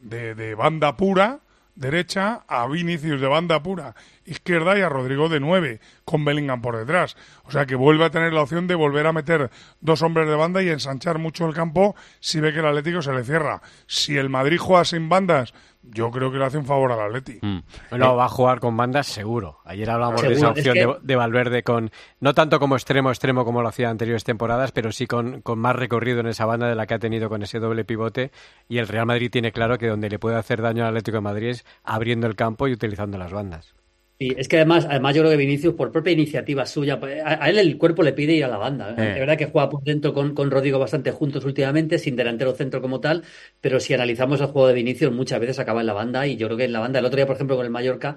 de, 0.01 0.35
de 0.35 0.55
banda 0.55 0.96
pura 0.96 1.40
derecha, 1.79 2.44
a 2.48 2.66
Vinicius 2.66 3.20
de 3.20 3.27
banda 3.29 3.62
pura 3.62 3.94
izquierda 4.29 4.79
y 4.79 4.83
a 4.83 4.88
Rodrigo 4.88 5.29
de 5.29 5.41
nueve, 5.41 5.81
con 6.05 6.25
Bellingham 6.25 6.61
por 6.61 6.77
detrás. 6.77 7.17
O 7.45 7.51
sea 7.51 7.67
que 7.67 7.75
vuelve 7.75 8.05
a 8.05 8.11
tener 8.11 8.33
la 8.33 8.43
opción 8.43 8.67
de 8.67 8.75
volver 8.75 9.07
a 9.07 9.12
meter 9.12 9.51
dos 9.81 10.03
hombres 10.03 10.29
de 10.29 10.37
banda 10.37 10.62
y 10.62 10.69
ensanchar 10.69 11.19
mucho 11.19 11.47
el 11.47 11.55
campo 11.55 11.97
si 12.21 12.41
ve 12.41 12.53
que 12.53 12.61
el 12.61 12.67
Atlético 12.67 13.03
se 13.03 13.12
le 13.12 13.25
cierra. 13.25 13.62
Si 13.87 14.17
el 14.17 14.29
Madrid 14.29 14.59
juega 14.59 14.85
sin 14.85 15.09
bandas, 15.09 15.55
yo 15.83 16.11
creo 16.11 16.31
que 16.31 16.38
le 16.38 16.45
hace 16.45 16.59
un 16.59 16.67
favor 16.67 16.93
al 16.93 17.01
Atleti. 17.01 17.38
Mm. 17.41 17.59
Bueno, 17.91 18.17
va 18.17 18.27
a 18.27 18.29
jugar 18.29 18.61
con 18.61 18.77
bandas 18.77 19.07
seguro. 19.07 19.59
Ayer 19.64 19.88
hablamos 19.88 20.21
de 20.21 20.33
esa 20.33 20.51
opción 20.51 20.99
de, 21.03 21.17
Valverde 21.17 21.62
con, 21.62 21.91
no 22.21 22.35
tanto 22.35 22.59
como 22.59 22.77
extremo 22.77 23.11
extremo 23.11 23.45
como 23.45 23.62
lo 23.62 23.69
hacía 23.69 23.87
en 23.87 23.93
anteriores 23.93 24.25
temporadas, 24.25 24.73
pero 24.73 24.93
sí 24.93 25.07
con, 25.07 25.41
con, 25.43 25.59
más 25.59 25.77
recorrido 25.77 26.21
en 26.21 26.27
esa 26.27 26.47
banda 26.47 26.69
de 26.69 26.75
la 26.75 26.87
que 26.87 26.95
ha 26.95 26.99
tenido 26.99 27.29
con 27.29 27.43
ese 27.43 27.59
doble 27.59 27.85
pivote. 27.85 28.31
Y 28.69 28.79
el 28.79 28.88
Real 28.88 29.07
Madrid 29.07 29.31
tiene 29.31 29.53
claro 29.53 29.79
que 29.79 29.88
donde 29.88 30.11
le 30.11 30.19
puede 30.19 30.37
hacer 30.37 30.61
daño 30.61 30.83
al 30.83 30.91
Atlético 30.91 31.17
de 31.17 31.23
Madrid 31.23 31.49
es 31.49 31.64
abriendo 31.85 32.27
el 32.27 32.37
campo 32.37 32.69
y 32.69 32.73
utilizando 32.73 33.19
las 33.19 33.33
bandas. 33.33 33.78
Sí, 34.18 34.35
es 34.37 34.48
que 34.48 34.57
además, 34.57 34.85
además 34.90 35.14
yo 35.14 35.22
creo 35.22 35.31
que 35.31 35.37
Vinicius, 35.37 35.74
por 35.74 35.92
propia 35.92 36.12
iniciativa 36.12 36.66
suya, 36.66 36.98
pues, 36.98 37.22
a, 37.24 37.48
él 37.48 37.59
el 37.59 37.78
cuerpo 37.78 38.02
le 38.02 38.12
pide 38.12 38.33
ir 38.33 38.44
a 38.44 38.48
la 38.48 38.57
banda. 38.57 38.90
¿eh? 38.90 39.12
Es 39.12 39.20
verdad 39.20 39.38
que 39.38 39.46
juega 39.46 39.68
por 39.70 39.85
dentro 39.85 40.12
con, 40.12 40.35
con 40.35 40.50
Rodrigo 40.50 40.81
bastante 40.81 41.12
juntos 41.12 41.44
últimamente, 41.44 41.98
sin 41.98 42.16
delantero 42.16 42.52
centro 42.52 42.83
como 42.83 42.98
tal, 42.98 43.22
pero 43.61 43.78
si 43.78 43.94
analizamos 43.94 44.40
el 44.40 44.48
juego 44.48 44.66
de 44.66 44.74
Vinicius, 44.74 45.12
muchas 45.12 45.38
veces 45.38 45.61
acaba 45.61 45.83
en 45.83 45.87
la 45.87 45.92
banda 45.92 46.26
y 46.26 46.37
yo 46.37 46.48
creo 46.48 46.59
que 46.59 46.64
en 46.64 46.72
la 46.72 46.81
banda, 46.81 46.98
el 46.98 47.04
otro 47.04 47.16
día, 47.16 47.26
por 47.26 47.37
ejemplo, 47.37 47.54
con 47.54 47.64
el 47.64 47.70
Mallorca, 47.70 48.16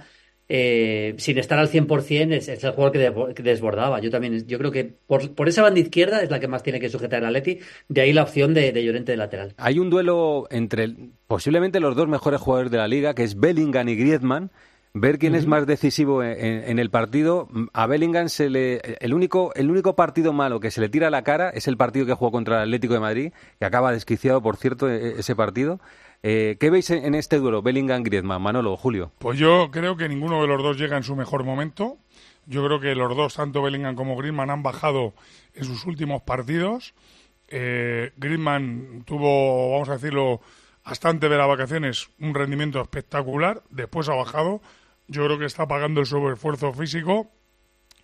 eh, 0.49 1.13
sin 1.17 1.37
estar 1.37 1.59
al 1.59 1.69
100%, 1.69 2.33
es, 2.33 2.49
es 2.49 2.63
el 2.63 2.71
jugador 2.71 3.33
que, 3.35 3.43
desbordaba. 3.43 4.01
Yo 4.01 4.09
también, 4.09 4.47
yo 4.47 4.57
creo 4.57 4.71
que 4.71 4.83
por, 4.83 5.35
por, 5.35 5.47
esa 5.47 5.61
banda 5.61 5.79
izquierda 5.79 6.23
es 6.23 6.31
la 6.31 6.39
que 6.39 6.47
más 6.47 6.63
tiene 6.63 6.79
que 6.79 6.89
sujetar 6.89 7.23
a 7.23 7.29
Leti, 7.29 7.59
de 7.89 8.01
ahí 8.01 8.11
la 8.11 8.23
opción 8.23 8.55
de, 8.55 8.71
de 8.71 8.83
Llorente 8.83 9.11
de 9.11 9.17
lateral. 9.17 9.53
Hay 9.57 9.77
un 9.77 9.91
duelo 9.91 10.47
entre 10.49 10.95
posiblemente 11.27 11.79
los 11.79 11.95
dos 11.95 12.07
mejores 12.07 12.41
jugadores 12.41 12.71
de 12.71 12.79
la 12.79 12.87
liga, 12.87 13.13
que 13.13 13.23
es 13.23 13.39
Bellingham 13.39 13.87
y 13.87 13.95
Griezmann, 13.95 14.51
ver 14.93 15.19
quién 15.19 15.35
es 15.35 15.47
más 15.47 15.65
decisivo 15.65 16.23
en, 16.23 16.79
el 16.79 16.89
partido. 16.89 17.47
A 17.73 17.87
Bellingham 17.87 18.29
se 18.29 18.49
le 18.49 18.81
el 18.99 19.13
único 19.13 19.53
el 19.55 19.71
único 19.71 19.95
partido 19.95 20.33
malo 20.33 20.59
que 20.59 20.71
se 20.71 20.81
le 20.81 20.89
tira 20.89 21.07
a 21.07 21.11
la 21.11 21.23
cara 21.23 21.49
es 21.49 21.67
el 21.67 21.77
partido 21.77 22.05
que 22.05 22.13
jugó 22.13 22.31
contra 22.31 22.57
el 22.57 22.69
Atlético 22.69 22.93
de 22.93 22.99
Madrid, 22.99 23.33
que 23.59 23.65
acaba 23.65 23.91
desquiciado, 23.91 24.41
por 24.41 24.57
cierto, 24.57 24.89
e, 24.89 24.95
e, 24.95 25.19
ese 25.19 25.35
partido. 25.35 25.79
Eh, 26.23 26.57
¿Qué 26.59 26.69
veis 26.69 26.89
en 26.91 27.15
este 27.15 27.39
duelo, 27.39 27.63
Bellingham-Griezmann, 27.63 28.41
Manolo, 28.41 28.77
Julio? 28.77 29.11
Pues 29.17 29.39
yo 29.39 29.69
creo 29.71 29.97
que 29.97 30.07
ninguno 30.07 30.41
de 30.41 30.47
los 30.47 30.61
dos 30.61 30.77
llega 30.77 30.97
en 30.97 31.03
su 31.03 31.15
mejor 31.15 31.43
momento. 31.43 31.97
Yo 32.45 32.63
creo 32.65 32.79
que 32.79 32.93
los 32.95 33.15
dos, 33.15 33.35
tanto 33.35 33.61
Bellingham 33.61 33.95
como 33.95 34.15
Griezmann, 34.15 34.49
han 34.49 34.61
bajado 34.61 35.13
en 35.55 35.65
sus 35.65 35.85
últimos 35.85 36.21
partidos. 36.21 36.93
Eh, 37.47 38.11
Griezmann 38.17 39.03
tuvo, 39.05 39.71
vamos 39.71 39.89
a 39.89 39.93
decirlo, 39.93 40.41
bastante 40.85 41.27
de 41.27 41.37
las 41.37 41.47
vacaciones, 41.47 42.09
un 42.19 42.35
rendimiento 42.35 42.81
espectacular. 42.81 43.63
Después 43.69 44.07
ha 44.09 44.13
bajado 44.13 44.61
yo 45.11 45.25
creo 45.25 45.37
que 45.37 45.45
está 45.45 45.67
pagando 45.67 45.99
el 45.99 46.07
sobreesfuerzo 46.07 46.71
físico 46.71 47.29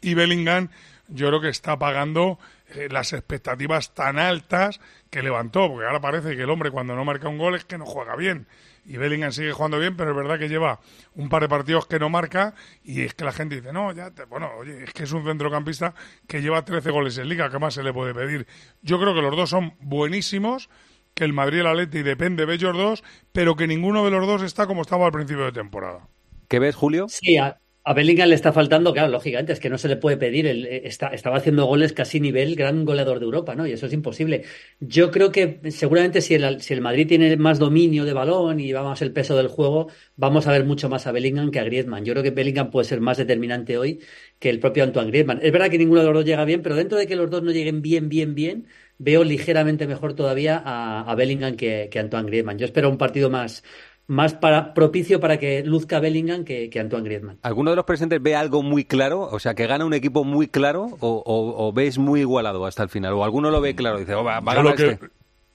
y 0.01 0.13
Bellingham 0.13 0.69
yo 1.07 1.27
creo 1.27 1.39
que 1.39 1.47
está 1.47 1.79
pagando 1.79 2.37
eh, 2.75 2.89
las 2.91 3.13
expectativas 3.13 3.93
tan 3.93 4.19
altas 4.19 4.81
que 5.09 5.23
levantó, 5.23 5.69
porque 5.69 5.85
ahora 5.85 6.01
parece 6.01 6.35
que 6.35 6.43
el 6.43 6.49
hombre 6.49 6.69
cuando 6.69 6.95
no 6.95 7.05
marca 7.05 7.29
un 7.29 7.37
gol 7.37 7.55
es 7.55 7.63
que 7.63 7.77
no 7.77 7.85
juega 7.85 8.17
bien. 8.17 8.45
Y 8.85 8.97
Bellingham 8.97 9.31
sigue 9.31 9.53
jugando 9.53 9.79
bien, 9.79 9.95
pero 9.95 10.11
es 10.11 10.17
verdad 10.17 10.37
que 10.37 10.49
lleva 10.49 10.81
un 11.15 11.29
par 11.29 11.43
de 11.43 11.49
partidos 11.49 11.87
que 11.87 11.97
no 11.97 12.09
marca 12.09 12.55
y 12.83 13.03
es 13.03 13.13
que 13.13 13.23
la 13.23 13.31
gente 13.31 13.55
dice, 13.55 13.71
no, 13.71 13.93
ya, 13.93 14.11
bueno, 14.29 14.51
oye, 14.57 14.83
es 14.83 14.93
que 14.93 15.03
es 15.03 15.11
un 15.13 15.23
centrocampista 15.23 15.93
que 16.27 16.41
lleva 16.41 16.63
13 16.65 16.91
goles 16.91 17.17
en 17.17 17.29
liga, 17.29 17.49
¿qué 17.49 17.57
más 17.57 17.73
se 17.73 17.83
le 17.83 17.93
puede 17.93 18.13
pedir? 18.13 18.47
Yo 18.81 18.99
creo 18.99 19.13
que 19.13 19.21
los 19.21 19.35
dos 19.35 19.49
son 19.49 19.75
buenísimos, 19.79 20.69
que 21.13 21.23
el 21.23 21.33
Madrid 21.33 21.57
y 21.57 21.61
el 21.61 21.67
Atleti 21.67 22.03
depende 22.03 22.45
de 22.45 22.53
ellos 22.53 22.75
dos, 22.75 23.03
pero 23.31 23.55
que 23.55 23.65
ninguno 23.65 24.03
de 24.03 24.11
los 24.11 24.27
dos 24.27 24.41
está 24.41 24.67
como 24.67 24.81
estaba 24.81 25.05
al 25.05 25.11
principio 25.13 25.45
de 25.45 25.53
temporada. 25.53 26.07
¿Qué 26.47 26.59
ves, 26.59 26.75
Julio? 26.75 27.07
Sí, 27.09 27.37
a, 27.37 27.59
Bellingham 27.93 28.27
le 28.27 28.35
está 28.35 28.51
faltando, 28.51 28.93
claro, 28.93 29.09
lógicamente, 29.09 29.53
es 29.53 29.59
que 29.59 29.69
no 29.69 29.77
se 29.77 29.87
le 29.87 29.95
puede 29.95 30.17
pedir. 30.17 30.45
Eh, 30.45 30.87
está, 30.87 31.07
estaba 31.07 31.37
haciendo 31.37 31.65
goles 31.65 31.93
casi 31.93 32.19
nivel 32.19 32.55
gran 32.55 32.83
goleador 32.85 33.19
de 33.19 33.25
Europa, 33.25 33.55
¿no? 33.55 33.65
Y 33.65 33.71
eso 33.71 33.85
es 33.85 33.93
imposible. 33.93 34.43
Yo 34.79 35.11
creo 35.11 35.31
que 35.31 35.61
seguramente 35.71 36.21
si 36.21 36.35
el, 36.35 36.61
si 36.61 36.73
el 36.73 36.81
Madrid 36.81 37.07
tiene 37.07 37.37
más 37.37 37.59
dominio 37.59 38.05
de 38.05 38.13
balón 38.13 38.59
y 38.59 38.71
vamos 38.73 39.01
el 39.01 39.13
peso 39.13 39.37
del 39.37 39.47
juego, 39.47 39.87
vamos 40.15 40.47
a 40.47 40.51
ver 40.51 40.65
mucho 40.65 40.89
más 40.89 41.07
a 41.07 41.11
Bellingham 41.11 41.51
que 41.51 41.59
a 41.59 41.63
Griezmann. 41.63 42.03
Yo 42.05 42.13
creo 42.13 42.23
que 42.23 42.31
Bellingham 42.31 42.71
puede 42.71 42.85
ser 42.87 43.01
más 43.01 43.17
determinante 43.17 43.77
hoy 43.77 43.99
que 44.39 44.49
el 44.49 44.59
propio 44.59 44.83
Antoine 44.83 45.09
Griezmann. 45.09 45.39
Es 45.41 45.51
verdad 45.51 45.69
que 45.69 45.77
ninguno 45.77 46.01
de 46.01 46.07
los 46.07 46.15
dos 46.15 46.25
llega 46.25 46.45
bien, 46.45 46.61
pero 46.61 46.75
dentro 46.75 46.97
de 46.97 47.07
que 47.07 47.15
los 47.15 47.29
dos 47.29 47.43
no 47.43 47.51
lleguen 47.51 47.81
bien, 47.81 48.09
bien, 48.09 48.35
bien, 48.35 48.67
veo 48.97 49.23
ligeramente 49.23 49.87
mejor 49.87 50.13
todavía 50.13 50.61
a, 50.65 51.13
Bellingham 51.15 51.55
que, 51.55 51.89
que 51.91 51.99
Antoine 51.99 52.27
Griezmann. 52.27 52.57
Yo 52.57 52.65
espero 52.65 52.89
un 52.89 52.97
partido 52.97 53.29
más, 53.29 53.63
más 54.07 54.33
para, 54.33 54.73
propicio 54.73 55.19
para 55.19 55.37
que 55.37 55.63
luzca 55.63 55.99
Bellingham 55.99 56.45
que, 56.45 56.69
que, 56.69 56.79
Antoine 56.79 57.05
Griezmann. 57.05 57.39
¿Alguno 57.41 57.69
de 57.71 57.75
los 57.75 57.85
presentes 57.85 58.21
ve 58.21 58.35
algo 58.35 58.63
muy 58.63 58.85
claro? 58.85 59.21
O 59.21 59.39
sea, 59.39 59.53
que 59.53 59.67
gana 59.67 59.85
un 59.85 59.93
equipo 59.93 60.23
muy 60.23 60.47
claro 60.47 60.97
o, 60.99 61.23
o, 61.25 61.73
ves 61.73 61.97
muy 61.97 62.21
igualado 62.21 62.65
hasta 62.65 62.83
el 62.83 62.89
final? 62.89 63.13
¿O 63.13 63.23
alguno 63.23 63.51
lo 63.51 63.61
ve 63.61 63.75
claro? 63.75 63.99
Dice, 63.99 64.15
oh, 64.15 64.23
va, 64.23 64.37
a 64.37 64.41
ganar 64.41 64.63
lo 64.63 64.75
que, 64.75 64.89
este. 64.91 65.07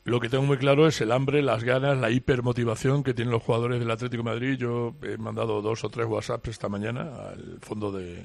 Lo 0.04 0.18
que 0.18 0.28
tengo 0.28 0.42
muy 0.42 0.58
claro 0.58 0.88
es 0.88 1.00
el 1.00 1.12
hambre, 1.12 1.42
las 1.42 1.62
ganas, 1.62 1.96
la 1.96 2.10
hipermotivación 2.10 3.04
que 3.04 3.14
tienen 3.14 3.30
los 3.30 3.42
jugadores 3.42 3.78
del 3.78 3.88
Atlético 3.88 4.24
de 4.24 4.30
Madrid. 4.30 4.56
Yo 4.58 4.96
he 5.04 5.16
mandado 5.16 5.62
dos 5.62 5.84
o 5.84 5.90
tres 5.90 6.06
WhatsApp 6.06 6.48
esta 6.48 6.68
mañana 6.68 7.02
al 7.30 7.58
fondo 7.60 7.92
de, 7.92 8.20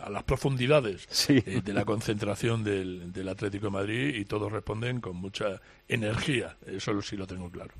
a 0.00 0.10
las 0.10 0.22
profundidades 0.22 1.08
eh, 1.28 1.60
de 1.64 1.72
la 1.72 1.84
concentración 1.84 2.62
del, 2.62 3.12
del 3.12 3.28
Atlético 3.28 3.66
de 3.66 3.72
Madrid 3.72 4.14
y 4.14 4.26
todos 4.26 4.52
responden 4.52 5.00
con 5.00 5.16
mucha 5.16 5.60
energía. 5.88 6.56
Eso 6.64 7.02
sí 7.02 7.16
lo 7.16 7.26
tengo 7.26 7.50
claro. 7.50 7.74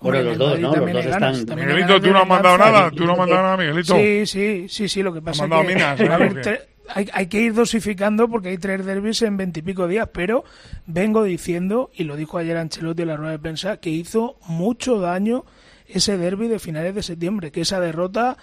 Bueno, 0.00 0.22
los 0.22 0.38
dos, 0.38 0.60
¿no? 0.60 0.74
Los 0.74 0.92
dos 0.92 1.06
están... 1.06 1.56
Miguelito, 1.56 2.00
tú 2.00 2.10
no 2.10 2.18
has 2.18 2.28
mandado 2.28 2.58
nada. 2.58 2.90
Tú 2.90 3.04
no 3.04 3.12
has 3.12 3.18
mandado 3.18 3.42
nada, 3.42 3.56
Miguelito. 3.56 3.96
Sí, 3.96 4.26
sí, 4.26 4.66
sí, 4.68 4.88
sí. 4.88 5.02
Lo 5.02 5.12
que 5.12 5.22
pasa 5.22 5.46
es 5.46 6.46
que... 6.46 6.60
hay, 6.88 7.08
hay, 7.12 7.26
que 7.26 7.40
ir 7.40 7.54
dosificando 7.54 8.28
porque 8.28 8.50
hay 8.50 8.58
tres 8.58 8.84
derbis 8.84 9.22
en 9.22 9.36
veintipico 9.36 9.88
días, 9.88 10.08
pero 10.12 10.44
vengo 10.86 11.24
diciendo, 11.24 11.90
y 11.94 12.04
lo 12.04 12.16
dijo 12.16 12.38
ayer 12.38 12.56
Ancelotti 12.56 13.02
en 13.02 13.08
la 13.08 13.16
rueda 13.16 13.32
de 13.32 13.38
prensa, 13.38 13.78
que 13.78 13.90
hizo 13.90 14.36
mucho 14.46 15.00
daño 15.00 15.44
ese 15.86 16.18
derby 16.18 16.48
de 16.48 16.58
finales 16.58 16.94
de 16.94 17.02
septiembre, 17.02 17.52
que 17.52 17.62
esa 17.62 17.80
derrota 17.80 18.36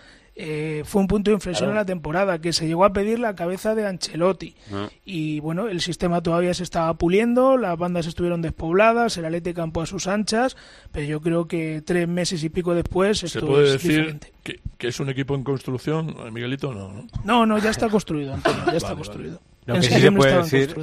eh, 0.43 0.81
fue 0.85 1.01
un 1.01 1.07
punto 1.07 1.29
de 1.29 1.35
inflexión 1.35 1.69
en 1.69 1.75
la 1.75 1.85
temporada, 1.85 2.41
que 2.41 2.51
se 2.51 2.65
llegó 2.65 2.83
a 2.83 2.93
pedir 2.93 3.19
la 3.19 3.35
cabeza 3.35 3.75
de 3.75 3.85
Ancelotti. 3.85 4.55
Ah. 4.73 4.89
Y 5.05 5.39
bueno, 5.39 5.67
el 5.67 5.81
sistema 5.81 6.23
todavía 6.23 6.55
se 6.55 6.63
estaba 6.63 6.91
puliendo, 6.95 7.57
las 7.57 7.77
bandas 7.77 8.07
estuvieron 8.07 8.41
despobladas, 8.41 9.15
el 9.17 9.25
Alete 9.25 9.53
campo 9.53 9.83
a 9.83 9.85
sus 9.85 10.07
anchas, 10.07 10.57
pero 10.91 11.05
yo 11.05 11.21
creo 11.21 11.47
que 11.47 11.83
tres 11.85 12.07
meses 12.07 12.43
y 12.43 12.49
pico 12.49 12.73
después 12.73 13.23
esto 13.23 13.41
¿Se 13.41 13.45
puede 13.45 13.65
es 13.65 13.73
decir 13.73 14.19
que, 14.41 14.87
es 14.87 14.99
un 14.99 15.09
equipo 15.09 15.35
en 15.35 15.43
construcción, 15.43 16.15
Miguelito? 16.33 16.73
No, 16.73 17.05
no, 17.23 17.45
no, 17.45 17.59
ya 17.59 17.69
está 17.69 17.87
construido, 17.87 18.35
ya 18.65 18.71
está 18.77 18.95
construido. 18.95 19.39
Lo 19.67 19.75
que, 19.75 19.83
sí 19.83 20.01
se 20.01 20.11
puede 20.11 20.37
decir, 20.37 20.75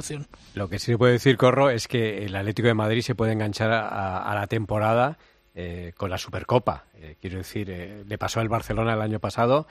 lo 0.53 0.69
que 0.69 0.79
sí 0.79 0.85
se 0.85 0.97
puede 0.97 1.11
decir, 1.11 1.35
Corro, 1.35 1.69
es 1.69 1.89
que 1.89 2.23
el 2.23 2.33
Atlético 2.33 2.69
de 2.69 2.75
Madrid 2.75 3.01
se 3.01 3.13
puede 3.13 3.33
enganchar 3.33 3.73
a 3.73 4.33
la 4.33 4.47
temporada 4.47 5.17
eh, 5.55 5.93
con 5.97 6.09
la 6.11 6.17
Supercopa. 6.17 6.85
Eh, 6.95 7.15
quiero 7.19 7.39
decir, 7.39 7.69
eh, 7.71 8.03
le 8.07 8.17
pasó 8.19 8.39
al 8.39 8.49
Barcelona 8.49 8.93
el 8.93 9.01
año 9.01 9.19
pasado, 9.19 9.67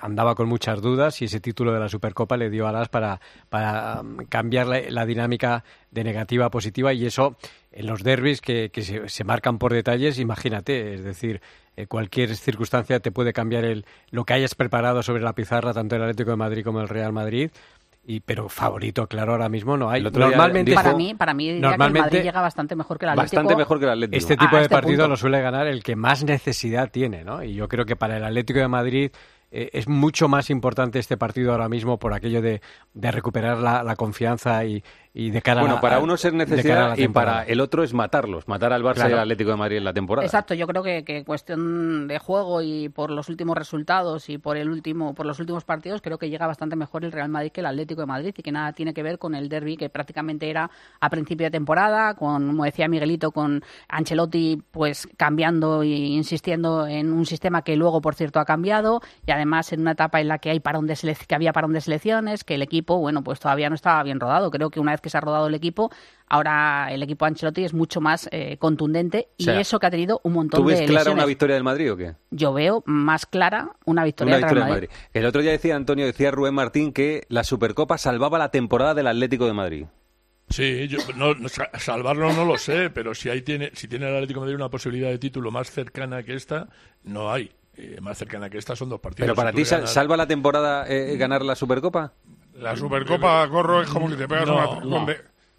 andaba 0.00 0.34
con 0.36 0.48
muchas 0.48 0.80
dudas 0.80 1.20
y 1.20 1.24
ese 1.24 1.40
título 1.40 1.72
de 1.72 1.80
la 1.80 1.88
Supercopa 1.88 2.36
le 2.36 2.48
dio 2.48 2.68
alas 2.68 2.88
para, 2.88 3.20
para 3.48 4.00
um, 4.00 4.18
cambiar 4.28 4.66
la, 4.68 5.06
dinámica 5.06 5.64
de 5.90 6.04
negativa 6.04 6.46
a 6.46 6.50
positiva 6.50 6.92
y 6.94 7.06
eso 7.06 7.36
en 7.72 7.86
los 7.86 8.02
derbis 8.04 8.40
que, 8.40 8.70
se, 9.06 9.24
marcan 9.24 9.58
por 9.58 9.72
detalles, 9.72 10.18
imagínate, 10.18 10.94
es 10.94 11.04
decir, 11.04 11.40
cualquier 11.88 12.36
circunstancia 12.36 13.00
te 13.00 13.10
puede 13.10 13.32
cambiar 13.32 13.64
el, 13.64 13.84
lo 14.10 14.24
que 14.24 14.34
hayas 14.34 14.54
preparado 14.54 15.02
sobre 15.02 15.22
la 15.22 15.34
pizarra, 15.34 15.74
tanto 15.74 15.96
el 15.96 16.02
Atlético 16.02 16.30
de 16.30 16.36
Madrid 16.36 16.64
como 16.64 16.80
el 16.80 16.88
Real 16.88 17.12
Madrid 17.12 17.50
y 18.10 18.18
pero 18.18 18.48
favorito 18.48 19.06
claro 19.06 19.32
ahora 19.32 19.48
mismo 19.48 19.76
no 19.76 19.88
hay. 19.88 20.02
Normalmente 20.02 20.74
para 20.74 20.94
mí 20.94 21.14
para 21.14 21.32
mí 21.32 21.52
diría 21.52 21.76
que 21.76 21.84
el 21.84 21.92
Madrid 21.92 22.22
llega 22.22 22.40
bastante 22.40 22.74
mejor 22.74 22.98
que 22.98 23.04
el 23.04 23.10
Atlético 23.10 23.36
bastante 23.36 23.56
mejor 23.56 23.78
que 23.78 23.84
el 23.84 23.90
Atlético. 23.92 24.16
este 24.16 24.36
tipo 24.36 24.56
de 24.56 24.62
este 24.62 24.74
partido 24.74 25.06
lo 25.06 25.16
suele 25.16 25.40
ganar 25.40 25.68
el 25.68 25.84
que 25.84 25.94
más 25.94 26.24
necesidad 26.24 26.90
tiene 26.90 27.22
no 27.22 27.44
y 27.44 27.54
yo 27.54 27.68
creo 27.68 27.84
que 27.84 27.94
para 27.94 28.16
el 28.16 28.24
Atlético 28.24 28.58
de 28.58 28.66
Madrid 28.66 29.12
eh, 29.52 29.70
es 29.72 29.88
mucho 29.88 30.28
más 30.28 30.50
importante 30.50 30.98
este 30.98 31.16
partido 31.16 31.52
ahora 31.52 31.68
mismo 31.68 31.98
por 31.98 32.14
aquello 32.14 32.42
de, 32.42 32.60
de 32.94 33.10
recuperar 33.10 33.58
la, 33.58 33.82
la 33.84 33.96
confianza 33.96 34.64
y, 34.64 34.82
y 35.12 35.30
de 35.30 35.42
cara 35.42 35.60
bueno, 35.60 35.80
para 35.80 35.98
uno 35.98 36.14
es 36.14 36.32
necesidad 36.32 36.96
y 36.96 37.08
para 37.08 37.42
el 37.44 37.60
otro 37.60 37.82
es 37.82 37.92
matarlos, 37.94 38.46
matar 38.48 38.72
al 38.72 38.82
Barça 38.82 39.08
y 39.10 39.12
al 39.12 39.20
Atlético 39.20 39.50
de 39.50 39.56
Madrid 39.56 39.76
en 39.78 39.84
la 39.84 39.92
temporada. 39.92 40.24
Exacto, 40.24 40.54
yo 40.54 40.66
creo 40.66 40.82
que, 40.82 41.04
que, 41.04 41.24
cuestión 41.24 42.06
de 42.08 42.18
juego 42.18 42.62
y 42.62 42.88
por 42.88 43.10
los 43.10 43.28
últimos 43.28 43.56
resultados 43.56 44.28
y 44.28 44.38
por 44.38 44.56
el 44.56 44.68
último 44.68 45.14
por 45.14 45.26
los 45.26 45.40
últimos 45.40 45.64
partidos 45.64 46.00
creo 46.00 46.18
que 46.18 46.30
llega 46.30 46.46
bastante 46.46 46.76
mejor 46.76 47.04
el 47.04 47.12
Real 47.12 47.28
Madrid 47.28 47.50
que 47.52 47.60
el 47.60 47.66
Atlético 47.66 48.02
de 48.02 48.06
Madrid 48.06 48.34
y 48.36 48.42
que 48.42 48.52
nada 48.52 48.72
tiene 48.72 48.94
que 48.94 49.02
ver 49.02 49.18
con 49.18 49.34
el 49.34 49.48
derby 49.48 49.76
que 49.76 49.88
prácticamente 49.88 50.48
era 50.48 50.70
a 51.00 51.10
principio 51.10 51.46
de 51.46 51.50
temporada, 51.50 52.14
con 52.14 52.46
como 52.46 52.64
decía 52.64 52.88
Miguelito 52.88 53.32
con 53.32 53.62
Ancelotti 53.88 54.62
pues 54.70 55.08
cambiando 55.16 55.82
e 55.82 55.88
insistiendo 55.88 56.86
en 56.86 57.12
un 57.12 57.26
sistema 57.26 57.62
que 57.62 57.76
luego 57.76 58.00
por 58.00 58.14
cierto 58.14 58.40
ha 58.40 58.44
cambiado 58.44 59.00
y 59.26 59.32
además 59.32 59.72
en 59.72 59.80
una 59.80 59.92
etapa 59.92 60.20
en 60.20 60.28
la 60.28 60.38
que 60.38 60.50
hay 60.50 60.60
parón 60.60 60.86
de 60.86 60.96
que 61.26 61.34
había 61.34 61.52
parón 61.52 61.72
de 61.72 61.80
selecciones, 61.80 62.44
que 62.44 62.54
el 62.54 62.62
equipo, 62.62 62.98
bueno, 62.98 63.22
pues 63.22 63.40
todavía 63.40 63.68
no 63.68 63.74
estaba 63.74 64.02
bien 64.02 64.20
rodado. 64.20 64.50
Creo 64.50 64.70
que 64.70 64.80
una 64.80 64.92
vez 64.92 64.99
que 65.00 65.10
se 65.10 65.18
ha 65.18 65.20
rodado 65.20 65.46
el 65.46 65.54
equipo, 65.54 65.90
ahora 66.26 66.88
el 66.90 67.02
equipo 67.02 67.24
Ancelotti 67.24 67.64
es 67.64 67.74
mucho 67.74 68.00
más 68.00 68.28
eh, 68.32 68.56
contundente 68.58 69.28
y 69.36 69.48
eso 69.50 69.78
que 69.78 69.86
ha 69.86 69.90
tenido 69.90 70.20
un 70.24 70.32
montón 70.32 70.64
de 70.66 70.74
¿Tú 70.74 70.78
ves 70.80 70.88
clara 70.88 71.10
una 71.10 71.26
victoria 71.26 71.54
del 71.54 71.64
Madrid 71.64 71.92
o 71.92 71.96
qué? 71.96 72.14
Yo 72.30 72.52
veo 72.52 72.82
más 72.86 73.26
clara 73.26 73.76
una 73.84 74.04
victoria, 74.04 74.38
del 74.38 74.58
Madrid. 74.58 74.88
El 75.12 75.26
otro 75.26 75.42
día 75.42 75.50
decía 75.50 75.76
Antonio, 75.76 76.06
decía 76.06 76.30
Rubén 76.30 76.54
Martín 76.54 76.92
que 76.92 77.24
la 77.28 77.44
Supercopa 77.44 77.98
salvaba 77.98 78.38
la 78.38 78.50
temporada 78.50 78.94
del 78.94 79.06
Atlético 79.06 79.46
de 79.46 79.52
Madrid. 79.52 79.86
Sí, 80.50 80.88
yo, 80.88 80.98
no, 81.14 81.34
salvarlo 81.78 82.32
no 82.32 82.44
lo 82.44 82.58
sé, 82.58 82.90
pero 82.90 83.14
si, 83.14 83.28
ahí 83.28 83.42
tiene, 83.42 83.70
si 83.74 83.86
tiene 83.86 84.08
el 84.08 84.14
Atlético 84.16 84.40
de 84.40 84.46
Madrid 84.46 84.56
una 84.56 84.68
posibilidad 84.68 85.08
de 85.08 85.18
título 85.18 85.52
más 85.52 85.70
cercana 85.70 86.24
que 86.24 86.34
esta, 86.34 86.68
no 87.04 87.32
hay. 87.32 87.52
Eh, 87.76 87.98
más 88.00 88.18
cercana 88.18 88.50
que 88.50 88.58
esta 88.58 88.74
son 88.74 88.88
dos 88.88 89.00
partidos. 89.00 89.26
¿Pero 89.26 89.36
para 89.36 89.52
ti 89.52 89.64
salva 89.64 90.16
la 90.16 90.26
temporada 90.26 90.86
eh, 90.88 91.16
ganar 91.16 91.42
la 91.44 91.54
Supercopa? 91.54 92.12
La 92.54 92.76
Supercopa, 92.76 93.48
Corro, 93.48 93.82
es 93.82 93.88
como 93.88 94.08
que 94.08 94.16
te 94.16 94.28
pegas 94.28 94.48
una... 94.48 94.66
No. 94.84 95.06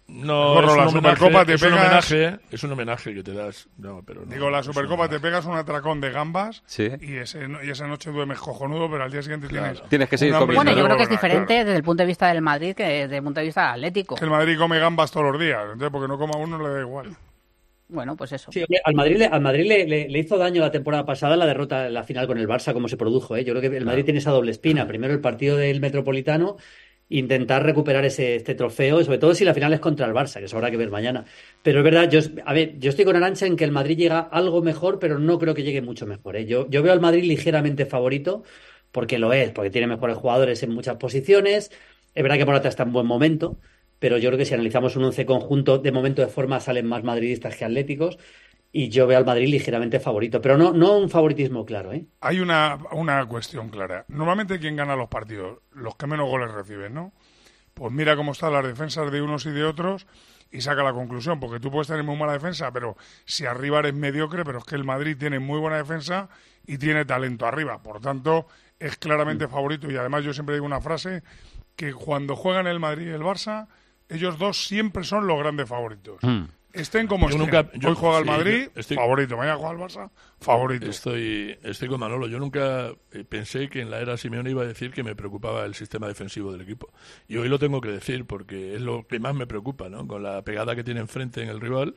No, 0.08 0.60
es 0.60 0.76
la 0.76 0.88
Supercopa 0.90 1.44
te 1.44 1.54
es 1.54 1.60
pegas... 1.60 1.78
un 1.78 1.86
homenaje, 1.86 2.38
es 2.50 2.62
un 2.64 2.72
homenaje 2.72 3.14
que 3.14 3.22
te 3.22 3.32
das. 3.32 3.68
No, 3.78 4.02
pero 4.04 4.26
Digo, 4.26 4.50
la 4.50 4.62
Supercopa 4.62 5.08
te 5.08 5.20
pegas 5.20 5.46
un 5.46 5.56
atracón 5.56 6.00
de 6.02 6.10
gambas 6.10 6.62
y, 7.00 7.16
ese, 7.16 7.46
y 7.64 7.70
esa 7.70 7.86
noche 7.86 8.10
duermes 8.10 8.38
cojonudo, 8.38 8.90
pero 8.90 9.04
al 9.04 9.10
día 9.10 9.22
siguiente 9.22 9.48
tienes... 9.48 9.82
Tienes 9.88 10.08
que 10.08 10.18
seguir 10.18 10.34
comiendo. 10.34 10.56
Bueno, 10.56 10.76
yo 10.76 10.84
creo 10.84 10.96
que 10.96 11.04
es 11.04 11.08
diferente 11.08 11.64
desde 11.64 11.76
el 11.76 11.82
punto 11.82 12.02
de 12.02 12.08
vista 12.08 12.28
del 12.28 12.42
Madrid 12.42 12.74
que 12.74 12.84
desde 12.84 13.16
el 13.16 13.22
punto 13.22 13.40
de 13.40 13.46
vista 13.46 13.72
atlético. 13.72 14.16
el 14.20 14.30
Madrid 14.30 14.58
come 14.58 14.78
gambas 14.78 15.10
todos 15.10 15.32
los 15.32 15.40
días, 15.40 15.62
entonces 15.62 15.90
porque 15.90 16.08
no 16.08 16.18
coma 16.18 16.36
uno 16.36 16.58
le 16.58 16.68
da 16.74 16.80
igual. 16.80 17.16
Bueno, 17.92 18.16
pues 18.16 18.32
eso. 18.32 18.50
Sí, 18.50 18.64
al 18.84 18.94
Madrid, 18.94 19.22
al 19.30 19.42
Madrid 19.42 19.66
le, 19.66 20.08
le, 20.08 20.18
hizo 20.18 20.38
daño 20.38 20.62
la 20.62 20.70
temporada 20.70 21.04
pasada 21.04 21.36
la 21.36 21.44
derrota 21.44 21.88
en 21.88 21.94
la 21.94 22.04
final 22.04 22.26
con 22.26 22.38
el 22.38 22.48
Barça, 22.48 22.72
como 22.72 22.88
se 22.88 22.96
produjo. 22.96 23.36
¿eh? 23.36 23.44
Yo 23.44 23.52
creo 23.52 23.70
que 23.70 23.76
el 23.76 23.84
Madrid 23.84 24.04
tiene 24.04 24.18
esa 24.18 24.30
doble 24.30 24.50
espina. 24.50 24.86
Primero 24.88 25.12
el 25.12 25.20
partido 25.20 25.58
del 25.58 25.78
Metropolitano 25.80 26.56
intentar 27.10 27.62
recuperar 27.62 28.06
ese, 28.06 28.36
este 28.36 28.54
trofeo, 28.54 28.98
y 28.98 29.04
sobre 29.04 29.18
todo 29.18 29.34
si 29.34 29.44
la 29.44 29.52
final 29.52 29.74
es 29.74 29.80
contra 29.80 30.06
el 30.06 30.14
Barça, 30.14 30.38
que 30.38 30.46
eso 30.46 30.56
habrá 30.56 30.70
que 30.70 30.78
ver 30.78 30.90
mañana. 30.90 31.26
Pero 31.62 31.80
es 31.80 31.84
verdad, 31.84 32.08
yo, 32.08 32.20
a 32.46 32.54
ver, 32.54 32.78
yo 32.78 32.88
estoy 32.88 33.04
con 33.04 33.14
Arancha 33.14 33.44
en 33.44 33.56
que 33.56 33.64
el 33.64 33.72
Madrid 33.72 33.98
llega 33.98 34.20
algo 34.20 34.62
mejor, 34.62 34.98
pero 34.98 35.18
no 35.18 35.38
creo 35.38 35.52
que 35.54 35.62
llegue 35.62 35.82
mucho 35.82 36.06
mejor. 36.06 36.36
¿eh? 36.36 36.46
Yo, 36.46 36.66
yo 36.70 36.82
veo 36.82 36.94
al 36.94 37.00
Madrid 37.02 37.24
ligeramente 37.24 37.84
favorito, 37.84 38.42
porque 38.90 39.18
lo 39.18 39.34
es, 39.34 39.50
porque 39.50 39.70
tiene 39.70 39.86
mejores 39.86 40.16
jugadores 40.16 40.62
en 40.62 40.72
muchas 40.72 40.96
posiciones. 40.96 41.70
Es 42.14 42.22
verdad 42.22 42.38
que 42.38 42.46
Morata 42.46 42.68
está 42.68 42.84
en 42.84 42.92
buen 42.92 43.06
momento, 43.06 43.58
pero 44.02 44.18
yo 44.18 44.30
creo 44.30 44.38
que 44.38 44.44
si 44.44 44.52
analizamos 44.52 44.96
un 44.96 45.04
once 45.04 45.24
conjunto, 45.24 45.78
de 45.78 45.92
momento 45.92 46.22
de 46.22 46.26
forma 46.26 46.58
salen 46.58 46.88
más 46.88 47.04
madridistas 47.04 47.54
que 47.54 47.64
atléticos 47.64 48.18
y 48.72 48.88
yo 48.88 49.06
veo 49.06 49.16
al 49.16 49.24
Madrid 49.24 49.46
ligeramente 49.46 50.00
favorito, 50.00 50.40
pero 50.40 50.58
no, 50.58 50.72
no 50.72 50.98
un 50.98 51.08
favoritismo 51.08 51.64
claro. 51.64 51.92
¿eh? 51.92 52.06
Hay 52.20 52.40
una, 52.40 52.80
una 52.90 53.24
cuestión 53.26 53.68
clara. 53.68 54.04
Normalmente, 54.08 54.58
¿quién 54.58 54.74
gana 54.74 54.96
los 54.96 55.06
partidos? 55.06 55.60
Los 55.70 55.94
que 55.94 56.08
menos 56.08 56.28
goles 56.28 56.50
reciben, 56.50 56.94
¿no? 56.94 57.12
Pues 57.74 57.92
mira 57.92 58.16
cómo 58.16 58.32
están 58.32 58.52
las 58.52 58.66
defensas 58.66 59.12
de 59.12 59.22
unos 59.22 59.46
y 59.46 59.52
de 59.52 59.62
otros 59.62 60.08
y 60.50 60.62
saca 60.62 60.82
la 60.82 60.92
conclusión, 60.92 61.38
porque 61.38 61.60
tú 61.60 61.70
puedes 61.70 61.86
tener 61.86 62.02
muy 62.02 62.16
mala 62.16 62.32
defensa, 62.32 62.72
pero 62.72 62.96
si 63.24 63.46
arriba 63.46 63.78
eres 63.78 63.94
mediocre, 63.94 64.44
pero 64.44 64.58
es 64.58 64.64
que 64.64 64.74
el 64.74 64.82
Madrid 64.82 65.16
tiene 65.16 65.38
muy 65.38 65.60
buena 65.60 65.76
defensa 65.76 66.28
y 66.66 66.76
tiene 66.76 67.04
talento 67.04 67.46
arriba. 67.46 67.80
Por 67.84 68.00
tanto, 68.00 68.48
es 68.80 68.96
claramente 68.96 69.46
favorito. 69.46 69.88
Y 69.88 69.96
además 69.96 70.24
yo 70.24 70.34
siempre 70.34 70.56
digo 70.56 70.66
una 70.66 70.80
frase, 70.80 71.22
que 71.76 71.94
cuando 71.94 72.34
juegan 72.34 72.66
el 72.66 72.80
Madrid 72.80 73.06
y 73.06 73.10
el 73.10 73.22
Barça, 73.22 73.68
ellos 74.12 74.38
dos 74.38 74.64
siempre 74.64 75.04
son 75.04 75.26
los 75.26 75.38
grandes 75.38 75.68
favoritos. 75.68 76.18
Mm 76.22 76.44
estén 76.72 77.06
como 77.06 77.28
yo 77.28 77.36
estén. 77.36 77.70
Nunca, 77.72 77.88
Hoy 77.88 77.94
juega 77.94 78.18
el 78.18 78.24
Madrid, 78.24 78.68
favorito. 78.94 79.36
Mañana 79.36 79.56
juega 79.56 79.72
el 79.72 79.78
Barça, 79.78 80.10
favorito. 80.40 80.86
Estoy, 80.86 81.56
estoy 81.62 81.88
con 81.88 82.00
Manolo. 82.00 82.26
Yo 82.26 82.38
nunca 82.38 82.92
eh, 83.12 83.24
pensé 83.28 83.68
que 83.68 83.80
en 83.80 83.90
la 83.90 84.00
era 84.00 84.16
Simeone 84.16 84.50
iba 84.50 84.62
a 84.62 84.66
decir 84.66 84.90
que 84.92 85.02
me 85.02 85.14
preocupaba 85.14 85.64
el 85.64 85.74
sistema 85.74 86.08
defensivo 86.08 86.52
del 86.52 86.62
equipo. 86.62 86.92
Y 87.28 87.36
hoy 87.36 87.48
lo 87.48 87.58
tengo 87.58 87.80
que 87.80 87.90
decir 87.90 88.24
porque 88.24 88.74
es 88.74 88.80
lo 88.80 89.06
que 89.06 89.20
más 89.20 89.34
me 89.34 89.46
preocupa, 89.46 89.88
¿no? 89.88 90.06
Con 90.06 90.22
la 90.22 90.42
pegada 90.42 90.74
que 90.74 90.84
tiene 90.84 91.00
enfrente 91.00 91.42
en 91.42 91.48
el 91.48 91.60
rival 91.60 91.94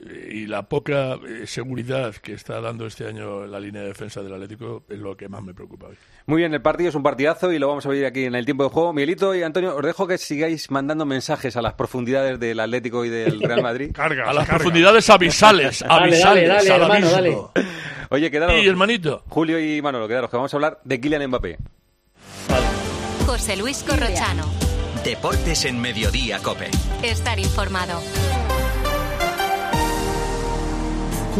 eh, 0.00 0.30
y 0.32 0.46
la 0.46 0.68
poca 0.68 1.14
eh, 1.14 1.46
seguridad 1.46 2.14
que 2.16 2.32
está 2.32 2.60
dando 2.60 2.86
este 2.86 3.06
año 3.06 3.46
la 3.46 3.60
línea 3.60 3.82
de 3.82 3.88
defensa 3.88 4.22
del 4.22 4.34
Atlético 4.34 4.84
es 4.88 4.98
lo 4.98 5.16
que 5.16 5.28
más 5.28 5.42
me 5.42 5.54
preocupa 5.54 5.86
hoy. 5.86 5.96
Muy 6.28 6.38
bien, 6.38 6.52
el 6.54 6.60
partido 6.60 6.88
es 6.88 6.94
un 6.96 7.04
partidazo 7.04 7.52
y 7.52 7.60
lo 7.60 7.68
vamos 7.68 7.86
a 7.86 7.88
ver 7.88 8.04
aquí 8.04 8.24
en 8.24 8.34
el 8.34 8.44
tiempo 8.44 8.64
de 8.64 8.70
juego. 8.70 8.92
Miguelito 8.92 9.32
y 9.32 9.44
Antonio, 9.44 9.76
os 9.76 9.82
dejo 9.82 10.08
que 10.08 10.18
sigáis 10.18 10.72
mandando 10.72 11.06
mensajes 11.06 11.56
a 11.56 11.62
las 11.62 11.74
profundidades 11.74 12.40
del 12.40 12.58
Atlético 12.58 13.04
y 13.04 13.10
del 13.10 13.40
Real 13.40 13.62
Madrid. 13.62 13.94
a 13.96 14.32
las 14.32 14.48
profundidades 14.48 15.08
abisales, 15.08 15.82
abisales, 15.82 16.48
dale, 16.48 16.68
dale, 16.68 17.06
dale, 17.06 17.38
Oye, 18.10 18.30
quedaros. 18.30 18.56
Y 18.60 18.66
hermanito. 18.66 19.22
Julio 19.28 19.60
y 19.60 19.80
Manolo, 19.80 20.08
quedaros 20.08 20.28
que 20.28 20.36
vamos 20.36 20.52
a 20.52 20.56
hablar 20.56 20.80
de 20.82 21.00
Kylian 21.00 21.28
Mbappé. 21.28 21.58
José 23.24 23.56
Luis 23.56 23.84
Corrochano. 23.84 24.50
Deportes 25.04 25.64
en 25.64 25.80
Mediodía, 25.80 26.40
Cope. 26.40 26.70
Estar 27.04 27.38
informado. 27.38 28.00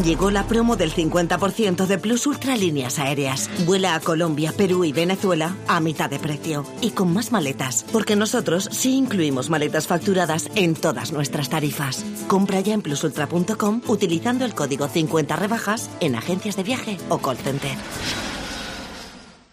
Llegó 0.04 0.30
la 0.30 0.46
promo 0.46 0.76
del 0.76 0.92
50% 0.92 1.86
de 1.86 1.98
Plus 1.98 2.26
Ultra 2.26 2.54
Líneas 2.54 2.98
Aéreas. 2.98 3.48
Vuela 3.64 3.94
a 3.94 4.00
Colombia, 4.00 4.52
Perú 4.54 4.84
y 4.84 4.92
Venezuela 4.92 5.56
a 5.68 5.80
mitad 5.80 6.10
de 6.10 6.18
precio 6.18 6.66
y 6.82 6.90
con 6.90 7.12
más 7.14 7.32
maletas, 7.32 7.86
porque 7.92 8.14
nosotros 8.14 8.68
sí 8.72 8.94
incluimos 8.94 9.48
maletas 9.48 9.86
facturadas 9.86 10.50
en 10.54 10.74
todas 10.74 11.12
nuestras 11.12 11.48
tarifas. 11.48 12.04
Compra 12.28 12.60
ya 12.60 12.74
en 12.74 12.82
plusultra.com 12.82 13.80
utilizando 13.86 14.44
el 14.44 14.54
código 14.54 14.86
50 14.86 15.34
rebajas 15.36 15.88
en 16.00 16.14
agencias 16.14 16.56
de 16.56 16.62
viaje 16.62 16.98
o 17.08 17.18
call 17.18 17.38
center. 17.38 17.76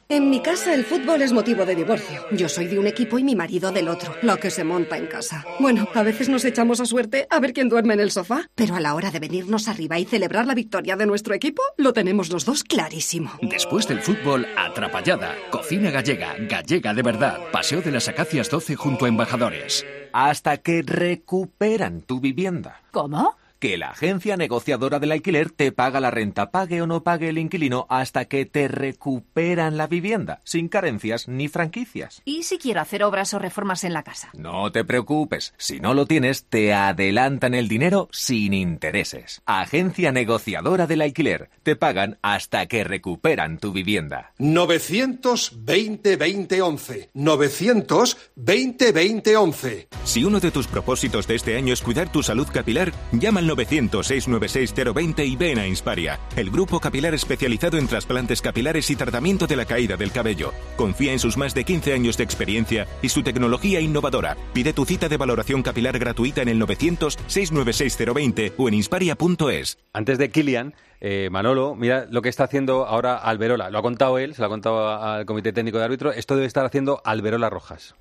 En 0.09 0.29
mi 0.29 0.41
casa 0.41 0.73
el 0.73 0.83
fútbol 0.83 1.21
es 1.21 1.31
motivo 1.31 1.65
de 1.65 1.75
divorcio. 1.75 2.25
Yo 2.31 2.49
soy 2.49 2.67
de 2.67 2.77
un 2.77 2.87
equipo 2.87 3.17
y 3.17 3.23
mi 3.23 3.35
marido 3.35 3.71
del 3.71 3.87
otro. 3.87 4.13
Lo 4.21 4.37
que 4.37 4.51
se 4.51 4.63
monta 4.63 4.97
en 4.97 5.07
casa. 5.07 5.45
Bueno, 5.59 5.87
a 5.93 6.03
veces 6.03 6.29
nos 6.29 6.45
echamos 6.45 6.79
a 6.81 6.85
suerte 6.85 7.25
a 7.29 7.39
ver 7.39 7.53
quién 7.53 7.69
duerme 7.69 7.93
en 7.93 8.01
el 8.01 8.11
sofá, 8.11 8.49
pero 8.53 8.75
a 8.75 8.79
la 8.79 8.95
hora 8.95 9.11
de 9.11 9.19
venirnos 9.19 9.67
arriba 9.67 9.97
y 9.99 10.05
celebrar 10.05 10.45
la 10.45 10.55
victoria 10.55 10.95
de 10.95 11.05
nuestro 11.05 11.33
equipo, 11.33 11.63
lo 11.77 11.93
tenemos 11.93 12.29
los 12.29 12.45
dos 12.45 12.63
clarísimo. 12.63 13.31
Después 13.41 13.87
del 13.87 14.01
fútbol, 14.01 14.45
atrapallada. 14.57 15.35
Cocina 15.49 15.89
gallega, 15.89 16.35
gallega 16.37 16.93
de 16.93 17.01
verdad. 17.01 17.39
Paseo 17.51 17.81
de 17.81 17.91
las 17.91 18.07
Acacias 18.07 18.49
12 18.49 18.75
junto 18.75 19.05
a 19.05 19.07
Embajadores. 19.07 19.85
Hasta 20.11 20.57
que 20.57 20.83
recuperan 20.83 22.01
tu 22.01 22.19
vivienda. 22.19 22.81
¿Cómo? 22.91 23.35
Que 23.63 23.77
la 23.77 23.91
agencia 23.91 24.35
negociadora 24.35 24.99
del 24.99 25.13
alquiler 25.13 25.49
te 25.49 25.71
paga 25.71 26.01
la 26.01 26.11
renta, 26.11 26.51
pague 26.51 26.81
o 26.81 26.85
no 26.85 27.01
pague 27.01 27.29
el 27.29 27.37
inquilino, 27.37 27.87
hasta 27.89 28.25
que 28.25 28.45
te 28.45 28.67
recuperan 28.67 29.77
la 29.77 29.87
vivienda, 29.87 30.41
sin 30.43 30.67
carencias 30.67 31.29
ni 31.29 31.47
franquicias. 31.47 32.21
¿Y 32.25 32.43
si 32.43 32.57
quiero 32.57 32.81
hacer 32.81 33.05
obras 33.05 33.33
o 33.33 33.39
reformas 33.39 33.85
en 33.85 33.93
la 33.93 34.03
casa? 34.03 34.31
No 34.33 34.69
te 34.73 34.83
preocupes, 34.83 35.53
si 35.55 35.79
no 35.79 35.93
lo 35.93 36.05
tienes, 36.07 36.43
te 36.49 36.73
adelantan 36.73 37.53
el 37.53 37.69
dinero 37.69 38.09
sin 38.11 38.53
intereses. 38.53 39.41
Agencia 39.45 40.11
negociadora 40.11 40.85
del 40.85 41.01
alquiler, 41.01 41.49
te 41.63 41.77
pagan 41.77 42.19
hasta 42.21 42.65
que 42.65 42.83
recuperan 42.83 43.59
tu 43.59 43.71
vivienda. 43.71 44.33
920 44.39 46.17
2011 46.17 47.11
920 47.13 48.91
2011 48.91 49.87
Si 50.03 50.25
uno 50.25 50.41
de 50.41 50.51
tus 50.51 50.67
propósitos 50.67 51.27
de 51.27 51.35
este 51.35 51.55
año 51.55 51.73
es 51.73 51.81
cuidar 51.81 52.11
tu 52.11 52.23
salud 52.23 52.47
capilar, 52.51 52.91
llama 53.13 53.39
al 53.39 53.52
900-696-020 53.55 55.27
y 55.27 55.35
ven 55.35 55.59
a 55.59 55.67
Insparia, 55.67 56.19
el 56.35 56.49
grupo 56.49 56.79
capilar 56.79 57.13
especializado 57.13 57.77
en 57.77 57.87
trasplantes 57.87 58.41
capilares 58.41 58.89
y 58.89 58.95
tratamiento 58.95 59.47
de 59.47 59.55
la 59.55 59.65
caída 59.65 59.97
del 59.97 60.11
cabello. 60.11 60.51
Confía 60.75 61.13
en 61.13 61.19
sus 61.19 61.37
más 61.37 61.53
de 61.53 61.63
15 61.63 61.93
años 61.93 62.17
de 62.17 62.23
experiencia 62.23 62.87
y 63.01 63.09
su 63.09 63.23
tecnología 63.23 63.79
innovadora. 63.79 64.37
Pide 64.53 64.73
tu 64.73 64.85
cita 64.85 65.09
de 65.09 65.17
valoración 65.17 65.63
capilar 65.63 65.97
gratuita 65.99 66.41
en 66.41 66.49
el 66.49 66.61
900-696-020 66.61 68.53
o 68.57 68.67
en 68.67 68.73
insparia.es. 68.73 69.77
Antes 69.93 70.17
de 70.17 70.29
Kilian, 70.29 70.73
eh, 71.01 71.29
Manolo, 71.29 71.75
mira 71.75 72.07
lo 72.09 72.21
que 72.21 72.29
está 72.29 72.45
haciendo 72.45 72.85
ahora 72.85 73.15
Alberola. 73.17 73.69
Lo 73.69 73.79
ha 73.79 73.81
contado 73.81 74.17
él, 74.19 74.35
se 74.35 74.41
lo 74.41 74.47
ha 74.47 74.49
contado 74.49 74.89
al 74.89 75.25
Comité 75.25 75.51
Técnico 75.51 75.77
de 75.77 75.83
Árbitro. 75.83 76.11
Esto 76.13 76.35
debe 76.35 76.47
estar 76.47 76.65
haciendo 76.65 77.01
Alberola 77.03 77.49
Rojas. 77.49 77.95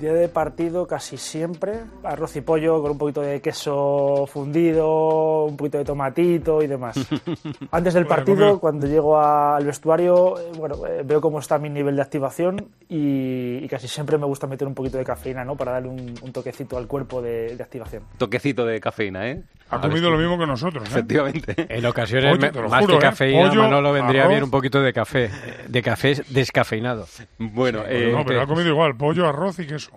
Día 0.00 0.14
de 0.14 0.28
partido 0.28 0.86
casi 0.86 1.18
siempre, 1.18 1.80
arroz 2.04 2.34
y 2.34 2.40
pollo 2.40 2.80
con 2.80 2.92
un 2.92 2.96
poquito 2.96 3.20
de 3.20 3.42
queso 3.42 4.26
fundido, 4.26 5.44
un 5.44 5.58
poquito 5.58 5.76
de 5.76 5.84
tomatito 5.84 6.62
y 6.62 6.66
demás. 6.66 6.96
Antes 7.70 7.92
del 7.92 8.06
partido, 8.06 8.58
cuando 8.58 8.86
llego 8.86 9.20
al 9.20 9.66
vestuario, 9.66 10.38
eh, 10.38 10.52
bueno, 10.56 10.76
eh, 10.86 11.02
veo 11.04 11.20
cómo 11.20 11.38
está 11.38 11.58
mi 11.58 11.68
nivel 11.68 11.96
de 11.96 12.02
activación 12.02 12.68
y, 12.88 13.68
casi 13.68 13.88
siempre 13.88 14.16
me 14.16 14.24
gusta 14.24 14.46
meter 14.46 14.66
un 14.66 14.74
poquito 14.74 14.96
de 14.96 15.04
cafeína, 15.04 15.44
¿no? 15.44 15.54
Para 15.54 15.72
darle 15.72 15.90
un, 15.90 16.32
toquecito 16.32 16.78
al 16.78 16.86
cuerpo 16.86 17.20
de, 17.20 17.58
activación. 17.60 18.02
Toquecito 18.16 18.64
de 18.64 18.80
cafeína, 18.80 19.28
¿eh? 19.28 19.42
Ha 19.68 19.80
comido 19.80 20.10
lo 20.10 20.16
mismo 20.16 20.38
que 20.38 20.46
nosotros, 20.46 20.82
¿eh? 20.84 20.92
Efectivamente. 20.92 21.54
En 21.68 21.84
ocasiones, 21.84 22.38
más 22.70 22.86
que 22.86 22.98
cafeína, 22.98 23.52
Manolo 23.52 23.92
vendría 23.92 24.26
bien 24.26 24.44
un 24.44 24.50
poquito 24.50 24.80
de 24.80 24.94
café, 24.94 25.30
de 25.68 25.82
café 25.82 26.22
descafeinado. 26.30 27.06
Bueno, 27.38 27.80
no, 27.82 28.24
pero 28.24 28.40
ha 28.40 28.46
comido 28.46 28.70
igual, 28.70 28.96
pollo, 28.96 29.28
arroz 29.28 29.58
y 29.60 29.66
queso. 29.66 29.89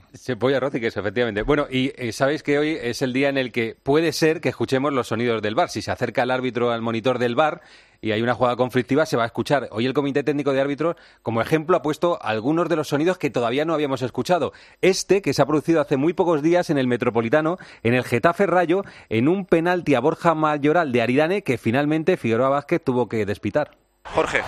Arroz 0.56 0.76
y 0.76 0.80
queso, 0.80 1.00
efectivamente. 1.00 1.42
Bueno, 1.42 1.68
y 1.70 1.92
eh, 1.96 2.12
sabéis 2.12 2.44
que 2.44 2.60
hoy 2.60 2.78
es 2.80 3.02
el 3.02 3.14
día 3.14 3.30
en 3.30 3.38
el 3.38 3.52
que 3.52 3.76
puede 3.82 4.12
ser 4.14 4.42
que 4.42 4.50
escuchemos 4.50 4.94
los 4.94 5.08
sonidos 5.08 5.42
del 5.42 5.56
bar. 5.56 5.70
Si 5.70 5.82
se 5.82 5.92
acerca 5.92 6.24
el 6.24 6.32
árbitro 6.32 6.72
al 6.72 6.82
monitor 6.82 7.20
del 7.20 7.36
bar 7.36 7.62
y 8.00 8.12
hay 8.12 8.22
una 8.22 8.34
jugada 8.36 8.56
conflictiva, 8.56 9.06
se 9.06 9.18
va 9.18 9.24
a 9.24 9.26
escuchar. 9.26 9.70
Hoy 9.72 9.86
el 9.86 9.94
Comité 9.94 10.24
Técnico 10.24 10.54
de 10.54 10.62
Árbitros, 10.62 10.96
como 11.22 11.42
ejemplo, 11.42 11.78
ha 11.78 11.82
puesto 11.82 12.22
algunos 12.22 12.70
de 12.70 12.76
los 12.76 12.90
sonidos 12.90 13.18
que 13.18 13.30
todavía 13.30 13.66
no 13.66 13.74
habíamos 13.74 14.02
escuchado. 14.02 14.54
Este, 14.82 15.22
que 15.22 15.34
se 15.34 15.42
ha 15.42 15.46
producido 15.46 15.82
hace 15.82 15.98
muy 15.98 16.14
pocos 16.14 16.42
días 16.42 16.70
en 16.70 16.78
el 16.78 16.88
Metropolitano, 16.88 17.58
en 17.82 17.94
el 17.94 18.04
Getafe 18.04 18.46
Rayo, 18.46 18.84
en 19.10 19.28
un 19.28 19.46
penalti 19.46 19.96
a 19.96 20.00
Borja 20.00 20.36
Mayoral 20.36 20.92
de 20.92 21.02
Aridane, 21.02 21.44
que 21.44 21.58
finalmente 21.58 22.18
Figueroa 22.18 22.50
Vázquez 22.50 22.84
tuvo 22.84 23.08
que 23.10 23.26
despitar. 23.26 23.72
Jorge, 24.04 24.42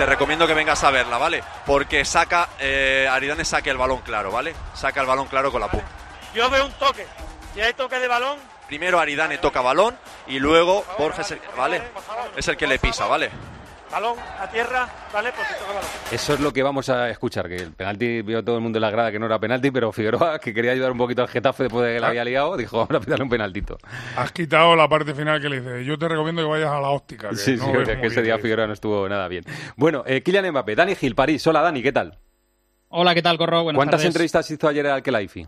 te 0.00 0.06
recomiendo 0.06 0.46
que 0.46 0.54
vengas 0.54 0.82
a 0.82 0.90
verla, 0.90 1.18
¿vale? 1.18 1.44
Porque 1.66 2.06
saca, 2.06 2.48
eh, 2.58 3.06
Aridane 3.10 3.44
saca 3.44 3.70
el 3.70 3.76
balón 3.76 4.00
claro, 4.00 4.32
¿vale? 4.32 4.54
Saca 4.72 5.02
el 5.02 5.06
balón 5.06 5.26
claro 5.26 5.52
con 5.52 5.60
la 5.60 5.70
punta. 5.70 5.86
Yo 6.34 6.48
veo 6.48 6.64
un 6.64 6.72
toque. 6.72 7.06
Si 7.52 7.60
hay 7.60 7.74
toque 7.74 7.98
de 7.98 8.08
balón. 8.08 8.38
Primero 8.66 8.98
Aridane 8.98 9.36
toca 9.36 9.60
balón 9.60 9.98
y 10.26 10.38
luego 10.38 10.86
Borges, 10.96 11.34
¿vale? 11.54 11.82
Es 12.34 12.48
el 12.48 12.56
que 12.56 12.66
le 12.66 12.78
pisa, 12.78 13.04
¿vale? 13.08 13.30
Balón 13.90 14.16
a 14.38 14.48
tierra, 14.50 14.88
¿vale? 15.12 15.30
Porque 15.36 15.52
toca 15.54 15.72
balón. 15.72 15.90
Eso 16.12 16.34
es 16.34 16.40
lo 16.40 16.52
que 16.52 16.62
vamos 16.62 16.88
a 16.88 17.10
escuchar, 17.10 17.48
que 17.48 17.56
el 17.56 17.72
penalti 17.72 18.22
vio 18.22 18.44
todo 18.44 18.56
el 18.56 18.62
mundo 18.62 18.78
en 18.78 18.82
la 18.82 18.90
grada 18.90 19.10
que 19.10 19.18
no 19.18 19.26
era 19.26 19.38
penalti, 19.38 19.70
pero 19.70 19.92
Figueroa, 19.92 20.38
que 20.38 20.54
quería 20.54 20.72
ayudar 20.72 20.92
un 20.92 20.98
poquito 20.98 21.22
al 21.22 21.28
Getafe 21.28 21.64
después 21.64 21.86
de 21.86 21.94
que 21.94 22.00
la 22.00 22.08
había 22.08 22.24
liado, 22.24 22.56
dijo, 22.56 22.78
vamos 22.78 22.94
a 22.94 23.00
pitarle 23.00 23.24
un 23.24 23.30
penaltito. 23.30 23.78
Has 24.16 24.32
quitado 24.32 24.76
la 24.76 24.88
parte 24.88 25.14
final 25.14 25.40
que 25.40 25.48
le 25.48 25.60
dice, 25.60 25.84
yo 25.84 25.98
te 25.98 26.08
recomiendo 26.08 26.42
que 26.42 26.48
vayas 26.48 26.70
a 26.70 26.80
la 26.80 26.88
óptica. 26.88 27.34
sí, 27.34 27.58
sí, 27.58 27.66
que 28.00 28.06
ese 28.06 28.22
día 28.22 28.38
Figueroa 28.38 28.66
no 28.66 28.72
estuvo 28.72 29.08
nada 29.08 29.26
bien. 29.28 29.44
Bueno, 29.76 30.04
eh, 30.06 30.22
Kylian 30.22 30.50
Mbappé, 30.50 30.76
Dani 30.76 30.94
Gil, 30.94 31.14
París. 31.14 31.46
Hola, 31.46 31.62
Dani, 31.62 31.82
¿qué 31.82 31.92
tal? 31.92 32.18
Hola, 32.88 33.14
¿qué 33.14 33.22
tal, 33.22 33.38
Corro? 33.38 33.64
¿Cuántas 33.72 34.04
entrevistas 34.04 34.50
hizo 34.50 34.68
ayer 34.68 34.86
al 34.86 35.02
Kelaifi? 35.02 35.46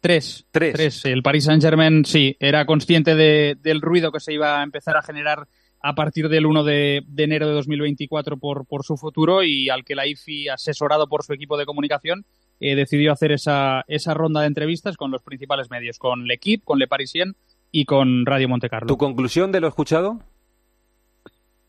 Tres. 0.00 0.46
Tres. 0.50 0.74
Tres. 0.74 1.04
El 1.06 1.22
Paris 1.22 1.44
Saint-Germain, 1.44 2.04
sí, 2.04 2.36
era 2.38 2.64
consciente 2.66 3.14
del 3.14 3.80
ruido 3.80 4.12
que 4.12 4.20
se 4.20 4.32
iba 4.32 4.60
a 4.60 4.62
empezar 4.62 4.96
a 4.96 5.02
generar 5.02 5.48
a 5.80 5.94
partir 5.94 6.28
del 6.28 6.46
1 6.46 6.64
de, 6.64 7.04
enero 7.16 7.46
de 7.46 7.54
2024 7.54 8.36
por, 8.38 8.66
por 8.66 8.84
su 8.84 8.96
futuro 8.96 9.42
y 9.42 9.68
al 9.68 9.84
que 9.84 9.94
la 9.94 10.06
IFI, 10.06 10.48
asesorado 10.48 11.08
por 11.08 11.24
su 11.24 11.32
equipo 11.32 11.56
de 11.56 11.66
comunicación, 11.66 12.24
eh, 12.60 12.74
decidió 12.74 13.12
hacer 13.12 13.32
esa, 13.32 13.84
esa 13.86 14.14
ronda 14.14 14.40
de 14.40 14.48
entrevistas 14.48 14.96
con 14.96 15.10
los 15.10 15.22
principales 15.22 15.70
medios, 15.70 15.98
con 15.98 16.26
L'Equipe, 16.26 16.64
con 16.64 16.78
Le 16.78 16.88
Parisien 16.88 17.36
y 17.70 17.84
con 17.84 18.26
Radio 18.26 18.48
Monte 18.48 18.68
Carlo. 18.68 18.88
¿Tu 18.88 18.96
conclusión 18.96 19.52
de 19.52 19.60
lo 19.60 19.68
escuchado? 19.68 20.20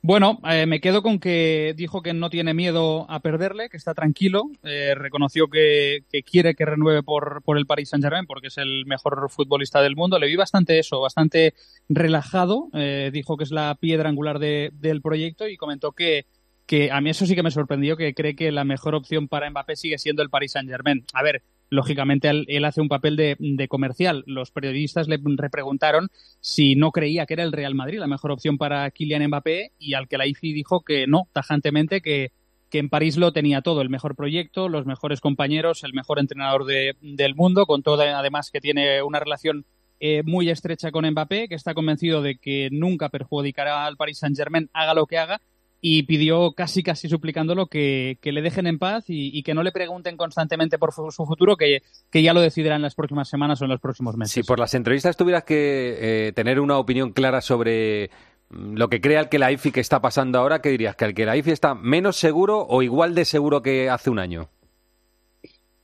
Bueno, 0.02 0.40
eh, 0.50 0.66
me 0.66 0.80
quedo 0.80 1.04
con 1.04 1.20
que 1.20 1.74
dijo 1.76 2.02
que 2.02 2.14
no 2.14 2.30
tiene 2.30 2.54
miedo 2.54 3.06
a 3.12 3.20
perderle, 3.20 3.70
que 3.70 3.76
está 3.76 3.94
tranquilo, 3.94 4.44
eh, 4.64 4.96
reconoció 4.96 5.50
que, 5.50 6.06
quiere 6.26 6.56
que 6.56 6.64
renueve 6.64 7.04
por, 7.04 7.44
el 7.58 7.66
Paris 7.66 7.90
Saint-Germain 7.90 8.26
porque 8.26 8.48
es 8.48 8.58
el 8.58 8.86
mejor 8.86 9.30
futbolista 9.30 9.82
del 9.82 9.98
mundo. 9.98 10.18
Le 10.18 10.28
vi 10.28 10.38
bastante 10.38 10.80
eso, 10.80 11.02
bastante 11.02 11.54
relajado, 11.90 12.70
eh, 12.74 13.10
dijo 13.12 13.36
que 13.36 13.44
es 13.44 13.52
la 13.52 13.76
piedra 13.76 14.08
angular 14.08 14.40
del 14.40 15.02
proyecto 15.02 15.50
y 15.50 15.58
comentó 15.58 15.92
que, 15.92 16.26
que 16.66 16.92
a 16.94 17.02
mí 17.02 17.10
eso 17.10 17.26
sí 17.26 17.36
que 17.36 17.44
me 17.44 17.52
sorprendió, 17.52 17.98
que 17.98 18.14
cree 18.14 18.38
que 18.38 18.54
la 18.54 18.64
mejor 18.64 18.96
opción 18.96 19.28
para 19.28 19.50
Mbappé 19.50 19.76
sigue 19.76 19.98
siendo 19.98 20.24
el 20.24 20.30
Paris 20.30 20.54
Saint-Germain. 20.54 21.04
A 21.14 21.24
ver, 21.24 21.44
lógicamente 21.70 22.30
él, 22.30 22.66
hace 22.66 22.82
un 22.82 22.90
papel 22.90 23.16
de, 23.16 23.68
comercial. 23.68 24.24
Los 24.26 24.52
periodistas 24.52 25.08
le 25.08 25.20
repreguntaron 25.38 26.10
si 26.40 26.76
no 26.76 26.92
creía 26.92 27.26
que 27.26 27.36
era 27.36 27.44
el 27.44 27.52
Real 27.52 27.76
Madrid 27.76 28.00
la 28.00 28.08
mejor 28.08 28.32
opción 28.32 28.58
para 28.58 28.90
Kylian 28.92 29.28
Mbappé 29.28 29.72
y 29.78 29.94
al 29.94 30.08
que 30.08 30.18
la 30.18 30.28
IFI 30.28 30.54
dijo 30.54 30.82
que 30.82 31.08
no, 31.08 31.28
tajantemente, 31.34 32.02
que, 32.02 32.32
que 32.70 32.80
en 32.80 32.90
París 32.90 33.18
lo 33.18 33.32
tenía 33.34 33.62
todo, 33.62 33.82
el 33.82 33.90
mejor 33.90 34.16
proyecto, 34.16 34.70
los 34.70 34.86
mejores 34.86 35.22
compañeros, 35.22 35.84
el 35.84 35.94
mejor 35.94 36.20
entrenador 36.20 36.66
del 36.66 37.36
mundo, 37.36 37.66
con 37.66 37.84
todo 37.84 38.02
además 38.02 38.52
que 38.52 38.62
tiene 38.62 39.02
una 39.02 39.20
relación 39.20 39.66
eh, 40.00 40.24
muy 40.24 40.50
estrecha 40.50 40.92
con 40.92 41.10
Mbappé, 41.10 41.50
que 41.50 41.56
está 41.56 41.74
convencido 41.74 42.22
de 42.22 42.38
que 42.38 42.70
nunca 42.72 43.10
perjudicará 43.10 43.86
al 43.86 43.98
Paris 43.98 44.20
Saint-Germain, 44.20 44.70
haga 44.72 44.94
lo 44.94 45.06
que 45.06 45.18
haga, 45.18 45.42
y 45.82 46.04
pidió 46.04 46.52
casi 46.54 46.84
casi 46.84 47.08
suplicándolo 47.08 47.68
que, 47.68 48.18
que 48.22 48.32
le 48.32 48.42
dejen 48.42 48.68
en 48.68 48.80
paz 48.80 49.06
y, 49.08 49.42
que 49.44 49.54
no 49.54 49.64
le 49.64 49.72
pregunten 49.72 50.18
constantemente 50.18 50.78
por 50.78 50.94
su, 50.94 51.10
futuro, 51.12 51.56
que, 51.56 51.82
que, 52.10 52.22
ya 52.22 52.34
lo 52.34 52.42
decidirán 52.42 52.78
en 52.78 52.82
las 52.84 52.96
próximas 52.96 53.30
semanas 53.30 53.62
o 53.62 53.66
en 53.66 53.72
los 53.72 53.80
próximos 53.80 54.18
meses. 54.18 54.34
Si 54.34 54.44
por 54.44 54.60
las 54.60 54.74
entrevistas 54.74 55.16
tuvieras 55.16 55.44
que 55.44 56.28
eh, 56.28 56.32
tener 56.34 56.60
una 56.60 56.78
opinión 56.78 57.12
clara 57.14 57.40
sobre 57.40 58.10
mm, 58.50 58.74
lo 58.76 58.90
que 58.90 59.00
crea 59.00 59.22
el 59.22 59.30
que 59.30 59.40
la 59.40 59.52
IFI 59.52 59.72
que 59.72 59.80
está 59.80 60.02
pasando 60.02 60.40
ahora, 60.40 60.62
¿qué 60.62 60.70
dirías? 60.70 60.96
¿Que 60.98 61.06
el 61.06 61.14
que 61.14 61.26
la 61.26 61.38
IFI 61.38 61.52
está 61.52 61.76
menos 61.76 62.18
seguro 62.18 62.66
o 62.68 62.82
igual 62.82 63.16
de 63.16 63.24
seguro 63.24 63.62
que 63.62 63.90
hace 63.90 64.10
un 64.10 64.20
año? 64.20 64.50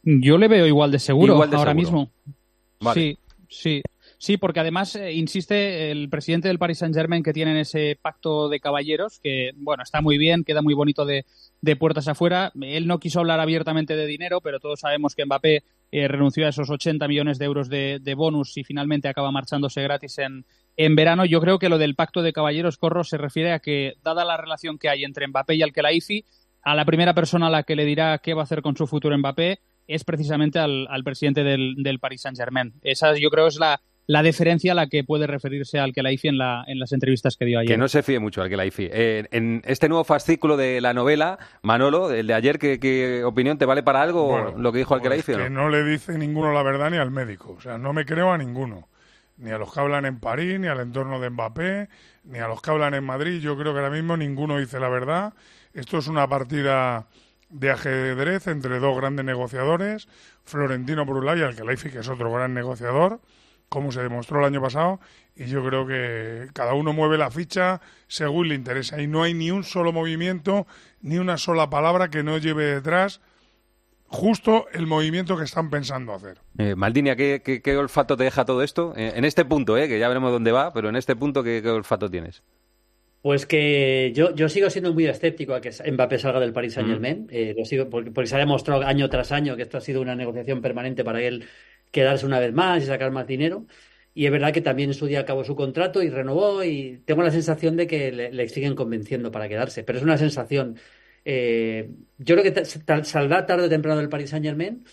Yo 0.04 0.38
le 0.38 0.48
veo 0.48 0.68
igual 0.68 0.92
de 0.92 1.00
seguro 1.00 1.42
ahora 1.42 1.74
mismo. 1.74 2.12
Sí, 2.94 3.18
sí. 3.48 3.82
Sí, 4.26 4.38
porque 4.38 4.60
además 4.60 4.96
eh, 4.96 5.14
insiste 5.14 5.92
el 5.92 6.10
presidente 6.10 6.48
del 6.48 6.58
Paris 6.58 6.80
Saint-Germain 6.80 7.22
que 7.22 7.32
tienen 7.32 7.58
ese 7.58 7.96
pacto 8.02 8.50
de 8.50 8.60
caballeros, 8.60 9.20
que 9.20 9.52
bueno, 9.56 9.84
está 9.84 10.02
muy 10.02 10.18
bien, 10.18 10.44
queda 10.44 10.64
muy 10.64 10.74
bonito 10.74 11.06
de, 11.06 11.26
puertas 11.78 12.08
afuera. 12.08 12.52
Él 12.60 12.88
no 12.88 12.98
quiso 12.98 13.20
hablar 13.20 13.40
abiertamente 13.40 13.96
de 13.96 14.08
dinero, 14.08 14.42
pero 14.42 14.60
todos 14.60 14.80
sabemos 14.80 15.14
que 15.14 15.26
Mbappé 15.26 15.64
eh, 15.92 16.08
renunció 16.08 16.48
a 16.48 16.50
esos 16.50 16.72
80 16.72 17.08
millones 17.08 17.38
de 17.38 17.46
euros 17.46 17.70
de, 17.70 18.14
bonus 18.18 18.58
y 18.58 18.64
finalmente 18.64 19.08
acaba 19.08 19.30
marchándose 19.30 19.84
gratis 19.84 20.18
en, 20.18 20.44
en 20.76 20.96
verano. 20.96 21.26
Yo 21.26 21.40
creo 21.40 21.60
que 21.60 21.70
lo 21.70 21.78
del 21.78 21.94
pacto 21.94 22.24
de 22.24 22.34
caballeros, 22.34 22.80
Corro, 22.80 23.04
se 23.04 23.20
refiere 23.20 23.52
a 23.52 23.60
que, 23.60 23.94
dada 24.04 24.26
la 24.26 24.38
relación 24.38 24.80
que 24.80 24.90
hay 24.90 25.04
entre 25.04 25.28
Mbappé 25.28 25.54
y 25.54 25.62
Alkelaifi, 25.62 26.26
a 26.64 26.74
la 26.74 26.86
primera 26.86 27.14
persona 27.14 27.46
a 27.46 27.52
la 27.52 27.62
que 27.62 27.76
le 27.76 27.86
dirá 27.86 28.18
qué 28.18 28.34
va 28.34 28.42
a 28.42 28.46
hacer 28.46 28.64
con 28.64 28.76
su 28.76 28.88
futuro 28.88 29.16
Mbappé 29.16 29.60
es 29.86 30.04
precisamente 30.04 30.58
al, 30.58 30.88
presidente 31.04 31.44
del, 31.44 31.76
del 31.78 32.00
Paris 32.00 32.22
Saint-Germain. 32.22 32.74
Esa 32.82 33.16
yo 33.20 33.30
creo 33.30 33.46
es 33.46 33.60
la, 33.60 33.80
la 34.08 34.22
deferencia 34.22 34.74
a 34.74 34.76
la 34.76 34.88
que 34.88 35.04
puede 35.04 35.26
referirse 35.26 35.80
al 35.80 35.94
Kelaifi 35.94 36.28
en, 36.28 36.38
la, 36.38 36.64
en 36.68 36.80
las 36.80 36.92
entrevistas 36.92 37.38
que 37.38 37.46
dio 37.46 37.60
ayer. 37.60 37.72
Que 37.72 37.78
no 37.78 37.88
se 37.88 38.04
fíe 38.04 38.20
mucho 38.20 38.42
al 38.42 38.50
Kelaifi. 38.50 38.88
Eh, 38.92 39.28
en 39.32 39.62
este 39.66 39.90
nuevo 39.90 40.04
fascículo 40.04 40.58
de 40.58 40.80
la 40.82 40.94
novela, 40.94 41.40
Manolo, 41.64 42.12
el 42.12 42.28
de 42.28 42.34
ayer, 42.34 42.60
¿qué, 42.60 43.24
opinión 43.26 43.58
te 43.58 43.66
vale 43.66 43.84
para 43.84 44.02
algo 44.02 44.54
lo 44.58 44.72
que 44.72 44.80
dijo 44.80 44.94
al 44.94 45.02
pues 45.02 45.26
Que 45.26 45.50
no 45.50 45.70
le 45.70 45.84
dice 45.84 46.18
ninguno 46.18 46.54
la 46.54 46.62
verdad 46.62 46.92
ni 46.92 46.98
al 46.98 47.12
médico. 47.12 47.56
O 47.58 47.62
sea, 47.62 47.78
no 47.78 47.94
me 47.94 48.06
creo 48.06 48.32
a 48.32 48.38
ninguno. 48.38 48.88
Ni 49.38 49.50
a 49.50 49.58
los 49.58 49.74
que 49.74 49.80
hablan 49.80 50.06
en 50.06 50.20
París, 50.20 50.60
ni 50.60 50.68
al 50.68 50.80
entorno 50.80 51.20
de 51.20 51.30
Mbappé, 51.30 51.90
ni 52.24 52.40
a 52.40 52.48
los 52.48 52.62
que 52.62 52.72
hablan 52.72 52.94
en 52.94 53.04
Madrid. 53.04 53.42
Yo 53.42 53.58
creo 53.58 53.74
que 53.74 53.80
ahora 53.80 53.92
mismo 53.92 54.16
ninguno 54.16 54.58
dice 54.60 54.80
la 54.80 54.88
verdad. 54.88 55.34
Esto 55.74 55.98
es 55.98 56.08
una 56.08 56.28
partida 56.30 57.08
de 57.50 57.72
ajedrez 57.72 58.48
entre 58.48 58.80
dos 58.80 58.96
grandes 58.96 59.26
negociadores, 59.26 60.08
Florentino 60.46 61.06
por 61.06 61.18
un 61.18 61.26
lado 61.26 61.40
y 61.40 61.42
Alkelaifi, 61.42 61.90
que 61.90 62.00
es 62.00 62.08
otro 62.08 62.32
gran 62.32 62.54
negociador 62.54 63.20
como 63.70 63.92
se 63.92 64.02
demostró 64.02 64.40
el 64.40 64.46
año 64.46 64.62
pasado, 64.62 65.00
y 65.36 65.46
yo 65.46 65.66
creo 65.66 65.86
que 65.86 66.48
cada 66.54 66.74
uno 66.74 66.94
mueve 66.94 67.18
la 67.18 67.32
ficha 67.32 67.82
según 68.08 68.50
le 68.50 68.56
interesa. 68.56 69.02
Y 69.02 69.08
no 69.08 69.24
hay 69.24 69.34
ni 69.34 69.52
un 69.52 69.64
solo 69.64 69.92
movimiento, 69.92 70.66
ni 71.02 71.18
una 71.18 71.38
sola 71.38 71.70
palabra 71.70 72.10
que 72.10 72.24
no 72.24 72.38
lleve 72.38 72.66
detrás 72.66 73.22
justo 74.08 74.68
el 74.74 74.88
movimiento 74.88 75.38
que 75.38 75.44
están 75.44 75.70
pensando 75.70 76.14
hacer. 76.14 76.38
Eh, 76.58 76.76
Maldinia, 76.76 77.16
¿qué, 77.16 77.78
olfato 77.78 78.16
te 78.16 78.24
deja 78.24 78.46
todo 78.46 78.64
esto? 78.64 78.94
Eh, 78.96 79.14
en 79.16 79.26
este 79.26 79.46
punto, 79.46 79.78
eh, 79.78 79.88
que 79.88 80.00
ya 80.00 80.08
veremos 80.08 80.32
dónde 80.32 80.52
va, 80.52 80.74
pero 80.74 80.90
en 80.90 80.96
este 80.96 81.16
punto, 81.16 81.44
¿qué, 81.44 81.62
olfato 81.70 82.10
tienes? 82.10 82.44
Pues 83.22 83.48
que 83.48 84.12
yo, 84.14 84.36
yo 84.36 84.50
sigo 84.50 84.70
siendo 84.70 84.94
muy 84.94 85.08
escéptico 85.08 85.56
a 85.56 85.62
que 85.62 85.72
Mbappé 85.72 86.20
salga 86.20 86.40
del 86.40 86.54
Paris 86.54 86.74
Saint 86.74 86.88
Germain. 86.88 87.28
Eh, 87.32 87.56
lo 87.58 87.66
sigo 87.66 87.90
porque, 87.90 88.12
porque, 88.12 88.28
se 88.28 88.36
ha 88.36 88.40
demostrado 88.40 88.84
año 88.84 89.10
tras 89.10 89.32
año 89.32 89.56
que 89.56 89.64
esto 89.64 89.80
ha 89.80 89.82
sido 89.82 90.00
una 90.00 90.16
negociación 90.16 90.62
permanente 90.62 91.04
para 91.04 91.24
él 91.24 91.44
quedarse 91.96 92.26
una 92.26 92.40
vez 92.40 92.54
más 92.54 92.84
y 92.84 92.88
sacar 92.88 93.12
más 93.12 93.26
dinero. 93.26 93.66
Y 94.14 94.26
es 94.26 94.32
verdad 94.32 94.52
que 94.54 94.62
también 94.62 94.90
en 94.90 94.94
su 94.94 95.06
día 95.08 95.22
acabó 95.22 95.46
su 95.46 95.56
contrato 95.56 96.04
y 96.04 96.10
renovó 96.10 96.64
y 96.64 97.02
tengo 97.06 97.24
la 97.24 97.32
sensación 97.32 97.78
de 97.78 97.88
que 97.88 98.12
le, 98.12 98.50
siguen 98.50 98.76
convenciendo 98.76 99.32
para 99.32 99.48
quedarse. 99.48 99.84
Pero 99.84 99.98
es 100.00 100.04
una 100.04 100.18
sensación. 100.18 100.78
Eh, 101.24 101.90
yo 102.18 102.36
creo 102.36 102.54
que 102.54 102.66
saldrá 102.66 103.46
tarde 103.46 103.66
o 103.66 103.70
temprano 103.70 104.00
del 104.00 104.10
Paris 104.10 104.30
Saint 104.30 104.46
Germain, 104.46 104.84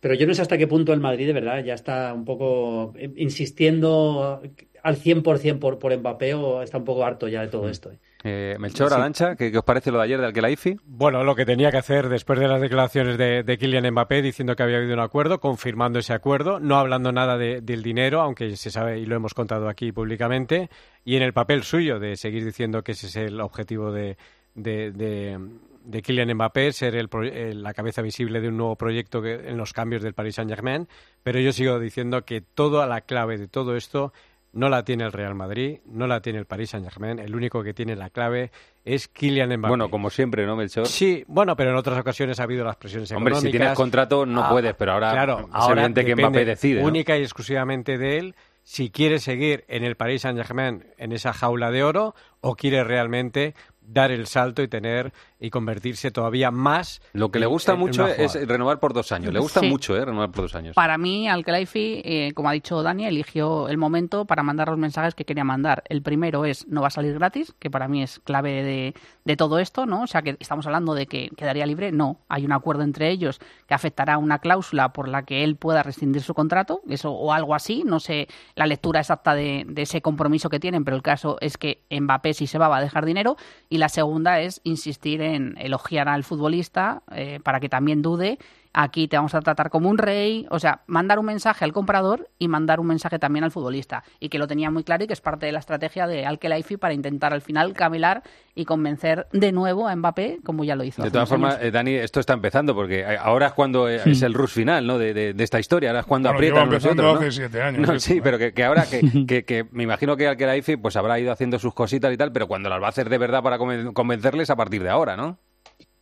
pero 0.00 0.14
yo 0.14 0.26
no 0.26 0.34
sé 0.34 0.42
hasta 0.42 0.58
qué 0.58 0.66
punto 0.66 0.92
el 0.92 1.00
Madrid 1.00 1.26
de 1.26 1.32
verdad 1.32 1.64
ya 1.64 1.74
está 1.74 2.12
un 2.12 2.24
poco 2.26 2.92
insistiendo 3.16 4.42
al 4.82 4.96
100% 4.96 5.58
por, 5.58 5.78
por 5.78 5.96
Mbappé 5.96 6.34
o 6.34 6.62
está 6.62 6.76
un 6.78 6.84
poco 6.84 7.04
harto 7.04 7.26
ya 7.26 7.40
de 7.40 7.48
todo 7.48 7.64
mm. 7.64 7.70
esto. 7.70 7.90
¿eh? 7.90 7.98
Eh, 8.26 8.56
Melchor, 8.58 8.90
Alancha, 8.94 9.36
¿qué, 9.36 9.54
os 9.54 9.64
parece 9.64 9.90
lo 9.90 9.98
de 9.98 10.04
ayer 10.04 10.18
de 10.18 10.24
Alquelaifi? 10.24 10.78
Bueno, 10.86 11.22
lo 11.24 11.34
que 11.34 11.44
tenía 11.44 11.70
que 11.70 11.76
hacer 11.76 12.08
después 12.08 12.38
de 12.38 12.48
las 12.48 12.58
declaraciones 12.58 13.18
de, 13.18 13.58
Kylian 13.58 13.90
Mbappé 13.90 14.22
diciendo 14.22 14.56
que 14.56 14.62
había 14.62 14.78
habido 14.78 14.94
un 14.94 15.00
acuerdo, 15.00 15.40
confirmando 15.40 15.98
ese 15.98 16.14
acuerdo, 16.14 16.58
no 16.58 16.76
hablando 16.78 17.12
nada 17.12 17.36
del 17.36 17.82
dinero, 17.82 18.22
aunque 18.22 18.56
se 18.56 18.70
sabe 18.70 18.98
y 18.98 19.04
lo 19.04 19.14
hemos 19.14 19.34
contado 19.34 19.68
aquí 19.68 19.92
públicamente, 19.92 20.70
y 21.04 21.16
en 21.16 21.22
el 21.22 21.34
papel 21.34 21.64
suyo 21.64 21.98
de 21.98 22.16
seguir 22.16 22.46
diciendo 22.46 22.82
que 22.82 22.92
ese 22.92 23.08
es 23.08 23.16
el 23.16 23.38
objetivo 23.42 23.92
de, 23.92 24.16
de, 24.54 26.02
Kylian 26.02 26.32
Mbappé, 26.32 26.72
ser 26.72 26.96
el, 26.96 27.62
la 27.62 27.74
cabeza 27.74 28.00
visible 28.00 28.40
de 28.40 28.48
un 28.48 28.56
nuevo 28.56 28.76
proyecto 28.76 29.22
en 29.22 29.58
los 29.58 29.74
cambios 29.74 30.00
del 30.00 30.14
Paris 30.14 30.36
Saint-Germain, 30.36 30.88
pero 31.22 31.40
yo 31.40 31.52
sigo 31.52 31.78
diciendo 31.78 32.24
que 32.24 32.40
toda 32.40 32.86
la 32.86 33.02
clave 33.02 33.36
de 33.36 33.48
todo 33.48 33.76
esto 33.76 34.14
no 34.54 34.68
la 34.68 34.84
tiene 34.84 35.04
el 35.04 35.12
Real 35.12 35.34
Madrid, 35.34 35.80
no 35.84 36.06
la 36.06 36.20
tiene 36.20 36.38
el 36.38 36.46
Paris 36.46 36.70
Saint-Germain. 36.70 37.18
El 37.18 37.34
único 37.34 37.62
que 37.62 37.74
tiene 37.74 37.96
la 37.96 38.10
clave 38.10 38.50
es 38.84 39.08
Kylian 39.08 39.50
Mbappé. 39.50 39.68
Bueno, 39.68 39.90
como 39.90 40.10
siempre, 40.10 40.46
¿no, 40.46 40.56
Melchor? 40.56 40.86
Sí, 40.86 41.24
bueno, 41.26 41.56
pero 41.56 41.70
en 41.70 41.76
otras 41.76 41.98
ocasiones 41.98 42.40
ha 42.40 42.44
habido 42.44 42.64
las 42.64 42.76
presiones 42.76 43.10
económicas. 43.10 43.38
Hombre, 43.38 43.50
si 43.50 43.58
tienes 43.58 43.76
contrato 43.76 44.24
no 44.24 44.44
ah, 44.44 44.50
puedes, 44.50 44.74
pero 44.74 44.92
ahora 44.92 45.10
claro, 45.10 45.48
es 45.54 45.68
evidente 45.68 46.04
que 46.04 46.16
Mbappé 46.16 46.44
decide. 46.44 46.84
Única 46.84 47.18
y 47.18 47.22
exclusivamente 47.22 47.98
de 47.98 48.18
él 48.18 48.34
si 48.62 48.90
quiere 48.90 49.18
seguir 49.18 49.64
en 49.68 49.84
el 49.84 49.96
Paris 49.96 50.22
Saint-Germain 50.22 50.86
en 50.96 51.12
esa 51.12 51.32
jaula 51.32 51.70
de 51.70 51.84
oro 51.84 52.14
o 52.40 52.56
quiere 52.56 52.82
realmente 52.82 53.54
dar 53.82 54.10
el 54.10 54.26
salto 54.26 54.62
y 54.62 54.68
tener 54.68 55.12
y 55.44 55.50
convertirse 55.50 56.10
todavía 56.10 56.50
más. 56.50 57.02
Lo 57.12 57.30
que 57.30 57.38
le 57.38 57.46
gusta 57.46 57.74
mucho 57.74 58.08
es 58.08 58.34
renovar 58.48 58.80
por 58.80 58.94
dos 58.94 59.12
años. 59.12 59.32
Le 59.32 59.40
gusta 59.40 59.60
mucho 59.60 59.94
¿eh? 59.96 60.04
renovar 60.04 60.30
por 60.30 60.44
dos 60.44 60.54
años. 60.54 60.74
Para 60.74 60.96
mí, 60.96 61.28
Alkelaifi, 61.28 62.00
eh, 62.04 62.32
como 62.34 62.48
ha 62.48 62.52
dicho 62.52 62.82
Dani, 62.82 63.04
eligió 63.04 63.68
el 63.68 63.76
momento 63.76 64.24
para 64.24 64.42
mandar 64.42 64.68
los 64.68 64.78
mensajes 64.78 65.14
que 65.14 65.26
quería 65.26 65.44
mandar. 65.44 65.84
El 65.88 66.00
primero 66.02 66.46
es 66.46 66.66
no 66.66 66.80
va 66.80 66.86
a 66.86 66.90
salir 66.90 67.14
gratis, 67.14 67.54
que 67.58 67.70
para 67.70 67.88
mí 67.88 68.02
es 68.02 68.20
clave 68.20 68.62
de, 68.62 68.94
de 69.24 69.36
todo 69.36 69.58
esto, 69.58 69.84
¿no? 69.84 70.02
O 70.02 70.06
sea, 70.06 70.22
que 70.22 70.36
estamos 70.40 70.66
hablando 70.66 70.94
de 70.94 71.06
que 71.06 71.30
quedaría 71.36 71.66
libre. 71.66 71.92
No, 71.92 72.20
hay 72.28 72.46
un 72.46 72.52
acuerdo 72.52 72.82
entre 72.82 73.10
ellos 73.10 73.38
que 73.68 73.74
afectará 73.74 74.16
una 74.16 74.38
cláusula 74.38 74.94
por 74.94 75.08
la 75.08 75.24
que 75.24 75.44
él 75.44 75.56
pueda 75.56 75.82
rescindir 75.82 76.22
su 76.22 76.32
contrato, 76.32 76.80
eso 76.88 77.12
o 77.12 77.32
algo 77.32 77.54
así. 77.54 77.82
No 77.84 78.00
sé 78.00 78.28
la 78.54 78.66
lectura 78.66 79.00
exacta 79.00 79.34
de, 79.34 79.64
de 79.68 79.82
ese 79.82 80.00
compromiso 80.00 80.48
que 80.48 80.58
tienen, 80.60 80.84
pero 80.84 80.96
el 80.96 81.02
caso 81.02 81.36
es 81.42 81.58
que 81.58 81.82
Mbappé, 81.90 82.32
si 82.32 82.46
se 82.46 82.56
va, 82.56 82.68
va 82.68 82.78
a 82.78 82.82
dejar 82.82 83.04
dinero. 83.04 83.36
Y 83.68 83.76
la 83.76 83.90
segunda 83.90 84.40
es 84.40 84.62
insistir 84.64 85.20
en 85.20 85.33
elogiar 85.34 86.08
al 86.08 86.24
futbolista 86.24 87.02
eh, 87.12 87.40
para 87.42 87.60
que 87.60 87.68
también 87.68 88.02
dude 88.02 88.38
aquí 88.74 89.08
te 89.08 89.16
vamos 89.16 89.34
a 89.34 89.40
tratar 89.40 89.70
como 89.70 89.88
un 89.88 89.96
rey, 89.96 90.46
o 90.50 90.58
sea, 90.58 90.82
mandar 90.86 91.18
un 91.18 91.26
mensaje 91.26 91.64
al 91.64 91.72
comprador 91.72 92.28
y 92.38 92.48
mandar 92.48 92.80
un 92.80 92.88
mensaje 92.88 93.18
también 93.18 93.44
al 93.44 93.52
futbolista, 93.52 94.02
y 94.20 94.28
que 94.28 94.38
lo 94.38 94.46
tenía 94.46 94.70
muy 94.70 94.82
claro 94.82 95.04
y 95.04 95.06
que 95.06 95.12
es 95.12 95.20
parte 95.20 95.46
de 95.46 95.52
la 95.52 95.60
estrategia 95.60 96.06
de 96.06 96.26
Alkelaifi 96.26 96.76
para 96.76 96.92
intentar 96.92 97.32
al 97.32 97.40
final 97.40 97.72
camelar 97.72 98.22
y 98.54 98.64
convencer 98.64 99.26
de 99.32 99.52
nuevo 99.52 99.88
a 99.88 99.94
Mbappé, 99.94 100.40
como 100.44 100.64
ya 100.64 100.74
lo 100.74 100.84
hizo. 100.84 101.02
De 101.02 101.10
todas 101.10 101.28
formas, 101.28 101.58
eh, 101.62 101.70
Dani, 101.70 101.94
esto 101.94 102.20
está 102.20 102.34
empezando, 102.34 102.74
porque 102.74 103.00
eh, 103.00 103.16
ahora 103.18 103.46
es 103.46 103.52
cuando 103.52 103.88
eh, 103.88 104.02
es 104.04 104.22
el 104.22 104.34
rush 104.34 104.50
final 104.50 104.86
¿no? 104.86 104.98
de, 104.98 105.34
esta 105.38 105.60
historia, 105.60 105.90
ahora 105.90 106.00
es 106.00 106.06
cuando 106.06 106.28
aprietan 106.28 106.68
los 106.68 106.84
otros, 106.84 107.16
hace 107.16 107.30
siete 107.30 107.62
años. 107.62 108.02
sí, 108.02 108.20
pero 108.22 108.38
que, 108.38 108.64
ahora, 108.64 108.86
que, 109.26 109.44
que, 109.44 109.66
me 109.70 109.84
imagino 109.84 110.16
que 110.16 110.26
Alkelaifi 110.26 110.76
pues 110.76 110.96
habrá 110.96 111.18
ido 111.20 111.30
haciendo 111.30 111.58
sus 111.60 111.74
cositas 111.74 112.12
y 112.12 112.16
tal, 112.16 112.32
pero 112.32 112.48
cuando 112.48 112.68
las 112.68 112.82
va 112.82 112.86
a 112.86 112.90
hacer 112.90 113.08
de 113.08 113.18
verdad 113.18 113.42
para 113.42 113.58
convencerles 113.58 114.50
a 114.50 114.56
partir 114.56 114.82
de 114.82 114.90
ahora, 114.90 115.16
¿no? 115.16 115.38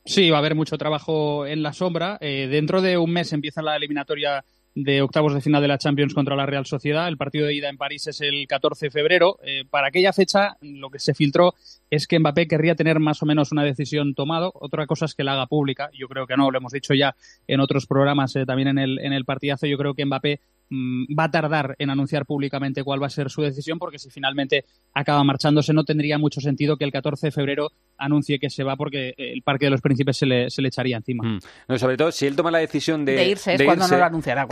Sí, 0.05 0.31
va 0.31 0.39
a 0.39 0.41
haber 0.41 0.55
mucho 0.55 0.79
trabajo 0.79 1.47
en 1.47 1.63
la 1.63 1.73
sombra. 1.73 2.19
Eh, 2.21 2.49
dentro 2.51 2.83
de 2.83 2.99
un 2.99 3.13
mes 3.13 3.33
empieza 3.33 3.63
la 3.63 3.77
eliminatoria 3.77 4.45
de 4.75 5.03
octavos 5.03 5.35
de 5.35 5.41
final 5.41 5.61
de 5.61 5.69
la 5.69 5.79
Champions 5.79 6.15
contra 6.15 6.35
la 6.35 6.47
Real 6.47 6.67
Sociedad. 6.67 7.07
El 7.07 7.17
partido 7.17 7.47
de 7.47 7.55
ida 7.55 7.69
en 7.69 7.77
París 7.77 8.07
es 8.07 8.21
el 8.21 8.47
14 8.47 8.87
de 8.87 8.91
febrero. 8.91 9.39
Eh, 9.45 9.65
para 9.69 9.89
aquella 9.89 10.13
fecha, 10.13 10.57
lo 10.61 10.91
que 10.91 10.99
se 10.99 11.15
filtró 11.15 11.55
es 11.91 12.07
que 12.07 12.19
Mbappé 12.19 12.49
querría 12.49 12.75
tener 12.75 12.99
más 12.99 13.23
o 13.23 13.27
menos 13.27 13.53
una 13.53 13.65
decisión 13.65 14.15
tomada. 14.15 14.51
Otra 14.55 14.87
cosa 14.87 15.05
es 15.05 15.15
que 15.15 15.25
la 15.25 15.35
haga 15.35 15.47
pública. 15.47 15.91
Yo 15.93 16.09
creo 16.09 16.27
que 16.27 16.37
no, 16.37 16.51
lo 16.51 16.59
hemos 16.59 16.73
dicho 16.73 16.95
ya 16.95 17.15
en 17.47 17.61
otros 17.61 17.87
programas, 17.87 18.35
eh, 18.37 18.47
también 18.47 18.69
en 18.69 18.79
el, 18.79 18.99
en 18.99 19.13
el 19.13 19.25
partidazo. 19.25 19.67
Yo 19.67 19.77
creo 19.77 19.95
que 19.95 20.07
Mbappé 20.07 20.41
va 20.73 21.25
a 21.25 21.31
tardar 21.31 21.77
en 21.79 21.91
anunciar 21.91 22.25
públicamente 22.25 22.83
cuál 22.83 23.03
va 23.03 23.07
a 23.07 23.11
ser 23.11 23.31
su 23.31 23.43
decisión, 23.43 23.79
porque 23.79 23.99
si 23.99 24.11
finalmente 24.11 24.65
acaba 24.95 25.23
marchándose, 25.25 25.73
no 25.73 25.85
tendría 25.85 26.19
mucho 26.19 26.41
sentido 26.41 26.77
que 26.77 26.85
el 26.85 26.93
14 26.93 27.27
de 27.27 27.31
febrero 27.31 27.71
anuncie 27.99 28.39
que 28.39 28.51
se 28.51 28.65
va, 28.65 28.77
porque 28.77 29.15
el 29.17 29.43
Parque 29.43 29.67
de 29.67 29.71
los 29.71 29.81
Príncipes 29.81 30.17
se 30.17 30.27
le, 30.27 30.51
se 30.51 30.63
le 30.63 30.69
echaría 30.69 30.97
encima. 30.97 31.25
Mm. 31.25 31.77
sobre 31.77 31.97
todo, 31.97 32.11
si 32.11 32.27
él 32.27 32.37
toma 32.37 32.51
la 32.51 32.59
decisión 32.59 33.05
de, 33.05 33.29
irse, 33.29 33.55
es 33.55 33.63
cuando 33.63 33.87
no 33.87 33.97
lo 33.97 34.05
anunciará. 34.05 34.47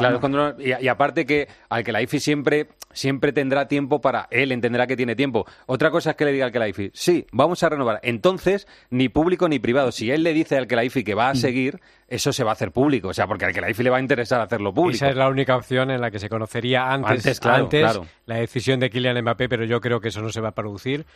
y, 0.58 0.88
aparte 0.88 1.24
que 1.24 1.48
al 1.68 1.84
que 1.84 1.92
la 1.92 2.02
IFI 2.02 2.20
siempre, 2.20 2.68
siempre 2.92 3.32
tendrá 3.32 3.66
tiempo 3.66 4.00
para 4.00 4.28
él, 4.30 4.52
entenderá 4.52 4.86
que 4.86 4.96
tiene 4.96 5.16
tiempo. 5.16 5.46
Otra 5.66 5.90
cosa 5.90 6.10
es 6.10 6.16
que 6.16 6.24
le 6.24 6.32
diga 6.32 6.46
al 6.46 6.52
que 6.52 6.58
la 6.58 6.68
IFI, 6.68 6.90
sí, 6.92 7.26
vamos 7.32 7.62
a 7.62 7.68
renovar. 7.68 8.00
Entonces, 8.02 8.66
ni 8.90 9.08
público 9.08 9.48
ni 9.48 9.58
privado. 9.58 9.90
Si 9.90 10.10
él 10.10 10.22
le 10.22 10.32
dice 10.32 10.56
al 10.56 10.66
que 10.66 10.76
la 10.76 10.84
IFI 10.84 11.04
que 11.04 11.14
va 11.14 11.30
a 11.30 11.34
mm. 11.34 11.36
seguir, 11.36 11.80
eso 12.10 12.32
se 12.32 12.42
va 12.42 12.50
a 12.50 12.52
hacer 12.54 12.72
público. 12.72 13.08
O 13.08 13.14
sea, 13.14 13.26
porque 13.26 13.46
al 13.46 13.54
que 13.54 13.60
la 13.60 13.70
IFI 13.70 13.84
le 13.84 13.90
va 13.90 13.98
a 13.98 14.00
interesar 14.00 14.40
hacerlo 14.40 14.74
público. 14.74 14.96
Esa 14.96 15.10
es 15.10 15.16
la 15.16 15.28
única 15.28 15.56
opción 15.56 15.90
en 15.92 16.00
la 16.00 16.10
que 16.10 16.18
se 16.18 16.28
conocería 16.28 16.92
antes, 16.92 17.40
antes, 17.46 18.00
la 18.26 18.34
decisión 18.34 18.80
de 18.80 18.90
Kylian 18.90 19.22
Mbappé, 19.22 19.48
pero 19.48 19.64
yo 19.64 19.80
creo 19.80 20.00
que 20.00 20.08
eso 20.08 20.20
no 20.20 20.30
se 20.30 20.40
va 20.40 20.48
a 20.48 20.54
producir. 20.54 21.06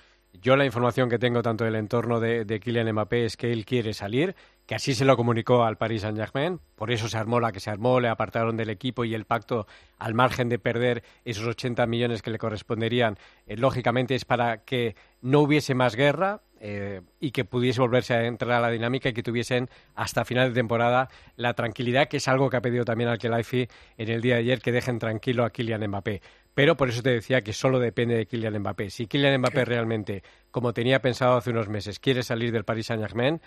Yo 0.41 0.57
la 0.57 0.65
información 0.65 1.09
que 1.09 1.19
tengo 1.19 1.43
tanto 1.43 1.65
del 1.65 1.75
entorno 1.75 2.21
de, 2.21 2.45
de 2.45 2.61
Kylian 2.61 2.93
Mbappé 2.93 3.25
es 3.25 3.37
que 3.37 3.53
él 3.53 3.65
quiere 3.65 3.93
salir, 3.93 4.37
que 4.67 4.77
así 4.77 4.95
se 4.95 5.05
lo 5.05 5.17
comunicó 5.17 5.65
al 5.65 5.77
Paris 5.77 6.03
Saint-Germain, 6.03 6.61
por 6.77 6.91
eso 6.91 7.09
se 7.09 7.19
armó 7.19 7.39
la 7.41 7.53
que 7.53 7.61
se 7.61 7.71
armó, 7.71 8.01
le 8.01 8.09
apartaron 8.09 8.57
del 8.57 8.71
equipo 8.71 9.05
y 9.05 9.15
el 9.15 9.27
pacto 9.27 9.67
al 9.99 10.15
margen 10.15 10.49
de 10.49 10.59
perder 10.59 11.03
esos 11.25 11.47
80 11.47 11.87
millones 11.87 12.23
que 12.23 12.31
le 12.31 12.39
corresponderían, 12.39 13.17
eh, 13.47 13.57
lógicamente 13.57 14.15
es 14.15 14.25
para 14.25 14.65
que 14.65 14.97
no 15.21 15.41
hubiese 15.41 15.75
más 15.75 15.97
guerra, 15.97 16.41
eh, 16.67 17.03
y 17.21 17.31
que 17.33 17.45
pudiese 17.45 17.83
volverse 17.83 18.15
a 18.15 18.25
entrar 18.25 18.53
a 18.53 18.61
la 18.61 18.71
dinámica 18.71 19.11
y 19.11 19.13
que 19.13 19.23
tuviesen 19.23 19.69
hasta 19.95 20.25
final 20.25 20.49
de 20.49 20.55
temporada 20.55 21.11
la 21.37 21.53
tranquilidad, 21.53 22.09
que 22.09 22.17
es 22.17 22.27
algo 22.27 22.49
que 22.49 22.57
ha 22.57 22.63
pedido 22.63 22.87
también 22.87 23.11
al 23.11 23.19
Kelaifi 23.19 23.69
en 23.99 24.09
el 24.09 24.23
día 24.23 24.37
de 24.37 24.41
ayer, 24.41 24.63
que 24.63 24.73
dejen 24.73 24.99
tranquilo 24.99 25.45
a 25.45 25.51
Kylian 25.51 25.87
Mbappé. 25.87 26.23
Pero 26.55 26.75
por 26.75 26.89
eso 26.89 27.03
te 27.03 27.11
decía 27.11 27.43
que 27.43 27.53
solo 27.53 27.79
depende 27.81 28.17
de 28.17 28.25
Kylian 28.25 28.61
Mbappé. 28.61 28.89
Si 28.89 29.07
Kylian 29.07 29.41
Mbappé 29.41 29.67
realmente, 29.67 30.23
como 30.51 30.73
tenía 30.73 31.03
pensado 31.03 31.37
hace 31.37 31.51
unos 31.51 31.69
meses, 31.69 31.99
quiere 31.99 32.23
salir 32.23 32.51
del 32.51 32.65
Paris 32.65 32.87
Saint-Germain, 32.87 33.43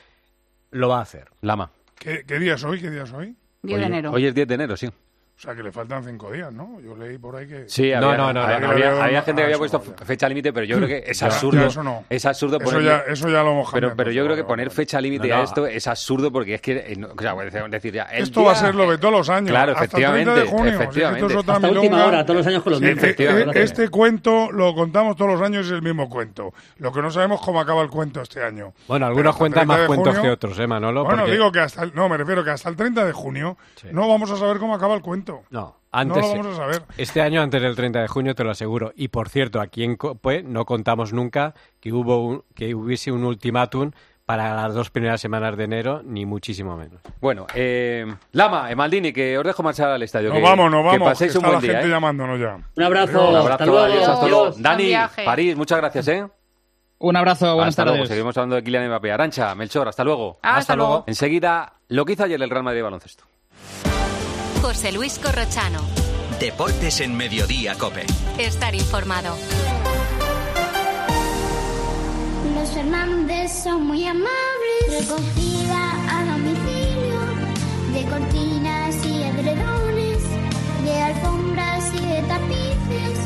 lo 0.70 0.90
va 0.90 1.00
a 1.00 1.02
hacer. 1.02 1.32
Lama. 1.42 1.72
¿Qué, 1.98 2.24
¿Qué, 2.24 2.38
día 2.38 2.54
es 2.54 2.64
hoy? 2.64 2.80
¿Qué 2.80 2.92
día 2.92 3.02
es 3.02 3.14
hoy? 3.14 3.36
10 3.64 3.80
de 3.80 3.86
enero. 3.88 4.12
Hoy 4.12 4.28
es 4.28 4.36
10 4.36 4.48
de 4.48 4.54
enero, 4.54 4.78
sí. 4.78 4.90
O 5.38 5.40
sea, 5.40 5.54
que 5.54 5.62
le 5.62 5.72
faltan 5.72 6.04
cinco 6.04 6.32
días, 6.32 6.52
¿no? 6.52 6.80
Yo 6.82 6.96
leí 6.96 7.20
por 7.20 7.36
ahí 7.36 7.48
que... 7.48 7.66
Sí, 7.70 7.92
No, 7.92 8.08
había, 8.10 8.18
no, 8.18 8.34
no, 8.34 8.42
había, 8.42 8.60
no, 8.60 8.72
había- 8.72 8.90
no, 8.90 9.02
había 9.04 9.20
no, 9.20 9.26
gente 9.26 9.40
que 9.40 9.44
había 9.44 9.52
eso 9.54 9.60
puesto 9.60 9.84
no, 9.86 9.96
ya. 10.00 10.06
fecha 10.08 10.28
límite, 10.28 10.52
pero 10.52 10.66
yo 10.66 10.78
creo 10.78 10.88
que 10.88 11.04
es 11.06 11.22
absurdo. 11.24 11.60
ya, 11.62 11.68
eso 11.68 11.84
no. 11.84 12.06
Es 12.10 12.26
absurdo 12.26 12.58
Eso 12.58 12.66
poner. 12.66 12.82
ya- 12.84 13.04
eso 13.08 13.30
ya 13.30 13.44
lo 13.44 13.52
hemos 13.52 13.70
pero, 13.72 13.96
pero 13.96 14.10
yo 14.10 14.24
creo 14.26 14.36
que 14.36 14.44
poner 14.44 14.72
fecha 14.72 15.00
límite 15.00 15.28
No, 15.28 15.36
a 15.36 15.44
esto 15.44 15.68
es 15.68 15.86
absurdo 15.86 16.32
porque 16.32 16.56
es 16.56 16.62
que. 16.62 16.72
eh, 16.78 16.98
o 17.16 17.22
sea, 17.22 17.34
voy 17.34 17.46
a 17.46 17.50
decir- 17.70 17.94
ya. 17.94 18.04
Esto 18.06 18.44
va 18.46 18.54
a 18.54 18.54
día- 18.56 18.62
ser 18.64 18.74
lo 18.74 18.90
de 18.90 18.98
todos 18.98 19.14
los 19.14 19.30
años. 19.30 19.52
Claro, 19.52 19.74
hasta 19.74 19.84
el 19.84 19.90
30 19.92 20.12
de 20.12 20.18
efectivamente, 20.24 20.52
junio. 20.58 20.74
Efectivamente. 20.74 21.20
esto 21.28 21.34
es 21.34 21.44
otra 21.44 21.56
Hasta 21.58 21.68
última 21.70 22.06
hora, 22.08 22.26
todos 22.26 22.38
los 22.38 22.48
años 22.48 22.64
con 22.64 22.72
lo 22.74 22.80
Sí, 22.80 22.86
mismo. 22.86 22.98
eh, 22.98 23.04
Efectivamente. 23.06 23.60
eh, 23.60 23.64
Este 23.64 23.90
cuento 23.90 24.52
lo 24.52 24.74
contamos 24.74 25.16
todos 25.18 25.30
los 25.34 25.42
años 25.44 25.66
y 25.66 25.70
es 25.70 25.74
el 25.76 25.84
mismo 25.84 26.10
cuento. 26.10 26.52
Lo 26.80 26.92
que 26.92 27.04
no 27.04 27.12
sabemos 27.12 27.42
cómo 27.42 27.62
acaba 27.62 27.84
el 27.84 27.90
cuento 27.92 28.24
este 28.24 28.44
año. 28.44 28.74
Bueno, 28.88 29.06
algunos 29.06 29.30
hasta 29.36 29.38
cuentan 29.40 29.68
30 29.68 29.78
más 29.82 29.86
cuentos 29.88 30.16
junio- 30.16 30.22
que 30.24 30.30
otros, 30.34 30.58
¿eh, 30.58 30.66
Manolo? 30.66 31.04
Bueno, 31.04 31.20
Porque- 31.20 31.32
digo 31.34 31.52
que 31.52 31.60
hasta 31.60 31.84
el, 31.84 31.94
no, 31.94 32.10
me 32.10 32.18
refiero 32.18 32.44
que 32.44 32.50
hasta 32.50 32.70
el 32.70 32.76
30 32.76 33.06
de 33.06 33.12
junio 33.12 33.56
no 33.92 34.08
vamos 34.10 34.32
a 34.32 34.36
saber 34.38 34.58
cómo 34.58 34.74
acaba 34.74 34.96
el 34.96 35.02
cuento. 35.02 35.27
No, 35.50 35.78
antes, 35.92 36.18
no 36.24 36.30
lo 36.30 36.38
vamos 36.44 36.54
a 36.54 36.58
saber. 36.58 36.82
Este 36.98 37.22
año, 37.22 37.42
antes 37.42 37.62
del 37.62 37.76
30 37.76 38.02
de 38.02 38.08
junio, 38.08 38.36
te 38.36 38.44
lo 38.44 38.52
aseguro. 38.52 38.92
Y 38.96 39.08
por 39.10 39.30
cierto, 39.30 39.60
aquí 39.62 39.84
en 39.84 39.96
COPE 39.96 40.44
no 40.44 40.66
contamos 40.66 41.14
nunca 41.14 41.54
que, 41.80 41.92
hubo 41.94 42.24
un- 42.26 42.44
que 42.56 42.74
hubiese 42.76 43.12
un 43.12 43.24
ultimátum 43.24 43.92
para 44.26 44.54
las 44.54 44.74
dos 44.74 44.90
primeras 44.90 45.22
semanas 45.22 45.56
de 45.56 45.64
enero, 45.64 46.02
ni 46.04 46.26
muchísimo 46.26 46.76
menos. 46.76 47.00
Bueno, 47.22 47.48
eh, 47.56 48.06
Lama, 48.34 48.70
eh, 48.70 48.76
Maldini, 48.76 49.14
que 49.14 49.38
os 49.38 49.44
dejo 49.46 49.64
marchar 49.64 49.90
al 49.90 50.04
estadio. 50.04 50.28
Nos 50.30 50.38
que, 50.40 50.44
vamos, 50.44 50.70
nos 50.70 50.82
que 50.82 50.98
vamos. 51.00 51.08
paséis 51.14 51.32
que 51.32 51.38
un 51.38 51.46
está 51.46 51.48
buen 51.58 51.62
la 51.62 51.62
día. 51.62 51.72
gente 51.80 51.88
¿eh? 51.88 51.92
llamándonos 51.94 52.40
ya. 52.40 52.60
Un 52.76 52.84
abrazo, 52.84 53.30
Un 53.30 53.36
hasta 53.38 53.40
abrazo, 53.54 53.66
luego. 53.72 53.86
adiós, 53.86 54.08
hasta 54.10 54.28
luego. 54.28 54.44
Adiós. 54.48 54.62
Dani. 54.62 54.94
París, 55.24 55.56
muchas 55.56 55.78
gracias, 55.78 56.08
¿eh? 56.10 56.28
Un 57.00 57.16
abrazo, 57.16 57.54
buenas 57.54 57.70
hasta 57.70 57.84
tardes. 57.86 58.00
luego. 58.00 58.10
Seguimos 58.10 58.38
hablando 58.38 58.56
de 58.58 58.64
Kylian 58.64 58.88
Mbappé. 58.88 59.12
Arancha, 59.14 59.56
Melchor, 59.56 59.88
hasta 59.88 60.04
luego. 60.04 60.40
Hasta 60.42 60.76
luego. 60.76 61.06
Enseguida, 61.08 61.72
lo 61.88 62.04
que 62.04 62.12
hizo 62.14 62.24
ayer 62.26 62.42
el 62.42 62.50
Real 62.50 62.64
Madrid 62.64 62.80
de 62.80 62.84
baloncesto. 62.84 63.24
José 64.68 64.92
Luis 64.92 65.18
Corrochano. 65.18 65.80
Deportes 66.42 67.00
en 67.00 67.16
Mediodía, 67.16 67.76
Cope. 67.76 68.06
Estar 68.38 68.76
informado. 68.76 69.38
Los 72.54 72.70
Fernández 72.72 73.64
son 73.64 73.88
muy 73.88 74.06
amables. 74.06 74.28
Recogida 74.90 76.20
a 76.20 76.26
domicilio 76.34 77.22
de 77.94 78.06
cortinas 78.10 79.06
y 79.06 79.24
edredones, 79.24 80.24
de 80.84 81.02
alfombras 81.02 81.86
y 81.94 82.06
de 82.06 82.22
tapices, 82.24 83.20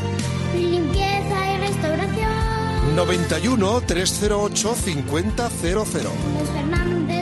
limpieza 0.54 1.54
y 1.54 1.58
restauración. 1.58 2.94
91 2.94 3.80
308 3.80 4.74
5000. 4.76 5.32
Los 5.34 5.58
Fernández 5.58 5.82
son 6.02 6.10
muy 6.40 6.60
amables. 6.60 7.21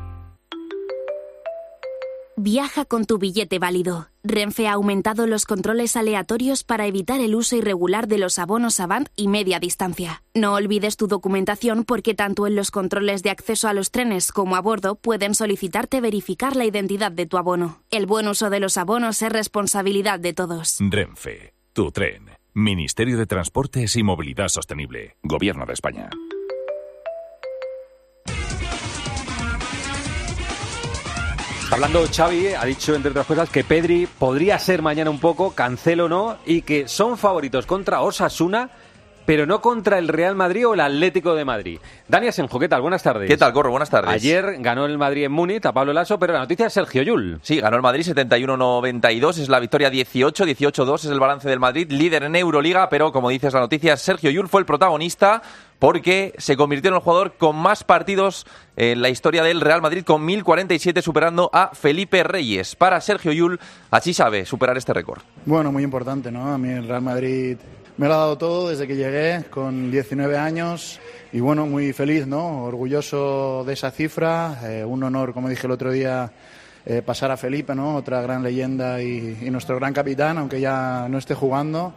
Viaja 2.43 2.85
con 2.85 3.05
tu 3.05 3.19
billete 3.19 3.59
válido. 3.59 4.07
Renfe 4.23 4.67
ha 4.67 4.73
aumentado 4.73 5.27
los 5.27 5.45
controles 5.45 5.95
aleatorios 5.95 6.63
para 6.63 6.87
evitar 6.87 7.21
el 7.21 7.35
uso 7.35 7.55
irregular 7.55 8.07
de 8.07 8.17
los 8.17 8.39
abonos 8.39 8.79
Avant 8.79 9.09
y 9.15 9.27
media 9.27 9.59
distancia. 9.59 10.23
No 10.33 10.55
olvides 10.55 10.97
tu 10.97 11.05
documentación 11.05 11.83
porque 11.83 12.15
tanto 12.15 12.47
en 12.47 12.55
los 12.55 12.71
controles 12.71 13.21
de 13.21 13.29
acceso 13.29 13.67
a 13.67 13.73
los 13.73 13.91
trenes 13.91 14.31
como 14.31 14.55
a 14.55 14.59
bordo 14.59 14.95
pueden 14.95 15.35
solicitarte 15.35 16.01
verificar 16.01 16.55
la 16.55 16.65
identidad 16.65 17.11
de 17.11 17.27
tu 17.27 17.37
abono. 17.37 17.83
El 17.91 18.07
buen 18.07 18.27
uso 18.27 18.49
de 18.49 18.59
los 18.59 18.75
abonos 18.75 19.21
es 19.21 19.31
responsabilidad 19.31 20.19
de 20.19 20.33
todos. 20.33 20.77
Renfe, 20.79 21.53
tu 21.73 21.91
tren. 21.91 22.31
Ministerio 22.55 23.19
de 23.19 23.27
Transportes 23.27 23.95
y 23.95 24.01
Movilidad 24.01 24.47
Sostenible. 24.47 25.15
Gobierno 25.21 25.67
de 25.67 25.73
España. 25.73 26.09
Hablando 31.71 32.05
Xavi, 32.05 32.47
eh, 32.47 32.55
ha 32.57 32.65
dicho 32.65 32.93
entre 32.93 33.11
otras 33.11 33.25
cosas 33.25 33.49
que 33.49 33.63
Pedri 33.63 34.05
podría 34.05 34.59
ser 34.59 34.81
mañana 34.81 35.09
un 35.09 35.19
poco, 35.19 35.51
cancelo 35.51 36.09
no, 36.09 36.37
y 36.45 36.63
que 36.63 36.87
son 36.87 37.17
favoritos 37.17 37.65
contra 37.65 38.01
Osasuna, 38.01 38.69
pero 39.31 39.45
no 39.45 39.61
contra 39.61 39.97
el 39.97 40.09
Real 40.09 40.35
Madrid 40.35 40.67
o 40.67 40.73
el 40.73 40.81
Atlético 40.81 41.33
de 41.35 41.45
Madrid. 41.45 41.79
Dani 42.09 42.27
Asenjo, 42.27 42.59
¿qué 42.59 42.67
tal? 42.67 42.81
Buenas 42.81 43.01
tardes. 43.01 43.29
¿Qué 43.29 43.37
tal, 43.37 43.53
Corro? 43.53 43.71
Buenas 43.71 43.89
tardes. 43.89 44.11
Ayer 44.11 44.57
ganó 44.59 44.85
el 44.85 44.97
Madrid 44.97 45.23
en 45.23 45.31
Múnich 45.31 45.65
a 45.65 45.71
Pablo 45.71 45.93
Lasso, 45.93 46.19
pero 46.19 46.33
la 46.33 46.39
noticia 46.39 46.65
es 46.65 46.73
Sergio 46.73 47.01
Yul. 47.01 47.39
Sí, 47.41 47.61
ganó 47.61 47.77
el 47.77 47.81
Madrid 47.81 48.03
71-92, 48.03 49.37
es 49.37 49.47
la 49.47 49.61
victoria 49.61 49.89
18, 49.89 50.45
18-2 50.45 50.95
es 50.95 51.05
el 51.05 51.19
balance 51.21 51.47
del 51.47 51.61
Madrid, 51.61 51.89
líder 51.89 52.23
en 52.23 52.35
Euroliga, 52.35 52.89
pero 52.89 53.13
como 53.13 53.29
dices 53.29 53.53
la 53.53 53.61
noticia, 53.61 53.95
Sergio 53.95 54.31
Yul 54.31 54.49
fue 54.49 54.59
el 54.59 54.65
protagonista 54.65 55.41
porque 55.79 56.33
se 56.37 56.57
convirtió 56.57 56.89
en 56.89 56.95
el 56.95 57.01
jugador 57.01 57.37
con 57.37 57.55
más 57.55 57.85
partidos 57.85 58.45
en 58.75 59.01
la 59.01 59.07
historia 59.07 59.43
del 59.43 59.61
Real 59.61 59.81
Madrid, 59.81 60.03
con 60.03 60.25
1047 60.25 61.01
superando 61.01 61.49
a 61.53 61.71
Felipe 61.73 62.21
Reyes. 62.23 62.75
Para 62.75 62.99
Sergio 62.99 63.31
Yul, 63.31 63.61
así 63.91 64.13
sabe 64.13 64.45
superar 64.45 64.77
este 64.77 64.93
récord. 64.93 65.21
Bueno, 65.45 65.71
muy 65.71 65.83
importante, 65.83 66.33
¿no? 66.33 66.53
A 66.53 66.57
mí 66.57 66.67
el 66.67 66.85
Real 66.85 67.01
Madrid 67.01 67.57
me 68.01 68.07
lo 68.07 68.15
ha 68.15 68.17
dado 68.17 68.37
todo 68.39 68.69
desde 68.69 68.87
que 68.87 68.95
llegué, 68.95 69.43
con 69.51 69.91
19 69.91 70.35
años, 70.35 70.99
y 71.31 71.39
bueno, 71.39 71.67
muy 71.67 71.93
feliz, 71.93 72.25
¿no? 72.25 72.63
Orgulloso 72.63 73.63
de 73.63 73.73
esa 73.73 73.91
cifra, 73.91 74.57
eh, 74.63 74.83
un 74.83 75.03
honor, 75.03 75.35
como 75.35 75.49
dije 75.49 75.67
el 75.67 75.71
otro 75.71 75.91
día, 75.91 76.31
eh, 76.83 77.03
pasar 77.05 77.29
a 77.29 77.37
Felipe, 77.37 77.75
¿no? 77.75 77.95
Otra 77.95 78.19
gran 78.23 78.41
leyenda 78.41 78.99
y, 79.03 79.47
nuestro 79.51 79.75
gran 79.75 79.93
capitán, 79.93 80.39
aunque 80.39 80.59
ya 80.59 81.05
no 81.11 81.19
esté 81.19 81.35
jugando. 81.35 81.93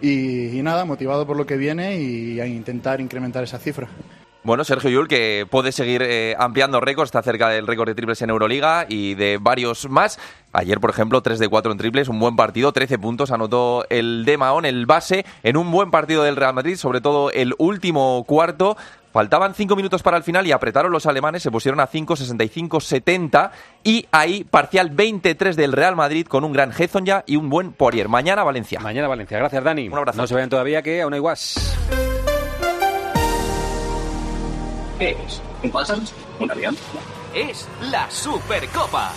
Y 0.00 0.60
nada, 0.62 0.84
motivado 0.84 1.26
por 1.26 1.36
lo 1.36 1.44
que 1.44 1.56
viene 1.56 2.00
y 2.00 2.38
a 2.38 2.46
intentar 2.46 3.00
incrementar 3.00 3.42
esa 3.42 3.58
cifra. 3.58 3.88
Bueno, 4.42 4.64
Sergio 4.64 4.88
Yul, 4.88 5.06
que 5.06 5.46
puede 5.50 5.70
seguir 5.70 6.02
eh, 6.02 6.34
ampliando 6.38 6.80
récords, 6.80 7.08
está 7.08 7.22
cerca 7.22 7.50
del 7.50 7.66
récord 7.66 7.88
de 7.88 7.94
triples 7.94 8.22
en 8.22 8.30
Euroliga 8.30 8.86
y 8.88 9.14
de 9.14 9.38
varios 9.38 9.90
más. 9.90 10.18
Ayer, 10.52 10.80
por 10.80 10.88
ejemplo, 10.88 11.20
3 11.20 11.38
de 11.38 11.48
4 11.48 11.72
en 11.72 11.78
triples, 11.78 12.08
un 12.08 12.18
buen 12.18 12.36
partido, 12.36 12.72
13 12.72 12.98
puntos, 12.98 13.32
anotó 13.32 13.84
el 13.90 14.24
de 14.24 14.38
Mahón, 14.38 14.64
el 14.64 14.86
base, 14.86 15.26
en 15.42 15.58
un 15.58 15.70
buen 15.70 15.90
partido 15.90 16.22
del 16.22 16.36
Real 16.36 16.54
Madrid, 16.54 16.76
sobre 16.76 17.02
todo 17.02 17.30
el 17.30 17.54
último 17.58 18.24
cuarto. 18.26 18.78
Faltaban 19.12 19.54
5 19.54 19.76
minutos 19.76 20.02
para 20.02 20.16
el 20.16 20.22
final 20.22 20.46
y 20.46 20.52
apretaron 20.52 20.90
los 20.90 21.04
alemanes, 21.04 21.42
se 21.42 21.50
pusieron 21.50 21.78
a 21.80 21.86
5, 21.86 22.16
65, 22.16 22.80
70 22.80 23.52
y 23.84 24.06
ahí 24.10 24.44
parcial 24.44 24.88
23 24.90 25.54
del 25.54 25.72
Real 25.72 25.96
Madrid 25.96 26.26
con 26.26 26.44
un 26.44 26.52
gran 26.52 26.72
Hezonja 26.72 27.24
y 27.26 27.36
un 27.36 27.50
buen 27.50 27.72
Poirier. 27.72 28.08
Mañana 28.08 28.42
Valencia. 28.42 28.80
Mañana 28.80 29.08
Valencia. 29.08 29.36
Gracias, 29.38 29.62
Dani. 29.62 29.88
Un 29.88 29.98
abrazo. 29.98 30.16
No 30.16 30.26
se 30.26 30.34
vayan 30.34 30.48
todavía 30.48 30.80
que 30.80 31.02
aún 31.02 31.12
hay 31.12 31.20
guas. 31.20 31.76
¿Qué 35.00 35.16
es? 35.26 35.40
¿Un 35.62 35.70
pájaro? 35.70 36.02
¿Un 36.40 36.50
avión? 36.50 36.76
Es 37.34 37.66
la 37.90 38.10
Supercopa. 38.10 39.14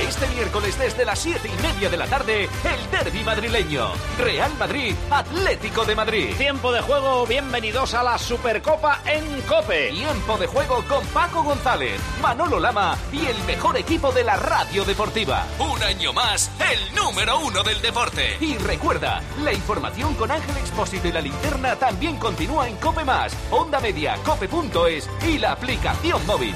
Este 0.00 0.26
miércoles 0.28 0.78
desde 0.78 1.06
las 1.06 1.18
7 1.18 1.48
y 1.48 1.62
media 1.62 1.88
de 1.88 1.96
la 1.96 2.06
tarde, 2.06 2.44
el 2.44 2.90
derby 2.90 3.24
madrileño. 3.24 3.88
Real 4.18 4.52
Madrid, 4.58 4.94
Atlético 5.10 5.86
de 5.86 5.94
Madrid. 5.94 6.36
Tiempo 6.36 6.70
de 6.70 6.82
juego, 6.82 7.26
bienvenidos 7.26 7.94
a 7.94 8.02
la 8.02 8.18
Supercopa 8.18 9.00
en 9.06 9.40
Cope. 9.42 9.88
Tiempo 9.88 10.36
de 10.36 10.46
juego 10.48 10.84
con 10.86 11.04
Paco 11.06 11.42
González, 11.42 11.98
Manolo 12.20 12.60
Lama 12.60 12.98
y 13.10 13.24
el 13.24 13.42
mejor 13.44 13.78
equipo 13.78 14.12
de 14.12 14.24
la 14.24 14.36
radio 14.36 14.84
deportiva. 14.84 15.46
Un 15.58 15.82
año 15.82 16.12
más, 16.12 16.50
el 16.70 16.94
número 16.94 17.38
uno 17.40 17.62
del 17.62 17.80
deporte. 17.80 18.36
Y 18.38 18.58
recuerda, 18.58 19.22
la 19.42 19.54
información 19.54 20.14
con 20.14 20.30
Ángel 20.30 20.58
Expósito 20.58 21.08
y 21.08 21.12
la 21.12 21.22
linterna 21.22 21.74
también 21.76 22.18
continúa 22.18 22.68
en 22.68 22.76
Cope 22.76 23.02
Más, 23.02 23.34
Onda 23.50 23.80
Media, 23.80 24.16
Cope.es 24.24 25.08
y 25.26 25.38
la 25.38 25.52
aplicación 25.52 26.24
móvil. 26.26 26.54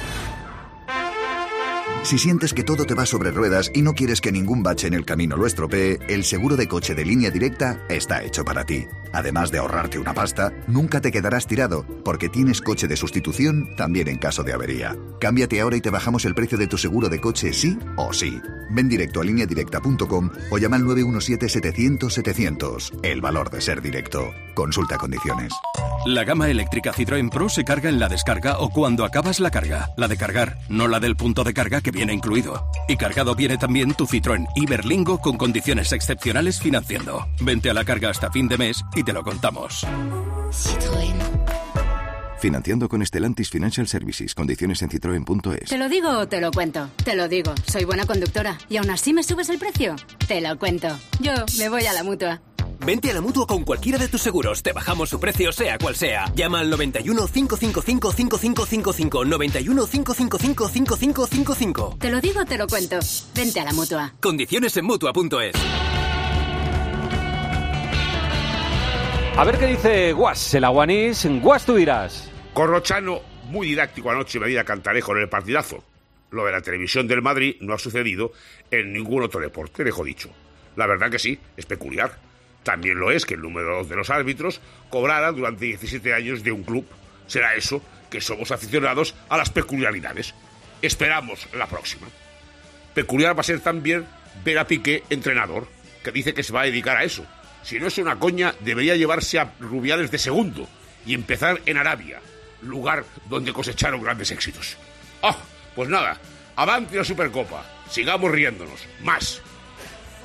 Si 2.02 2.18
sientes 2.18 2.54
que 2.54 2.64
todo 2.64 2.86
te 2.86 2.94
va 2.94 3.04
sobre 3.04 3.30
ruedas 3.30 3.70
y 3.74 3.82
no 3.82 3.94
quieres 3.94 4.20
que 4.20 4.32
ningún 4.32 4.62
bache 4.62 4.86
en 4.86 4.94
el 4.94 5.04
camino 5.04 5.36
lo 5.36 5.46
estropee, 5.46 5.98
el 6.08 6.24
seguro 6.24 6.56
de 6.56 6.66
coche 6.66 6.94
de 6.94 7.04
línea 7.04 7.30
directa 7.30 7.78
está 7.88 8.24
hecho 8.24 8.44
para 8.44 8.64
ti. 8.64 8.88
Además 9.12 9.50
de 9.50 9.58
ahorrarte 9.58 9.98
una 9.98 10.14
pasta, 10.14 10.52
nunca 10.66 11.00
te 11.00 11.12
quedarás 11.12 11.46
tirado, 11.46 11.84
porque 12.04 12.28
tienes 12.28 12.60
coche 12.60 12.88
de 12.88 12.96
sustitución 12.96 13.76
también 13.76 14.08
en 14.08 14.18
caso 14.18 14.42
de 14.42 14.52
avería. 14.52 14.96
Cámbiate 15.20 15.60
ahora 15.60 15.76
y 15.76 15.80
te 15.80 15.90
bajamos 15.90 16.24
el 16.24 16.34
precio 16.34 16.58
de 16.58 16.66
tu 16.66 16.76
seguro 16.78 17.08
de 17.08 17.20
coche 17.20 17.52
sí 17.52 17.78
o 17.96 18.12
sí. 18.12 18.40
Ven 18.70 18.88
directo 18.88 19.20
a 19.20 19.24
lineadirecta.com 19.24 20.30
o 20.50 20.58
llama 20.58 20.76
al 20.76 20.84
917-700-700. 20.84 23.00
El 23.02 23.20
valor 23.20 23.50
de 23.50 23.60
ser 23.60 23.82
directo. 23.82 24.32
Consulta 24.54 24.96
condiciones. 24.96 25.52
La 26.06 26.24
gama 26.24 26.48
eléctrica 26.48 26.92
Citroën 26.92 27.30
Pro 27.30 27.50
se 27.50 27.64
carga 27.64 27.90
en 27.90 27.98
la 27.98 28.08
descarga 28.08 28.58
o 28.58 28.70
cuando 28.70 29.04
acabas 29.04 29.38
la 29.38 29.50
carga. 29.50 29.90
La 29.96 30.08
de 30.08 30.16
cargar, 30.16 30.56
no 30.68 30.88
la 30.88 30.98
del 30.98 31.16
punto 31.16 31.44
de 31.44 31.52
carga 31.52 31.82
que 31.82 31.90
viene 31.90 32.14
incluido. 32.14 32.66
Y 32.88 32.96
cargado 32.96 33.34
viene 33.34 33.58
también 33.58 33.92
tu 33.94 34.06
Citroën 34.06 34.46
Iberlingo 34.56 35.20
con 35.20 35.36
condiciones 35.36 35.92
excepcionales 35.92 36.58
financiando. 36.58 37.28
Vente 37.40 37.68
a 37.68 37.74
la 37.74 37.84
carga 37.84 38.08
hasta 38.08 38.30
fin 38.30 38.48
de 38.48 38.56
mes 38.56 38.82
te 39.02 39.12
lo 39.12 39.22
contamos. 39.22 39.86
Citroën. 40.50 41.14
Financiando 42.40 42.88
con 42.88 43.04
Stellantis 43.04 43.50
Financial 43.50 43.86
Services. 43.86 44.34
Condiciones 44.34 44.80
en 44.80 44.88
citroen.es. 44.88 45.68
¿Te 45.68 45.76
lo 45.76 45.88
digo 45.90 46.08
o 46.08 46.26
te 46.26 46.40
lo 46.40 46.50
cuento? 46.50 46.88
Te 47.04 47.14
lo 47.14 47.28
digo. 47.28 47.54
Soy 47.66 47.84
buena 47.84 48.06
conductora. 48.06 48.56
¿Y 48.70 48.78
aún 48.78 48.88
así 48.88 49.12
me 49.12 49.22
subes 49.22 49.50
el 49.50 49.58
precio? 49.58 49.96
Te 50.26 50.40
lo 50.40 50.58
cuento. 50.58 50.88
Yo 51.20 51.32
me 51.58 51.68
voy 51.68 51.84
a 51.84 51.92
la 51.92 52.02
mutua. 52.02 52.40
Vente 52.84 53.10
a 53.10 53.14
la 53.14 53.20
mutua 53.20 53.46
con 53.46 53.62
cualquiera 53.62 53.98
de 53.98 54.08
tus 54.08 54.22
seguros. 54.22 54.62
Te 54.62 54.72
bajamos 54.72 55.10
su 55.10 55.20
precio, 55.20 55.52
sea 55.52 55.76
cual 55.76 55.94
sea. 55.94 56.32
Llama 56.34 56.60
al 56.60 56.70
91 56.70 57.26
555 57.26 58.12
5555. 58.12 59.24
91 59.26 59.86
555 59.86 60.68
5555. 60.68 61.96
Te 61.98 62.10
lo 62.10 62.20
digo, 62.22 62.44
te 62.46 62.56
lo 62.56 62.66
cuento. 62.66 62.98
Vente 63.34 63.60
a 63.60 63.64
la 63.64 63.72
mutua. 63.74 64.14
Condiciones 64.20 64.74
en 64.78 64.86
mutua.es. 64.86 65.52
A 69.36 69.44
ver 69.44 69.58
qué 69.58 69.66
dice 69.66 70.12
Guas, 70.12 70.54
el 70.54 70.64
aguanís. 70.64 71.26
Guas, 71.40 71.64
tú 71.64 71.76
dirás. 71.76 72.30
Corrochano, 72.52 73.20
muy 73.44 73.68
didáctico 73.68 74.10
anoche, 74.10 74.38
medida 74.38 74.64
Cantarejo 74.64 75.16
en 75.16 75.22
el 75.22 75.28
partidazo. 75.28 75.82
Lo 76.30 76.44
de 76.44 76.52
la 76.52 76.60
televisión 76.60 77.08
del 77.08 77.22
Madrid 77.22 77.56
no 77.60 77.74
ha 77.74 77.78
sucedido 77.78 78.32
en 78.70 78.92
ningún 78.92 79.22
otro 79.22 79.40
deporte, 79.40 79.82
dejo 79.82 80.04
dicho. 80.04 80.30
La 80.76 80.86
verdad 80.86 81.10
que 81.10 81.18
sí, 81.18 81.38
es 81.56 81.66
peculiar. 81.66 82.18
También 82.62 82.98
lo 82.98 83.10
es 83.10 83.24
que 83.24 83.34
el 83.34 83.40
número 83.40 83.76
dos 83.76 83.88
de 83.88 83.96
los 83.96 84.10
árbitros 84.10 84.60
cobrara 84.90 85.32
durante 85.32 85.64
17 85.64 86.12
años 86.12 86.42
de 86.44 86.52
un 86.52 86.62
club. 86.62 86.86
Será 87.26 87.54
eso 87.54 87.82
que 88.10 88.20
somos 88.20 88.50
aficionados 88.50 89.14
a 89.28 89.38
las 89.38 89.50
peculiaridades. 89.50 90.34
Esperamos 90.82 91.48
la 91.54 91.66
próxima. 91.66 92.08
Peculiar 92.94 93.36
va 93.36 93.40
a 93.40 93.44
ser 93.44 93.60
también 93.60 94.06
ver 94.44 94.58
a 94.58 94.66
Piqué 94.66 95.04
entrenador, 95.08 95.66
que 96.04 96.12
dice 96.12 96.34
que 96.34 96.42
se 96.42 96.52
va 96.52 96.62
a 96.62 96.64
dedicar 96.64 96.96
a 96.96 97.04
eso. 97.04 97.24
Si 97.62 97.78
no 97.78 97.86
es 97.86 97.98
una 97.98 98.18
coña, 98.18 98.54
debería 98.60 98.96
llevarse 98.96 99.38
a 99.38 99.52
Rubiales 99.60 100.10
de 100.10 100.18
segundo 100.18 100.66
y 101.06 101.14
empezar 101.14 101.60
en 101.66 101.76
Arabia, 101.76 102.20
lugar 102.62 103.04
donde 103.28 103.52
cosecharon 103.52 104.02
grandes 104.02 104.30
éxitos. 104.30 104.76
¡Ah! 105.22 105.36
pues 105.74 105.88
nada, 105.88 106.18
avante 106.56 106.96
la 106.96 107.04
Supercopa. 107.04 107.64
Sigamos 107.88 108.30
riéndonos. 108.30 108.86
Más. 109.02 109.40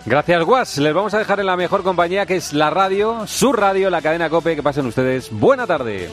Gracias, 0.06 0.44
Guas. 0.44 0.78
Les 0.78 0.94
vamos 0.94 1.14
a 1.14 1.20
dejar 1.20 1.40
en 1.40 1.48
la 1.48 1.58
mejor 1.58 1.82
compañía 1.84 2.26
que 2.26 2.36
es 2.36 2.54
la 2.54 2.70
radio, 2.70 3.26
su 3.26 3.54
radio, 3.54 3.90
la 3.90 4.02
cadena 4.02 4.30
Cope. 4.30 4.56
Que 4.56 4.62
pasen 4.62 4.86
ustedes. 4.86 5.32
Buena 5.32 5.66
tarde. 5.66 6.10